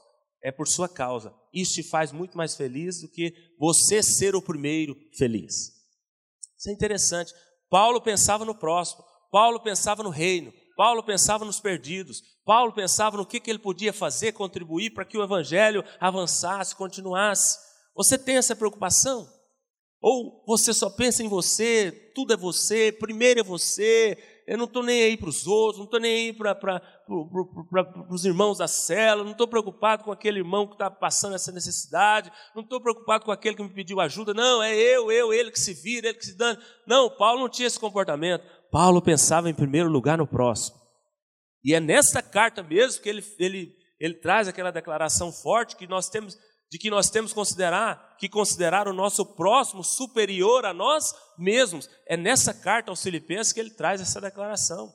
é 0.44 0.52
por 0.52 0.68
sua 0.68 0.90
causa. 0.90 1.34
Isso 1.54 1.74
te 1.74 1.84
faz 1.84 2.12
muito 2.12 2.36
mais 2.36 2.56
feliz 2.56 3.02
do 3.02 3.10
que 3.10 3.34
você 3.60 4.02
ser 4.02 4.36
o 4.36 4.42
primeiro 4.42 4.96
feliz. 5.18 5.72
Isso 6.58 6.70
é 6.70 6.74
interessante. 6.74 7.34
Paulo 7.70 8.02
pensava 8.02 8.44
no 8.44 8.56
próximo. 8.56 9.04
Paulo 9.32 9.62
pensava 9.62 10.02
no 10.02 10.10
reino, 10.10 10.52
Paulo 10.80 11.04
pensava 11.04 11.44
nos 11.44 11.60
perdidos, 11.60 12.24
Paulo 12.46 12.72
pensava 12.72 13.18
no 13.18 13.26
que, 13.26 13.42
que 13.42 13.50
ele 13.50 13.60
podia 13.60 13.92
fazer, 13.92 14.32
contribuir 14.32 14.92
para 14.92 15.04
que 15.04 15.18
o 15.18 15.22
evangelho 15.22 15.84
avançasse, 16.00 16.74
continuasse. 16.74 17.60
Você 17.94 18.18
tem 18.18 18.38
essa 18.38 18.56
preocupação? 18.56 19.28
Ou 20.02 20.42
você 20.48 20.74
só 20.74 20.90
pensa 20.90 21.22
em 21.22 21.28
você, 21.28 21.92
tudo 22.16 22.32
é 22.32 22.38
você, 22.38 22.94
primeiro 22.94 23.42
é 23.42 23.44
você, 23.44 24.18
eu 24.48 24.58
não 24.58 24.66
estou 24.66 24.82
nem 24.82 25.04
aí 25.04 25.18
para 25.18 25.28
os 25.28 25.46
outros, 25.46 25.80
não 25.80 25.84
estou 25.84 26.00
nem 26.00 26.12
aí 26.12 26.34
para 26.34 26.82
os 28.10 28.24
irmãos 28.24 28.60
da 28.60 28.68
cela, 28.68 29.22
não 29.22 29.34
estou 29.34 29.50
preocupado 29.50 30.06
com 30.06 30.14
aquele 30.14 30.40
irmão 30.40 30.66
que 30.66 30.76
está 30.76 30.90
passando 30.90 31.36
essa 31.36 31.52
necessidade, 31.52 32.32
não 32.56 32.64
estou 32.64 32.80
preocupado 32.80 33.26
com 33.26 33.34
aquele 33.34 33.58
que 33.58 33.64
me 33.64 33.74
pediu 33.74 34.00
ajuda, 34.00 34.34
não, 34.34 34.64
é 34.64 34.74
eu, 34.74 35.12
eu, 35.12 35.34
ele 35.34 35.52
que 35.52 35.60
se 35.60 35.74
vira, 35.74 36.08
ele 36.08 36.18
que 36.18 36.26
se 36.26 36.38
dane. 36.38 36.58
Não, 36.88 37.10
Paulo 37.10 37.42
não 37.42 37.50
tinha 37.50 37.68
esse 37.68 37.80
comportamento. 37.80 38.44
Paulo 38.72 39.02
pensava 39.02 39.50
em 39.50 39.54
primeiro 39.54 39.90
lugar 39.90 40.18
no 40.18 40.28
próximo. 40.28 40.80
E 41.64 41.74
é 41.74 41.80
nesta 41.80 42.22
carta 42.22 42.64
mesmo 42.64 43.02
que 43.02 43.10
ele, 43.10 43.24
ele, 43.38 43.76
ele 44.00 44.14
traz 44.16 44.48
aquela 44.48 44.72
declaração 44.72 45.32
forte 45.32 45.76
que 45.76 45.88
nós 45.88 46.10
temos 46.10 46.38
de 46.72 46.78
que 46.78 46.90
nós 46.92 47.10
temos 47.10 47.34
considerar 47.34 48.16
que 48.20 48.30
considerar 48.30 48.88
o 48.88 48.94
nosso 48.94 49.26
próximo 49.26 49.84
superior 49.84 50.66
a 50.66 50.74
nós 50.74 51.04
mesmos. 51.36 51.90
É 52.06 52.16
nessa 52.16 52.54
carta 52.54 52.92
aos 52.92 53.02
Filipenses 53.02 53.52
que 53.52 53.60
ele 53.60 53.72
traz 53.72 54.00
essa 54.00 54.22
declaração. 54.22 54.94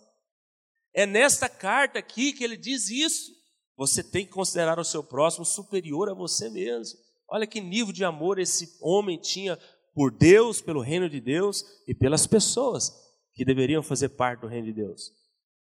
É 0.94 1.04
nesta 1.04 1.48
carta 1.48 1.98
aqui 1.98 2.32
que 2.32 2.44
ele 2.44 2.56
diz 2.56 2.88
isso. 2.88 3.32
Você 3.76 4.04
tem 4.04 4.24
que 4.24 4.30
considerar 4.30 4.78
o 4.78 4.84
seu 4.84 5.02
próximo 5.02 5.44
superior 5.44 6.08
a 6.08 6.14
você 6.14 6.48
mesmo. 6.48 6.96
Olha 7.28 7.46
que 7.46 7.60
nível 7.60 7.92
de 7.92 8.04
amor 8.04 8.38
esse 8.38 8.78
homem 8.80 9.18
tinha 9.20 9.58
por 9.92 10.16
Deus, 10.16 10.60
pelo 10.60 10.80
reino 10.80 11.10
de 11.10 11.20
Deus 11.20 11.64
e 11.88 11.94
pelas 11.94 12.24
pessoas 12.24 13.03
que 13.35 13.44
deveriam 13.44 13.83
fazer 13.83 14.11
parte 14.11 14.40
do 14.40 14.47
reino 14.47 14.66
de 14.66 14.73
Deus. 14.73 15.11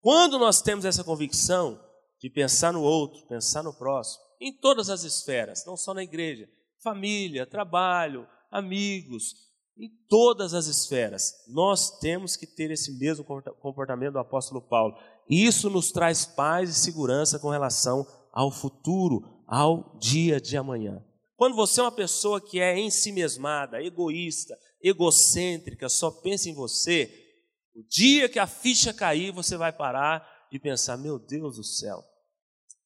Quando 0.02 0.38
nós 0.38 0.62
temos 0.62 0.86
essa 0.86 1.04
convicção 1.04 1.80
de 2.20 2.30
pensar 2.30 2.72
no 2.74 2.82
outro, 2.82 3.26
pensar 3.28 3.64
no 3.64 3.74
próximo, 3.74 4.24
em 4.40 4.56
todas 4.58 4.90
as 4.90 5.04
esferas, 5.04 5.66
não 5.66 5.78
só 5.78 5.94
na 5.94 6.04
igreja, 6.04 6.48
família, 6.82 7.46
trabalho, 7.46 8.28
amigos, 8.52 9.34
em 9.78 9.90
todas 10.08 10.54
as 10.54 10.68
esferas, 10.68 11.32
nós 11.48 11.98
temos 12.00 12.36
que 12.36 12.46
ter 12.46 12.70
esse 12.70 12.98
mesmo 13.00 13.26
comportamento 13.60 14.14
do 14.14 14.20
apóstolo 14.20 14.62
Paulo. 14.62 14.96
Isso 15.30 15.70
nos 15.70 15.92
traz 15.92 16.26
paz 16.26 16.70
e 16.70 16.74
segurança 16.74 17.40
com 17.40 17.50
relação 17.50 18.06
ao 18.32 18.52
futuro, 18.52 19.44
ao 19.48 19.98
dia 19.98 20.40
de 20.40 20.58
amanhã. 20.58 21.04
Quando 21.36 21.56
você 21.56 21.80
é 21.80 21.84
uma 21.84 21.92
pessoa 21.92 22.40
que 22.40 22.60
é 22.60 22.78
em 22.78 22.92
si 22.92 23.12
mesmada, 23.12 23.82
egoísta, 23.82 24.58
egocêntrica, 24.82 25.90
só 25.90 26.12
pensa 26.12 26.50
em 26.50 26.54
você, 26.54 27.23
o 27.76 27.84
dia 27.84 28.30
que 28.30 28.40
a 28.40 28.48
ficha 28.48 28.94
cair, 28.94 29.32
você 29.32 29.58
vai 29.58 29.72
parar 29.72 30.28
e 30.52 30.60
pensar: 30.60 30.98
meu 30.98 31.18
Deus 31.18 31.58
do 31.58 31.64
céu, 31.64 32.04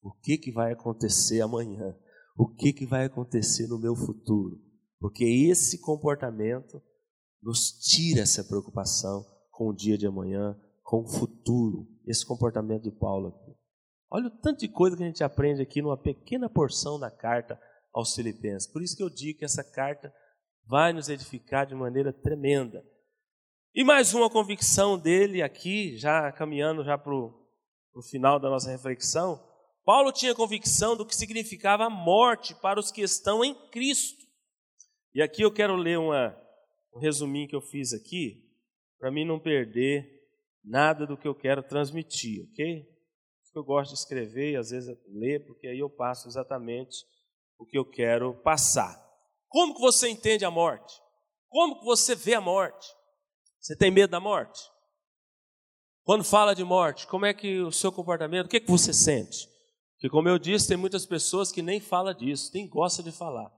o 0.02 0.12
que, 0.12 0.38
que 0.38 0.52
vai 0.52 0.72
acontecer 0.72 1.40
amanhã? 1.40 1.96
O 2.36 2.46
que, 2.54 2.72
que 2.72 2.86
vai 2.86 3.04
acontecer 3.04 3.66
no 3.66 3.78
meu 3.78 3.96
futuro? 3.96 4.60
Porque 5.00 5.24
esse 5.24 5.80
comportamento 5.80 6.80
nos 7.42 7.72
tira 7.72 8.22
essa 8.22 8.44
preocupação 8.44 9.24
com 9.50 9.68
o 9.68 9.74
dia 9.74 9.98
de 9.98 10.06
amanhã, 10.06 10.56
com 10.82 11.02
o 11.02 11.08
futuro. 11.08 11.88
Esse 12.06 12.24
comportamento 12.24 12.84
de 12.84 12.92
Paulo 12.92 13.28
aqui. 13.28 13.56
Olha 14.10 14.28
o 14.28 14.38
tanto 14.38 14.60
de 14.60 14.68
coisa 14.68 14.96
que 14.96 15.02
a 15.02 15.06
gente 15.06 15.22
aprende 15.22 15.60
aqui 15.60 15.82
numa 15.82 16.00
pequena 16.00 16.48
porção 16.48 16.98
da 16.98 17.10
carta 17.10 17.60
aos 17.92 18.14
Filipenses. 18.14 18.70
Por 18.70 18.82
isso 18.82 18.96
que 18.96 19.02
eu 19.02 19.10
digo 19.10 19.40
que 19.40 19.44
essa 19.44 19.62
carta 19.62 20.12
vai 20.66 20.92
nos 20.92 21.08
edificar 21.08 21.66
de 21.66 21.74
maneira 21.74 22.12
tremenda. 22.12 22.82
E 23.78 23.84
mais 23.84 24.12
uma 24.12 24.28
convicção 24.28 24.98
dele 24.98 25.40
aqui, 25.40 25.96
já 25.96 26.32
caminhando 26.32 26.82
já 26.82 26.98
para 26.98 27.14
o 27.14 28.02
final 28.10 28.40
da 28.40 28.50
nossa 28.50 28.68
reflexão. 28.68 29.40
Paulo 29.84 30.10
tinha 30.10 30.34
convicção 30.34 30.96
do 30.96 31.06
que 31.06 31.14
significava 31.14 31.84
a 31.84 31.88
morte 31.88 32.56
para 32.56 32.80
os 32.80 32.90
que 32.90 33.02
estão 33.02 33.44
em 33.44 33.54
Cristo. 33.70 34.26
E 35.14 35.22
aqui 35.22 35.42
eu 35.42 35.52
quero 35.52 35.76
ler 35.76 35.96
uma, 35.96 36.36
um 36.92 36.98
resuminho 36.98 37.46
que 37.46 37.54
eu 37.54 37.60
fiz 37.60 37.92
aqui, 37.92 38.42
para 38.98 39.12
mim 39.12 39.24
não 39.24 39.38
perder 39.38 40.10
nada 40.64 41.06
do 41.06 41.16
que 41.16 41.28
eu 41.28 41.34
quero 41.36 41.62
transmitir, 41.62 42.48
ok? 42.50 42.84
Eu 43.54 43.62
gosto 43.62 43.92
de 43.92 44.00
escrever 44.00 44.54
e 44.54 44.56
às 44.56 44.70
vezes 44.70 44.92
ler, 45.06 45.46
porque 45.46 45.68
aí 45.68 45.78
eu 45.78 45.88
passo 45.88 46.26
exatamente 46.26 46.96
o 47.56 47.64
que 47.64 47.78
eu 47.78 47.88
quero 47.88 48.34
passar. 48.42 49.00
Como 49.46 49.72
que 49.72 49.80
você 49.80 50.08
entende 50.08 50.44
a 50.44 50.50
morte? 50.50 50.92
Como 51.48 51.78
que 51.78 51.84
você 51.84 52.16
vê 52.16 52.34
a 52.34 52.40
morte? 52.40 52.97
Você 53.60 53.76
tem 53.76 53.90
medo 53.90 54.10
da 54.10 54.20
morte? 54.20 54.60
Quando 56.04 56.24
fala 56.24 56.54
de 56.54 56.64
morte, 56.64 57.06
como 57.06 57.26
é 57.26 57.34
que 57.34 57.60
o 57.60 57.70
seu 57.70 57.92
comportamento, 57.92 58.46
o 58.46 58.48
que, 58.48 58.56
é 58.56 58.60
que 58.60 58.70
você 58.70 58.94
sente? 58.94 59.46
Porque, 59.94 60.08
como 60.08 60.28
eu 60.28 60.38
disse, 60.38 60.68
tem 60.68 60.76
muitas 60.76 61.04
pessoas 61.04 61.50
que 61.50 61.60
nem 61.60 61.80
falam 61.80 62.14
disso, 62.14 62.50
nem 62.54 62.68
gostam 62.68 63.04
de 63.04 63.12
falar. 63.12 63.52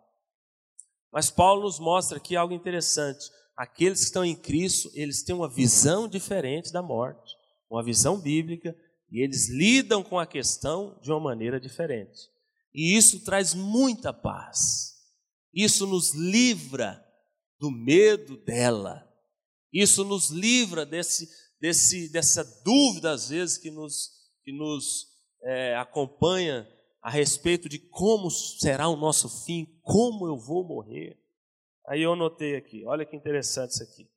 Mas 1.12 1.30
Paulo 1.30 1.62
nos 1.62 1.78
mostra 1.78 2.16
aqui 2.16 2.34
algo 2.34 2.54
interessante. 2.54 3.30
Aqueles 3.56 4.00
que 4.00 4.06
estão 4.06 4.24
em 4.24 4.34
Cristo, 4.34 4.90
eles 4.94 5.22
têm 5.22 5.34
uma 5.34 5.48
visão 5.48 6.08
diferente 6.08 6.72
da 6.72 6.82
morte, 6.82 7.36
uma 7.68 7.84
visão 7.84 8.18
bíblica, 8.18 8.74
e 9.10 9.22
eles 9.22 9.48
lidam 9.50 10.02
com 10.02 10.18
a 10.18 10.26
questão 10.26 10.98
de 11.02 11.10
uma 11.10 11.20
maneira 11.20 11.60
diferente. 11.60 12.18
E 12.72 12.96
isso 12.96 13.22
traz 13.24 13.52
muita 13.52 14.12
paz. 14.12 14.94
Isso 15.52 15.86
nos 15.86 16.14
livra 16.14 17.04
do 17.58 17.70
medo 17.70 18.36
dela. 18.38 19.06
Isso 19.72 20.04
nos 20.04 20.30
livra 20.30 20.84
desse, 20.84 21.28
desse, 21.60 22.10
dessa 22.10 22.44
dúvida, 22.64 23.12
às 23.12 23.28
vezes, 23.28 23.58
que 23.58 23.70
nos, 23.70 24.10
que 24.42 24.52
nos 24.52 25.06
é, 25.42 25.76
acompanha 25.76 26.68
a 27.02 27.10
respeito 27.10 27.68
de 27.68 27.78
como 27.78 28.30
será 28.30 28.88
o 28.88 28.96
nosso 28.96 29.28
fim, 29.44 29.66
como 29.82 30.26
eu 30.26 30.36
vou 30.36 30.64
morrer. 30.64 31.18
Aí 31.88 32.02
eu 32.02 32.12
anotei 32.12 32.56
aqui, 32.56 32.84
olha 32.86 33.04
que 33.04 33.16
interessante 33.16 33.72
isso 33.72 33.82
aqui. 33.82 34.08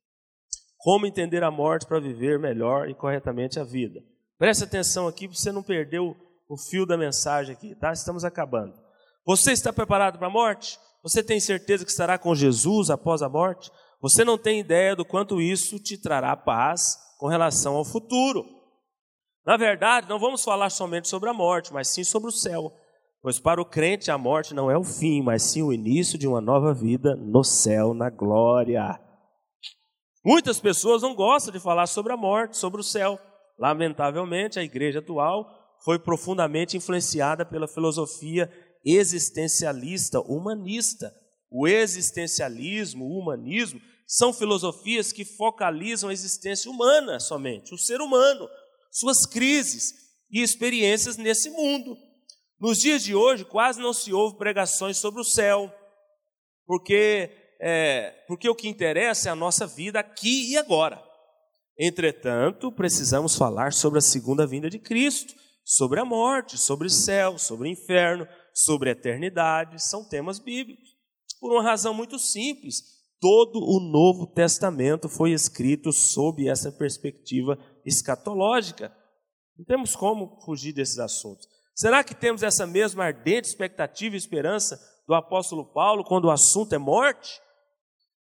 Como 0.76 1.06
entender 1.06 1.42
a 1.42 1.50
morte 1.50 1.86
para 1.86 1.98
viver 1.98 2.38
melhor 2.38 2.88
e 2.90 2.94
corretamente 2.94 3.58
a 3.58 3.64
vida. 3.64 4.04
Preste 4.38 4.64
atenção 4.64 5.08
aqui 5.08 5.26
para 5.26 5.36
você 5.36 5.50
não 5.50 5.62
perder 5.62 6.00
o, 6.00 6.14
o 6.48 6.58
fio 6.58 6.84
da 6.84 6.96
mensagem 6.96 7.54
aqui, 7.54 7.74
tá? 7.74 7.92
Estamos 7.92 8.24
acabando. 8.24 8.74
Você 9.24 9.52
está 9.52 9.72
preparado 9.72 10.18
para 10.18 10.26
a 10.26 10.30
morte? 10.30 10.78
Você 11.02 11.22
tem 11.22 11.40
certeza 11.40 11.84
que 11.84 11.90
estará 11.90 12.18
com 12.18 12.34
Jesus 12.34 12.90
após 12.90 13.22
a 13.22 13.28
morte? 13.28 13.70
Você 14.04 14.22
não 14.22 14.36
tem 14.36 14.60
ideia 14.60 14.94
do 14.94 15.02
quanto 15.02 15.40
isso 15.40 15.78
te 15.78 15.96
trará 15.96 16.36
paz 16.36 16.98
com 17.18 17.26
relação 17.26 17.74
ao 17.74 17.86
futuro. 17.86 18.44
Na 19.46 19.56
verdade, 19.56 20.06
não 20.10 20.18
vamos 20.18 20.44
falar 20.44 20.68
somente 20.68 21.08
sobre 21.08 21.30
a 21.30 21.32
morte, 21.32 21.72
mas 21.72 21.88
sim 21.88 22.04
sobre 22.04 22.28
o 22.28 22.30
céu. 22.30 22.70
Pois 23.22 23.40
para 23.40 23.62
o 23.62 23.64
crente 23.64 24.10
a 24.10 24.18
morte 24.18 24.52
não 24.52 24.70
é 24.70 24.76
o 24.76 24.84
fim, 24.84 25.22
mas 25.22 25.44
sim 25.44 25.62
o 25.62 25.72
início 25.72 26.18
de 26.18 26.28
uma 26.28 26.38
nova 26.38 26.74
vida 26.74 27.16
no 27.16 27.42
céu, 27.42 27.94
na 27.94 28.10
glória. 28.10 29.00
Muitas 30.22 30.60
pessoas 30.60 31.00
não 31.00 31.14
gostam 31.14 31.50
de 31.50 31.58
falar 31.58 31.86
sobre 31.86 32.12
a 32.12 32.16
morte, 32.16 32.58
sobre 32.58 32.82
o 32.82 32.84
céu. 32.84 33.18
Lamentavelmente, 33.58 34.58
a 34.58 34.62
igreja 34.62 34.98
atual 34.98 35.48
foi 35.82 35.98
profundamente 35.98 36.76
influenciada 36.76 37.46
pela 37.46 37.66
filosofia 37.66 38.52
existencialista, 38.84 40.20
humanista. 40.20 41.10
O 41.50 41.66
existencialismo, 41.66 43.06
o 43.06 43.18
humanismo, 43.18 43.80
são 44.06 44.32
filosofias 44.32 45.12
que 45.12 45.24
focalizam 45.24 46.10
a 46.10 46.12
existência 46.12 46.70
humana 46.70 47.18
somente, 47.18 47.74
o 47.74 47.78
ser 47.78 48.00
humano, 48.00 48.48
suas 48.90 49.26
crises 49.26 49.92
e 50.30 50.42
experiências 50.42 51.16
nesse 51.16 51.50
mundo. 51.50 51.96
Nos 52.60 52.78
dias 52.78 53.02
de 53.02 53.14
hoje, 53.14 53.44
quase 53.44 53.80
não 53.80 53.92
se 53.92 54.12
ouve 54.12 54.38
pregações 54.38 54.96
sobre 54.98 55.20
o 55.20 55.24
céu, 55.24 55.72
porque, 56.66 57.30
é, 57.60 58.10
porque 58.28 58.48
o 58.48 58.54
que 58.54 58.68
interessa 58.68 59.28
é 59.28 59.32
a 59.32 59.36
nossa 59.36 59.66
vida 59.66 59.98
aqui 60.00 60.50
e 60.50 60.56
agora. 60.56 61.02
Entretanto, 61.78 62.70
precisamos 62.70 63.36
falar 63.36 63.72
sobre 63.72 63.98
a 63.98 64.02
segunda 64.02 64.46
vinda 64.46 64.70
de 64.70 64.78
Cristo, 64.78 65.34
sobre 65.64 65.98
a 65.98 66.04
morte, 66.04 66.56
sobre 66.56 66.86
o 66.86 66.90
céu, 66.90 67.38
sobre 67.38 67.68
o 67.68 67.70
inferno, 67.70 68.28
sobre 68.52 68.90
a 68.90 68.92
eternidade, 68.92 69.82
são 69.82 70.08
temas 70.08 70.38
bíblicos. 70.38 70.94
Por 71.40 71.52
uma 71.52 71.62
razão 71.62 71.92
muito 71.92 72.18
simples, 72.18 72.93
todo 73.24 73.58
o 73.58 73.80
Novo 73.80 74.26
Testamento 74.26 75.08
foi 75.08 75.30
escrito 75.30 75.90
sob 75.94 76.46
essa 76.46 76.70
perspectiva 76.70 77.58
escatológica. 77.82 78.94
Não 79.56 79.64
temos 79.64 79.96
como 79.96 80.38
fugir 80.44 80.74
desses 80.74 80.98
assuntos. 80.98 81.48
Será 81.74 82.04
que 82.04 82.14
temos 82.14 82.42
essa 82.42 82.66
mesma 82.66 83.04
ardente 83.04 83.48
expectativa 83.48 84.14
e 84.14 84.18
esperança 84.18 84.78
do 85.08 85.14
apóstolo 85.14 85.64
Paulo 85.64 86.04
quando 86.04 86.26
o 86.26 86.30
assunto 86.30 86.74
é 86.74 86.78
morte? 86.78 87.40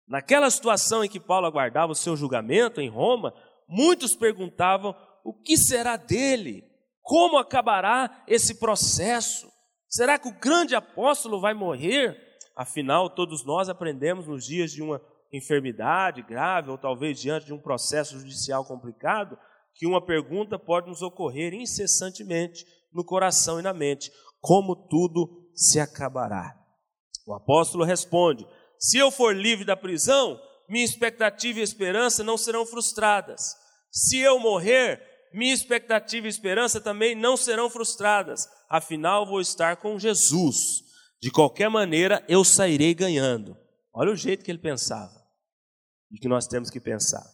Naquela 0.07 0.51
situação 0.51 1.03
em 1.03 1.09
que 1.09 1.19
Paulo 1.19 1.47
aguardava 1.47 1.93
o 1.93 1.97
seu 1.97 2.15
julgamento 2.15 2.79
em 2.79 2.91
Roma, 2.91 3.33
muitos 3.67 4.15
perguntavam: 4.15 4.95
o 5.25 5.33
que 5.33 5.57
será 5.57 5.97
dele? 5.97 6.63
Como 7.01 7.39
acabará 7.39 8.23
esse 8.29 8.61
processo? 8.61 9.51
Será 9.89 10.19
que 10.19 10.29
o 10.29 10.39
grande 10.39 10.75
apóstolo 10.75 11.41
vai 11.41 11.55
morrer? 11.55 12.30
Afinal, 12.61 13.09
todos 13.09 13.43
nós 13.43 13.71
aprendemos 13.71 14.27
nos 14.27 14.45
dias 14.45 14.71
de 14.71 14.83
uma 14.83 15.01
enfermidade 15.33 16.21
grave 16.21 16.69
ou 16.69 16.77
talvez 16.77 17.19
diante 17.19 17.47
de 17.47 17.55
um 17.55 17.59
processo 17.59 18.19
judicial 18.19 18.67
complicado 18.67 19.39
que 19.75 19.87
uma 19.87 20.05
pergunta 20.05 20.59
pode 20.59 20.87
nos 20.87 21.01
ocorrer 21.01 21.55
incessantemente 21.55 22.67
no 22.93 23.03
coração 23.03 23.59
e 23.59 23.63
na 23.63 23.73
mente: 23.73 24.13
como 24.43 24.77
tudo 24.77 25.51
se 25.55 25.81
acabará? 25.81 26.55
O 27.27 27.33
apóstolo 27.33 27.83
responde: 27.83 28.47
se 28.79 28.99
eu 28.99 29.11
for 29.11 29.35
livre 29.35 29.65
da 29.65 29.75
prisão, 29.75 30.39
minha 30.69 30.85
expectativa 30.85 31.61
e 31.61 31.63
esperança 31.63 32.23
não 32.23 32.37
serão 32.37 32.67
frustradas. 32.67 33.41
Se 33.91 34.19
eu 34.19 34.39
morrer, 34.39 35.01
minha 35.33 35.55
expectativa 35.55 36.27
e 36.27 36.31
esperança 36.31 36.79
também 36.79 37.15
não 37.15 37.39
serão 37.39 37.71
frustradas 37.71 38.47
afinal 38.71 39.27
vou 39.27 39.41
estar 39.41 39.77
com 39.79 39.99
Jesus. 39.99 40.90
De 41.21 41.31
qualquer 41.31 41.69
maneira, 41.69 42.25
eu 42.29 42.43
sairei 42.45 42.95
ganhando. 42.95 43.57
Olha 43.93 44.13
o 44.13 44.17
jeito 44.17 44.45
que 44.45 44.51
ele 44.51 44.59
pensava 44.59 45.21
e 46.11 46.19
que 46.19 46.29
nós 46.29 46.47
temos 46.47 46.71
que 46.71 46.81
pensar. 46.81 47.25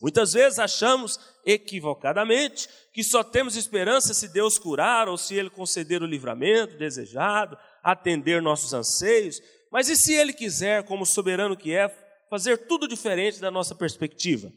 Muitas 0.00 0.34
vezes 0.34 0.58
achamos 0.58 1.18
equivocadamente 1.44 2.68
que 2.92 3.02
só 3.02 3.24
temos 3.24 3.56
esperança 3.56 4.12
se 4.12 4.28
Deus 4.28 4.58
curar 4.58 5.08
ou 5.08 5.16
se 5.16 5.34
Ele 5.34 5.48
conceder 5.48 6.02
o 6.02 6.06
livramento 6.06 6.76
desejado, 6.76 7.56
atender 7.82 8.42
nossos 8.42 8.74
anseios. 8.74 9.40
Mas 9.72 9.88
e 9.88 9.96
se 9.96 10.12
Ele 10.12 10.32
quiser, 10.34 10.84
como 10.84 11.06
soberano 11.06 11.56
que 11.56 11.74
é, 11.74 11.88
fazer 12.28 12.66
tudo 12.66 12.86
diferente 12.86 13.40
da 13.40 13.50
nossa 13.50 13.74
perspectiva? 13.74 14.52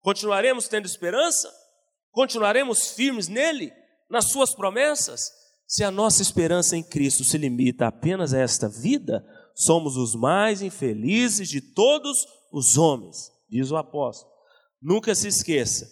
Continuaremos 0.00 0.66
tendo 0.66 0.86
esperança? 0.86 1.48
Continuaremos 2.10 2.90
firmes 2.90 3.28
nele, 3.28 3.72
nas 4.08 4.30
Suas 4.30 4.54
promessas? 4.54 5.39
Se 5.70 5.84
a 5.84 5.90
nossa 5.92 6.20
esperança 6.20 6.76
em 6.76 6.82
Cristo 6.82 7.22
se 7.22 7.38
limita 7.38 7.86
apenas 7.86 8.34
a 8.34 8.40
esta 8.40 8.68
vida, 8.68 9.24
somos 9.54 9.96
os 9.96 10.16
mais 10.16 10.62
infelizes 10.62 11.48
de 11.48 11.60
todos 11.60 12.26
os 12.52 12.76
homens, 12.76 13.30
diz 13.48 13.70
o 13.70 13.76
apóstolo. 13.76 14.32
Nunca 14.82 15.14
se 15.14 15.28
esqueça: 15.28 15.88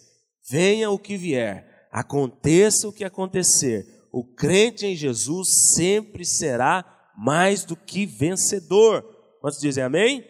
venha 0.49 0.91
o 0.91 0.99
que 0.99 1.15
vier, 1.15 1.87
aconteça 1.93 2.89
o 2.89 2.91
que 2.91 3.05
acontecer, 3.05 3.85
o 4.11 4.21
crente 4.21 4.85
em 4.85 4.97
Jesus 4.97 5.71
sempre 5.73 6.25
será 6.25 6.83
mais 7.17 7.63
do 7.63 7.77
que 7.77 8.05
vencedor. 8.05 9.01
Quantos 9.39 9.61
dizem 9.61 9.85
amém? 9.85 10.25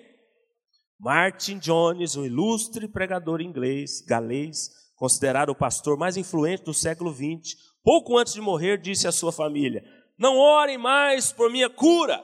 Martin 1.00 1.58
Jones, 1.58 2.16
um 2.16 2.24
ilustre 2.24 2.88
pregador 2.88 3.41
inglês, 3.41 4.00
galês, 4.06 4.70
considerado 4.95 5.50
o 5.50 5.56
pastor 5.56 5.97
mais 5.97 6.18
influente 6.18 6.66
do 6.66 6.74
século 6.74 7.12
XX, 7.12 7.68
pouco 7.84 8.17
antes 8.17 8.34
de 8.34 8.41
morrer, 8.41 8.77
disse 8.77 9.07
à 9.07 9.11
sua 9.11 9.32
família: 9.32 9.84
Não 10.17 10.38
orem 10.38 10.77
mais 10.77 11.32
por 11.32 11.51
minha 11.51 11.69
cura, 11.69 12.23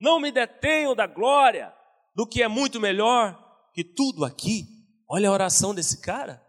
não 0.00 0.20
me 0.20 0.30
detenham 0.30 0.94
da 0.94 1.06
glória, 1.06 1.72
do 2.14 2.26
que 2.26 2.42
é 2.42 2.48
muito 2.48 2.80
melhor 2.80 3.38
que 3.72 3.84
tudo 3.84 4.24
aqui. 4.24 4.64
Olha 5.08 5.28
a 5.28 5.32
oração 5.32 5.74
desse 5.74 6.00
cara. 6.00 6.42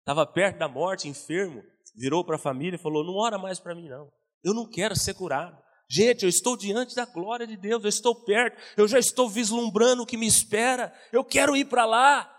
Estava 0.00 0.26
perto 0.26 0.58
da 0.58 0.68
morte, 0.68 1.08
enfermo, 1.08 1.62
virou 1.96 2.24
para 2.24 2.36
a 2.36 2.40
família 2.40 2.76
e 2.76 2.82
falou: 2.82 3.04
Não 3.04 3.14
ora 3.14 3.36
mais 3.36 3.60
para 3.60 3.74
mim, 3.74 3.88
não. 3.88 4.10
Eu 4.42 4.54
não 4.54 4.68
quero 4.68 4.96
ser 4.96 5.14
curado. 5.14 5.58
Gente, 5.90 6.22
eu 6.22 6.28
estou 6.28 6.56
diante 6.56 6.94
da 6.94 7.06
glória 7.06 7.46
de 7.46 7.56
Deus, 7.56 7.82
eu 7.82 7.88
estou 7.88 8.14
perto, 8.14 8.60
eu 8.76 8.86
já 8.86 8.98
estou 8.98 9.28
vislumbrando 9.28 10.02
o 10.02 10.06
que 10.06 10.18
me 10.18 10.26
espera, 10.26 10.92
eu 11.10 11.24
quero 11.24 11.56
ir 11.56 11.64
para 11.64 11.86
lá. 11.86 12.30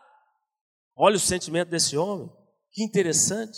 Olha 0.96 1.16
o 1.16 1.20
sentimento 1.20 1.70
desse 1.70 1.98
homem, 1.98 2.30
que 2.72 2.84
interessante. 2.84 3.58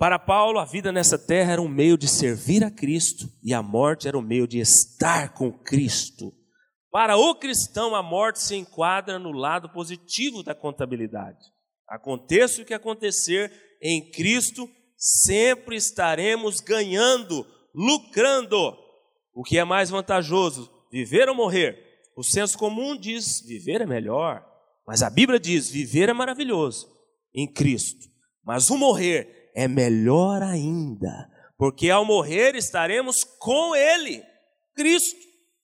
Para 0.00 0.18
Paulo, 0.18 0.58
a 0.58 0.64
vida 0.64 0.90
nessa 0.90 1.18
terra 1.18 1.52
era 1.52 1.60
um 1.60 1.68
meio 1.68 1.98
de 1.98 2.08
servir 2.08 2.64
a 2.64 2.70
Cristo 2.70 3.30
e 3.44 3.52
a 3.52 3.62
morte 3.62 4.08
era 4.08 4.16
um 4.16 4.22
meio 4.22 4.48
de 4.48 4.58
estar 4.58 5.34
com 5.34 5.52
Cristo. 5.52 6.32
Para 6.90 7.18
o 7.18 7.34
cristão, 7.34 7.94
a 7.94 8.02
morte 8.02 8.40
se 8.40 8.56
enquadra 8.56 9.18
no 9.18 9.30
lado 9.30 9.68
positivo 9.68 10.42
da 10.42 10.54
contabilidade. 10.54 11.36
Aconteça 11.86 12.62
o 12.62 12.64
que 12.64 12.72
acontecer, 12.72 13.52
em 13.82 14.10
Cristo 14.10 14.66
sempre 14.96 15.76
estaremos 15.76 16.60
ganhando, 16.60 17.46
lucrando. 17.74 18.74
O 19.34 19.42
que 19.42 19.58
é 19.58 19.64
mais 19.64 19.90
vantajoso, 19.90 20.70
viver 20.90 21.28
ou 21.28 21.34
morrer? 21.34 21.76
O 22.16 22.22
senso 22.22 22.56
comum 22.56 22.96
diz 22.96 23.42
viver 23.46 23.82
é 23.82 23.86
melhor, 23.86 24.42
mas 24.86 25.02
a 25.02 25.10
Bíblia 25.10 25.38
diz 25.38 25.68
viver 25.68 26.08
é 26.08 26.14
maravilhoso 26.14 26.88
em 27.34 27.46
Cristo. 27.46 28.08
Mas 28.42 28.70
o 28.70 28.78
morrer 28.78 29.39
é 29.54 29.68
melhor 29.68 30.42
ainda, 30.42 31.28
porque 31.56 31.90
ao 31.90 32.04
morrer 32.04 32.54
estaremos 32.54 33.24
com 33.38 33.74
Ele, 33.74 34.22
Cristo. 34.74 35.18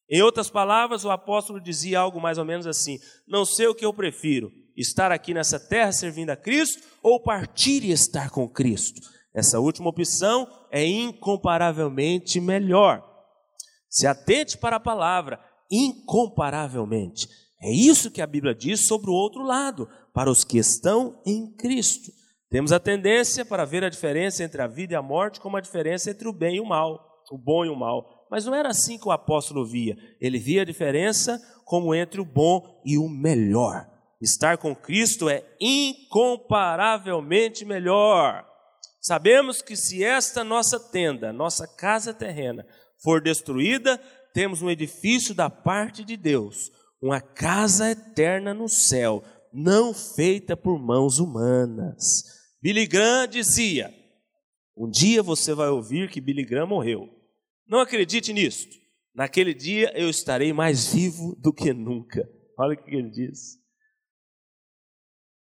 Em 0.08 0.22
outras 0.22 0.48
palavras, 0.48 1.04
o 1.04 1.10
apóstolo 1.10 1.60
dizia 1.60 1.98
algo 1.98 2.20
mais 2.20 2.38
ou 2.38 2.44
menos 2.44 2.66
assim: 2.66 2.98
Não 3.26 3.44
sei 3.44 3.66
o 3.66 3.74
que 3.74 3.84
eu 3.84 3.92
prefiro, 3.92 4.52
estar 4.76 5.10
aqui 5.10 5.34
nessa 5.34 5.58
terra 5.58 5.90
servindo 5.92 6.30
a 6.30 6.36
Cristo 6.36 6.82
ou 7.02 7.22
partir 7.22 7.82
e 7.84 7.90
estar 7.90 8.30
com 8.30 8.48
Cristo. 8.48 9.00
Essa 9.34 9.60
última 9.60 9.90
opção 9.90 10.48
é 10.70 10.84
incomparavelmente 10.86 12.40
melhor. 12.40 13.02
Se 13.88 14.06
atente 14.06 14.56
para 14.56 14.76
a 14.76 14.80
palavra, 14.80 15.40
incomparavelmente. 15.70 17.28
É 17.60 17.70
isso 17.70 18.10
que 18.10 18.22
a 18.22 18.26
Bíblia 18.26 18.54
diz 18.54 18.86
sobre 18.86 19.10
o 19.10 19.14
outro 19.14 19.42
lado, 19.42 19.88
para 20.14 20.30
os 20.30 20.44
que 20.44 20.56
estão 20.56 21.20
em 21.26 21.52
Cristo. 21.56 22.10
Temos 22.56 22.72
a 22.72 22.80
tendência 22.80 23.44
para 23.44 23.66
ver 23.66 23.84
a 23.84 23.90
diferença 23.90 24.42
entre 24.42 24.62
a 24.62 24.66
vida 24.66 24.94
e 24.94 24.96
a 24.96 25.02
morte 25.02 25.40
como 25.40 25.58
a 25.58 25.60
diferença 25.60 26.10
entre 26.10 26.26
o 26.26 26.32
bem 26.32 26.56
e 26.56 26.60
o 26.60 26.64
mal, 26.64 27.22
o 27.30 27.36
bom 27.36 27.66
e 27.66 27.68
o 27.68 27.76
mal. 27.76 28.26
Mas 28.30 28.46
não 28.46 28.54
era 28.54 28.70
assim 28.70 28.98
que 28.98 29.06
o 29.06 29.10
apóstolo 29.10 29.66
via. 29.66 29.94
Ele 30.18 30.38
via 30.38 30.62
a 30.62 30.64
diferença 30.64 31.38
como 31.66 31.94
entre 31.94 32.18
o 32.18 32.24
bom 32.24 32.80
e 32.82 32.96
o 32.96 33.10
melhor. 33.10 33.86
Estar 34.22 34.56
com 34.56 34.74
Cristo 34.74 35.28
é 35.28 35.44
incomparavelmente 35.60 37.62
melhor. 37.66 38.42
Sabemos 39.02 39.60
que 39.60 39.76
se 39.76 40.02
esta 40.02 40.42
nossa 40.42 40.80
tenda, 40.80 41.34
nossa 41.34 41.68
casa 41.68 42.14
terrena, 42.14 42.66
for 43.04 43.20
destruída, 43.20 44.00
temos 44.32 44.62
um 44.62 44.70
edifício 44.70 45.34
da 45.34 45.50
parte 45.50 46.02
de 46.02 46.16
Deus, 46.16 46.72
uma 47.02 47.20
casa 47.20 47.90
eterna 47.90 48.54
no 48.54 48.66
céu, 48.66 49.22
não 49.52 49.92
feita 49.92 50.56
por 50.56 50.78
mãos 50.78 51.18
humanas. 51.18 52.34
Billy 52.66 52.84
Graham 52.84 53.28
dizia: 53.28 53.94
Um 54.76 54.90
dia 54.90 55.22
você 55.22 55.54
vai 55.54 55.68
ouvir 55.68 56.10
que 56.10 56.20
Billy 56.20 56.44
Graham 56.44 56.66
morreu. 56.66 57.08
Não 57.64 57.78
acredite 57.78 58.32
nisso. 58.32 58.66
Naquele 59.14 59.54
dia 59.54 59.96
eu 59.96 60.10
estarei 60.10 60.52
mais 60.52 60.92
vivo 60.92 61.36
do 61.36 61.52
que 61.52 61.72
nunca. 61.72 62.28
Olha 62.58 62.74
o 62.74 62.76
que 62.76 62.92
ele 62.92 63.08
diz. 63.08 63.56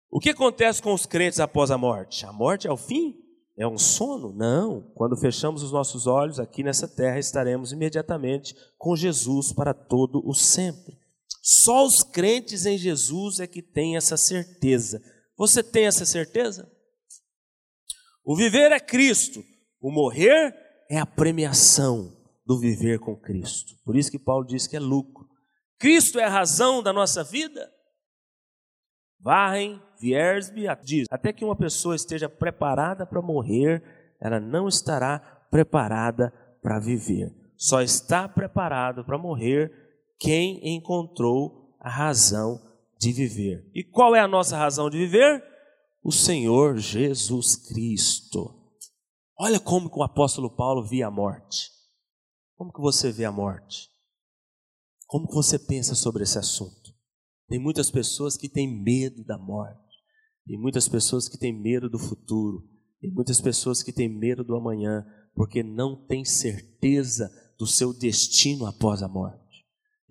O 0.10 0.22
que 0.22 0.30
acontece 0.30 0.82
com 0.82 0.94
os 0.94 1.06
crentes 1.06 1.42
após 1.42 1.70
a 1.70 1.78
morte? 1.78 2.26
A 2.26 2.32
morte 2.32 2.66
é 2.66 2.72
o 2.72 2.78
fim? 2.78 3.14
É 3.58 3.68
um 3.68 3.78
sono? 3.78 4.32
Não. 4.32 4.82
Quando 4.96 5.20
fechamos 5.20 5.64
os 5.64 5.74
nossos 5.74 6.08
olhos 6.08 6.40
aqui 6.40 6.64
nessa 6.64 6.88
terra, 6.88 7.20
estaremos 7.20 7.74
imediatamente 7.74 8.56
com 8.78 8.96
Jesus 8.96 9.52
para 9.52 9.74
todo 9.74 10.26
o 10.26 10.34
sempre. 10.34 10.98
Só 11.42 11.86
os 11.86 12.04
crentes 12.04 12.66
em 12.66 12.78
Jesus 12.78 13.42
é 13.42 13.48
que 13.48 13.62
têm 13.62 13.98
essa 13.98 14.16
certeza. 14.16 15.04
Você 15.36 15.62
tem 15.62 15.88
essa 15.88 16.06
certeza? 16.06 16.72
O 18.24 18.36
viver 18.36 18.72
é 18.72 18.80
Cristo, 18.80 19.44
o 19.82 19.92
morrer 19.92 20.56
é 20.90 21.00
a 21.00 21.06
premiação 21.06 22.16
do 22.46 22.60
viver 22.60 23.00
com 23.00 23.16
Cristo. 23.16 23.74
Por 23.84 23.96
isso 23.96 24.12
que 24.12 24.20
Paulo 24.20 24.46
diz 24.46 24.68
que 24.68 24.76
é 24.76 24.80
lucro. 24.80 25.28
Cristo 25.80 26.20
é 26.20 26.24
a 26.26 26.30
razão 26.30 26.84
da 26.84 26.94
nossa 26.94 27.24
vida? 27.24 27.72
Varrem, 29.20 29.82
Viersby 30.00 30.66
diz: 30.84 31.08
até 31.10 31.32
que 31.32 31.46
uma 31.46 31.56
pessoa 31.56 31.96
esteja 31.96 32.28
preparada 32.28 33.06
para 33.06 33.22
morrer, 33.22 33.84
ela 34.20 34.40
não 34.40 34.68
estará 34.68 35.20
preparada 35.50 36.34
para 36.62 36.80
viver. 36.80 37.32
Só 37.58 37.82
está 37.82 38.28
preparado 38.28 39.04
para 39.06 39.18
morrer 39.18 39.72
quem 40.20 40.76
encontrou 40.76 41.76
a 41.80 41.90
razão 41.90 42.60
de 43.00 43.12
viver. 43.12 43.70
E 43.74 43.84
qual 43.84 44.16
é 44.16 44.20
a 44.20 44.28
nossa 44.28 44.58
razão 44.58 44.90
de 44.90 44.98
viver? 44.98 45.44
O 46.04 46.12
Senhor 46.12 46.80
Jesus 46.80 47.56
Cristo. 47.56 48.60
Olha 49.38 49.60
como 49.60 49.88
que 49.88 50.00
o 50.00 50.04
apóstolo 50.04 50.50
Paulo 50.50 50.84
via 50.84 51.06
a 51.06 51.12
morte. 51.12 51.70
Como 52.56 52.74
que 52.74 52.82
você 52.82 53.12
vê 53.12 53.24
a 53.24 53.32
morte? 53.32 53.88
Como 55.06 55.28
que 55.28 55.36
você 55.36 55.60
pensa 55.60 55.94
sobre 55.94 56.24
esse 56.24 56.40
assunto? 56.40 56.92
Tem 57.48 57.60
muitas 57.60 57.92
pessoas 57.92 58.36
que 58.36 58.50
têm 58.50 58.68
medo 58.68 59.24
da 59.24 59.38
morte. 59.38 59.78
Tem 60.48 60.58
muitas 60.58 60.88
pessoas 60.88 61.30
que 61.30 61.38
têm 61.38 61.54
medo 61.54 61.88
do 61.88 62.00
futuro. 62.00 62.68
Tem 63.00 63.12
muitas 63.12 63.40
pessoas 63.40 63.84
que 63.84 63.94
têm 63.94 64.10
medo 64.10 64.44
do 64.44 64.56
amanhã, 64.56 65.06
porque 65.36 65.62
não 65.62 65.96
têm 66.08 66.26
certeza 66.26 67.30
do 67.60 67.68
seu 67.68 67.94
destino 67.94 68.66
após 68.66 69.04
a 69.04 69.08
morte. 69.08 69.41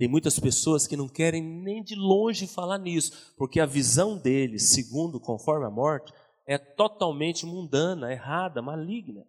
Tem 0.01 0.09
muitas 0.09 0.39
pessoas 0.41 0.87
que 0.87 0.97
não 0.97 1.07
querem 1.07 1.43
nem 1.43 1.83
de 1.85 1.95
longe 1.95 2.47
falar 2.47 2.79
nisso, 2.79 3.35
porque 3.37 3.61
a 3.61 3.67
visão 3.67 4.17
deles, 4.17 4.71
segundo 4.71 5.21
conforme 5.21 5.67
a 5.67 5.71
morte, 5.71 6.11
é 6.47 6.57
totalmente 6.57 7.45
mundana, 7.45 8.11
errada, 8.11 8.63
maligna. 8.63 9.27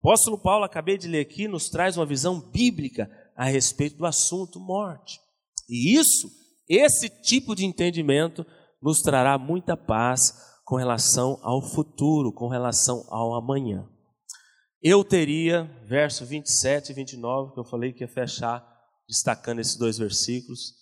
O 0.00 0.08
apóstolo 0.08 0.38
Paulo, 0.38 0.64
acabei 0.64 0.96
de 0.96 1.08
ler 1.08 1.18
aqui, 1.18 1.48
nos 1.48 1.68
traz 1.68 1.96
uma 1.96 2.06
visão 2.06 2.38
bíblica 2.38 3.10
a 3.34 3.46
respeito 3.46 3.96
do 3.96 4.06
assunto 4.06 4.60
morte. 4.60 5.18
E 5.68 5.98
isso 5.98 6.30
esse 6.68 7.08
tipo 7.08 7.52
de 7.56 7.66
entendimento 7.66 8.46
nos 8.80 9.00
trará 9.00 9.36
muita 9.36 9.76
paz 9.76 10.32
com 10.64 10.76
relação 10.76 11.40
ao 11.42 11.60
futuro, 11.60 12.32
com 12.32 12.46
relação 12.46 13.04
ao 13.08 13.34
amanhã. 13.34 13.84
Eu 14.80 15.02
teria, 15.02 15.64
verso 15.88 16.24
27 16.24 16.92
e 16.92 16.94
29, 16.94 17.52
que 17.52 17.58
eu 17.58 17.64
falei 17.64 17.92
que 17.92 18.04
ia 18.04 18.08
fechar 18.08 18.73
destacando 19.08 19.60
esses 19.60 19.76
dois 19.76 19.98
versículos, 19.98 20.74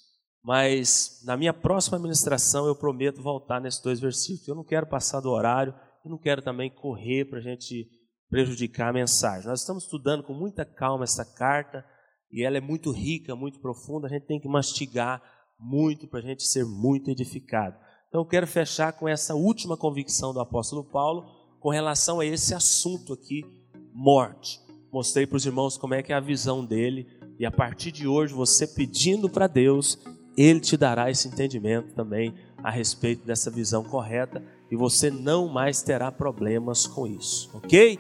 mas 0.43 1.21
na 1.25 1.37
minha 1.37 1.53
próxima 1.53 1.99
ministração 1.99 2.67
eu 2.67 2.75
prometo 2.75 3.23
voltar 3.23 3.61
nesses 3.61 3.81
dois 3.81 4.01
versículos. 4.01 4.49
Eu 4.49 4.55
não 4.55 4.65
quero 4.65 4.87
passar 4.87 5.21
do 5.21 5.31
horário 5.31 5.75
e 6.05 6.09
não 6.09 6.19
quero 6.19 6.43
também 6.43 6.71
correr 6.71 7.25
para 7.27 7.39
a 7.39 7.43
gente 7.43 7.89
prejudicar 8.29 8.89
a 8.89 8.93
mensagem. 8.93 9.49
Nós 9.49 9.61
estamos 9.61 9.85
estudando 9.85 10.23
com 10.23 10.33
muita 10.33 10.65
calma 10.65 11.05
essa 11.05 11.25
carta 11.25 11.85
e 12.33 12.43
ela 12.43 12.57
é 12.57 12.61
muito 12.61 12.91
rica, 12.91 13.37
muito 13.37 13.61
profunda, 13.61 14.07
a 14.07 14.11
gente 14.11 14.27
tem 14.27 14.41
que 14.41 14.49
mastigar 14.49 15.23
muito 15.61 16.09
para 16.09 16.19
a 16.19 16.23
gente 16.23 16.43
ser 16.43 16.65
muito 16.65 17.11
edificado. 17.11 17.77
Então 18.09 18.21
eu 18.21 18.27
quero 18.27 18.47
fechar 18.47 18.93
com 18.95 19.09
essa 19.09 19.35
última 19.35 19.77
convicção 19.77 20.33
do 20.33 20.41
apóstolo 20.41 20.83
Paulo 20.83 21.25
com 21.61 21.71
relação 21.71 22.21
a 22.21 22.27
esse 22.27 22.55
assunto 22.55 23.13
aqui, 23.13 23.45
morte. 23.93 24.59
Mostrei 24.93 25.27
para 25.27 25.37
os 25.37 25.47
irmãos 25.47 25.79
como 25.79 25.95
é 25.95 26.03
que 26.03 26.13
é 26.13 26.17
a 26.17 26.21
visão 26.21 26.65
dele 26.65 27.07
e 27.39 27.47
a 27.47 27.51
partir 27.51 27.93
de 27.93 28.07
hoje 28.07 28.35
você 28.35 28.67
pedindo 28.67 29.29
para 29.29 29.47
Deus, 29.47 29.99
ele 30.37 30.61
te 30.61 30.77
dará 30.77 31.11
esse 31.11 31.29
entendimento 31.29 31.95
também 31.95 32.35
a 32.63 32.71
respeito 32.71 33.25
dessa 33.27 33.51
visão 33.51 33.83
correta 33.83 34.43
e 34.71 34.77
você 34.77 35.11
não 35.11 35.49
mais 35.49 35.83
terá 35.83 36.11
problemas 36.11 36.87
com 36.87 37.07
isso, 37.07 37.51
ok? 37.53 37.99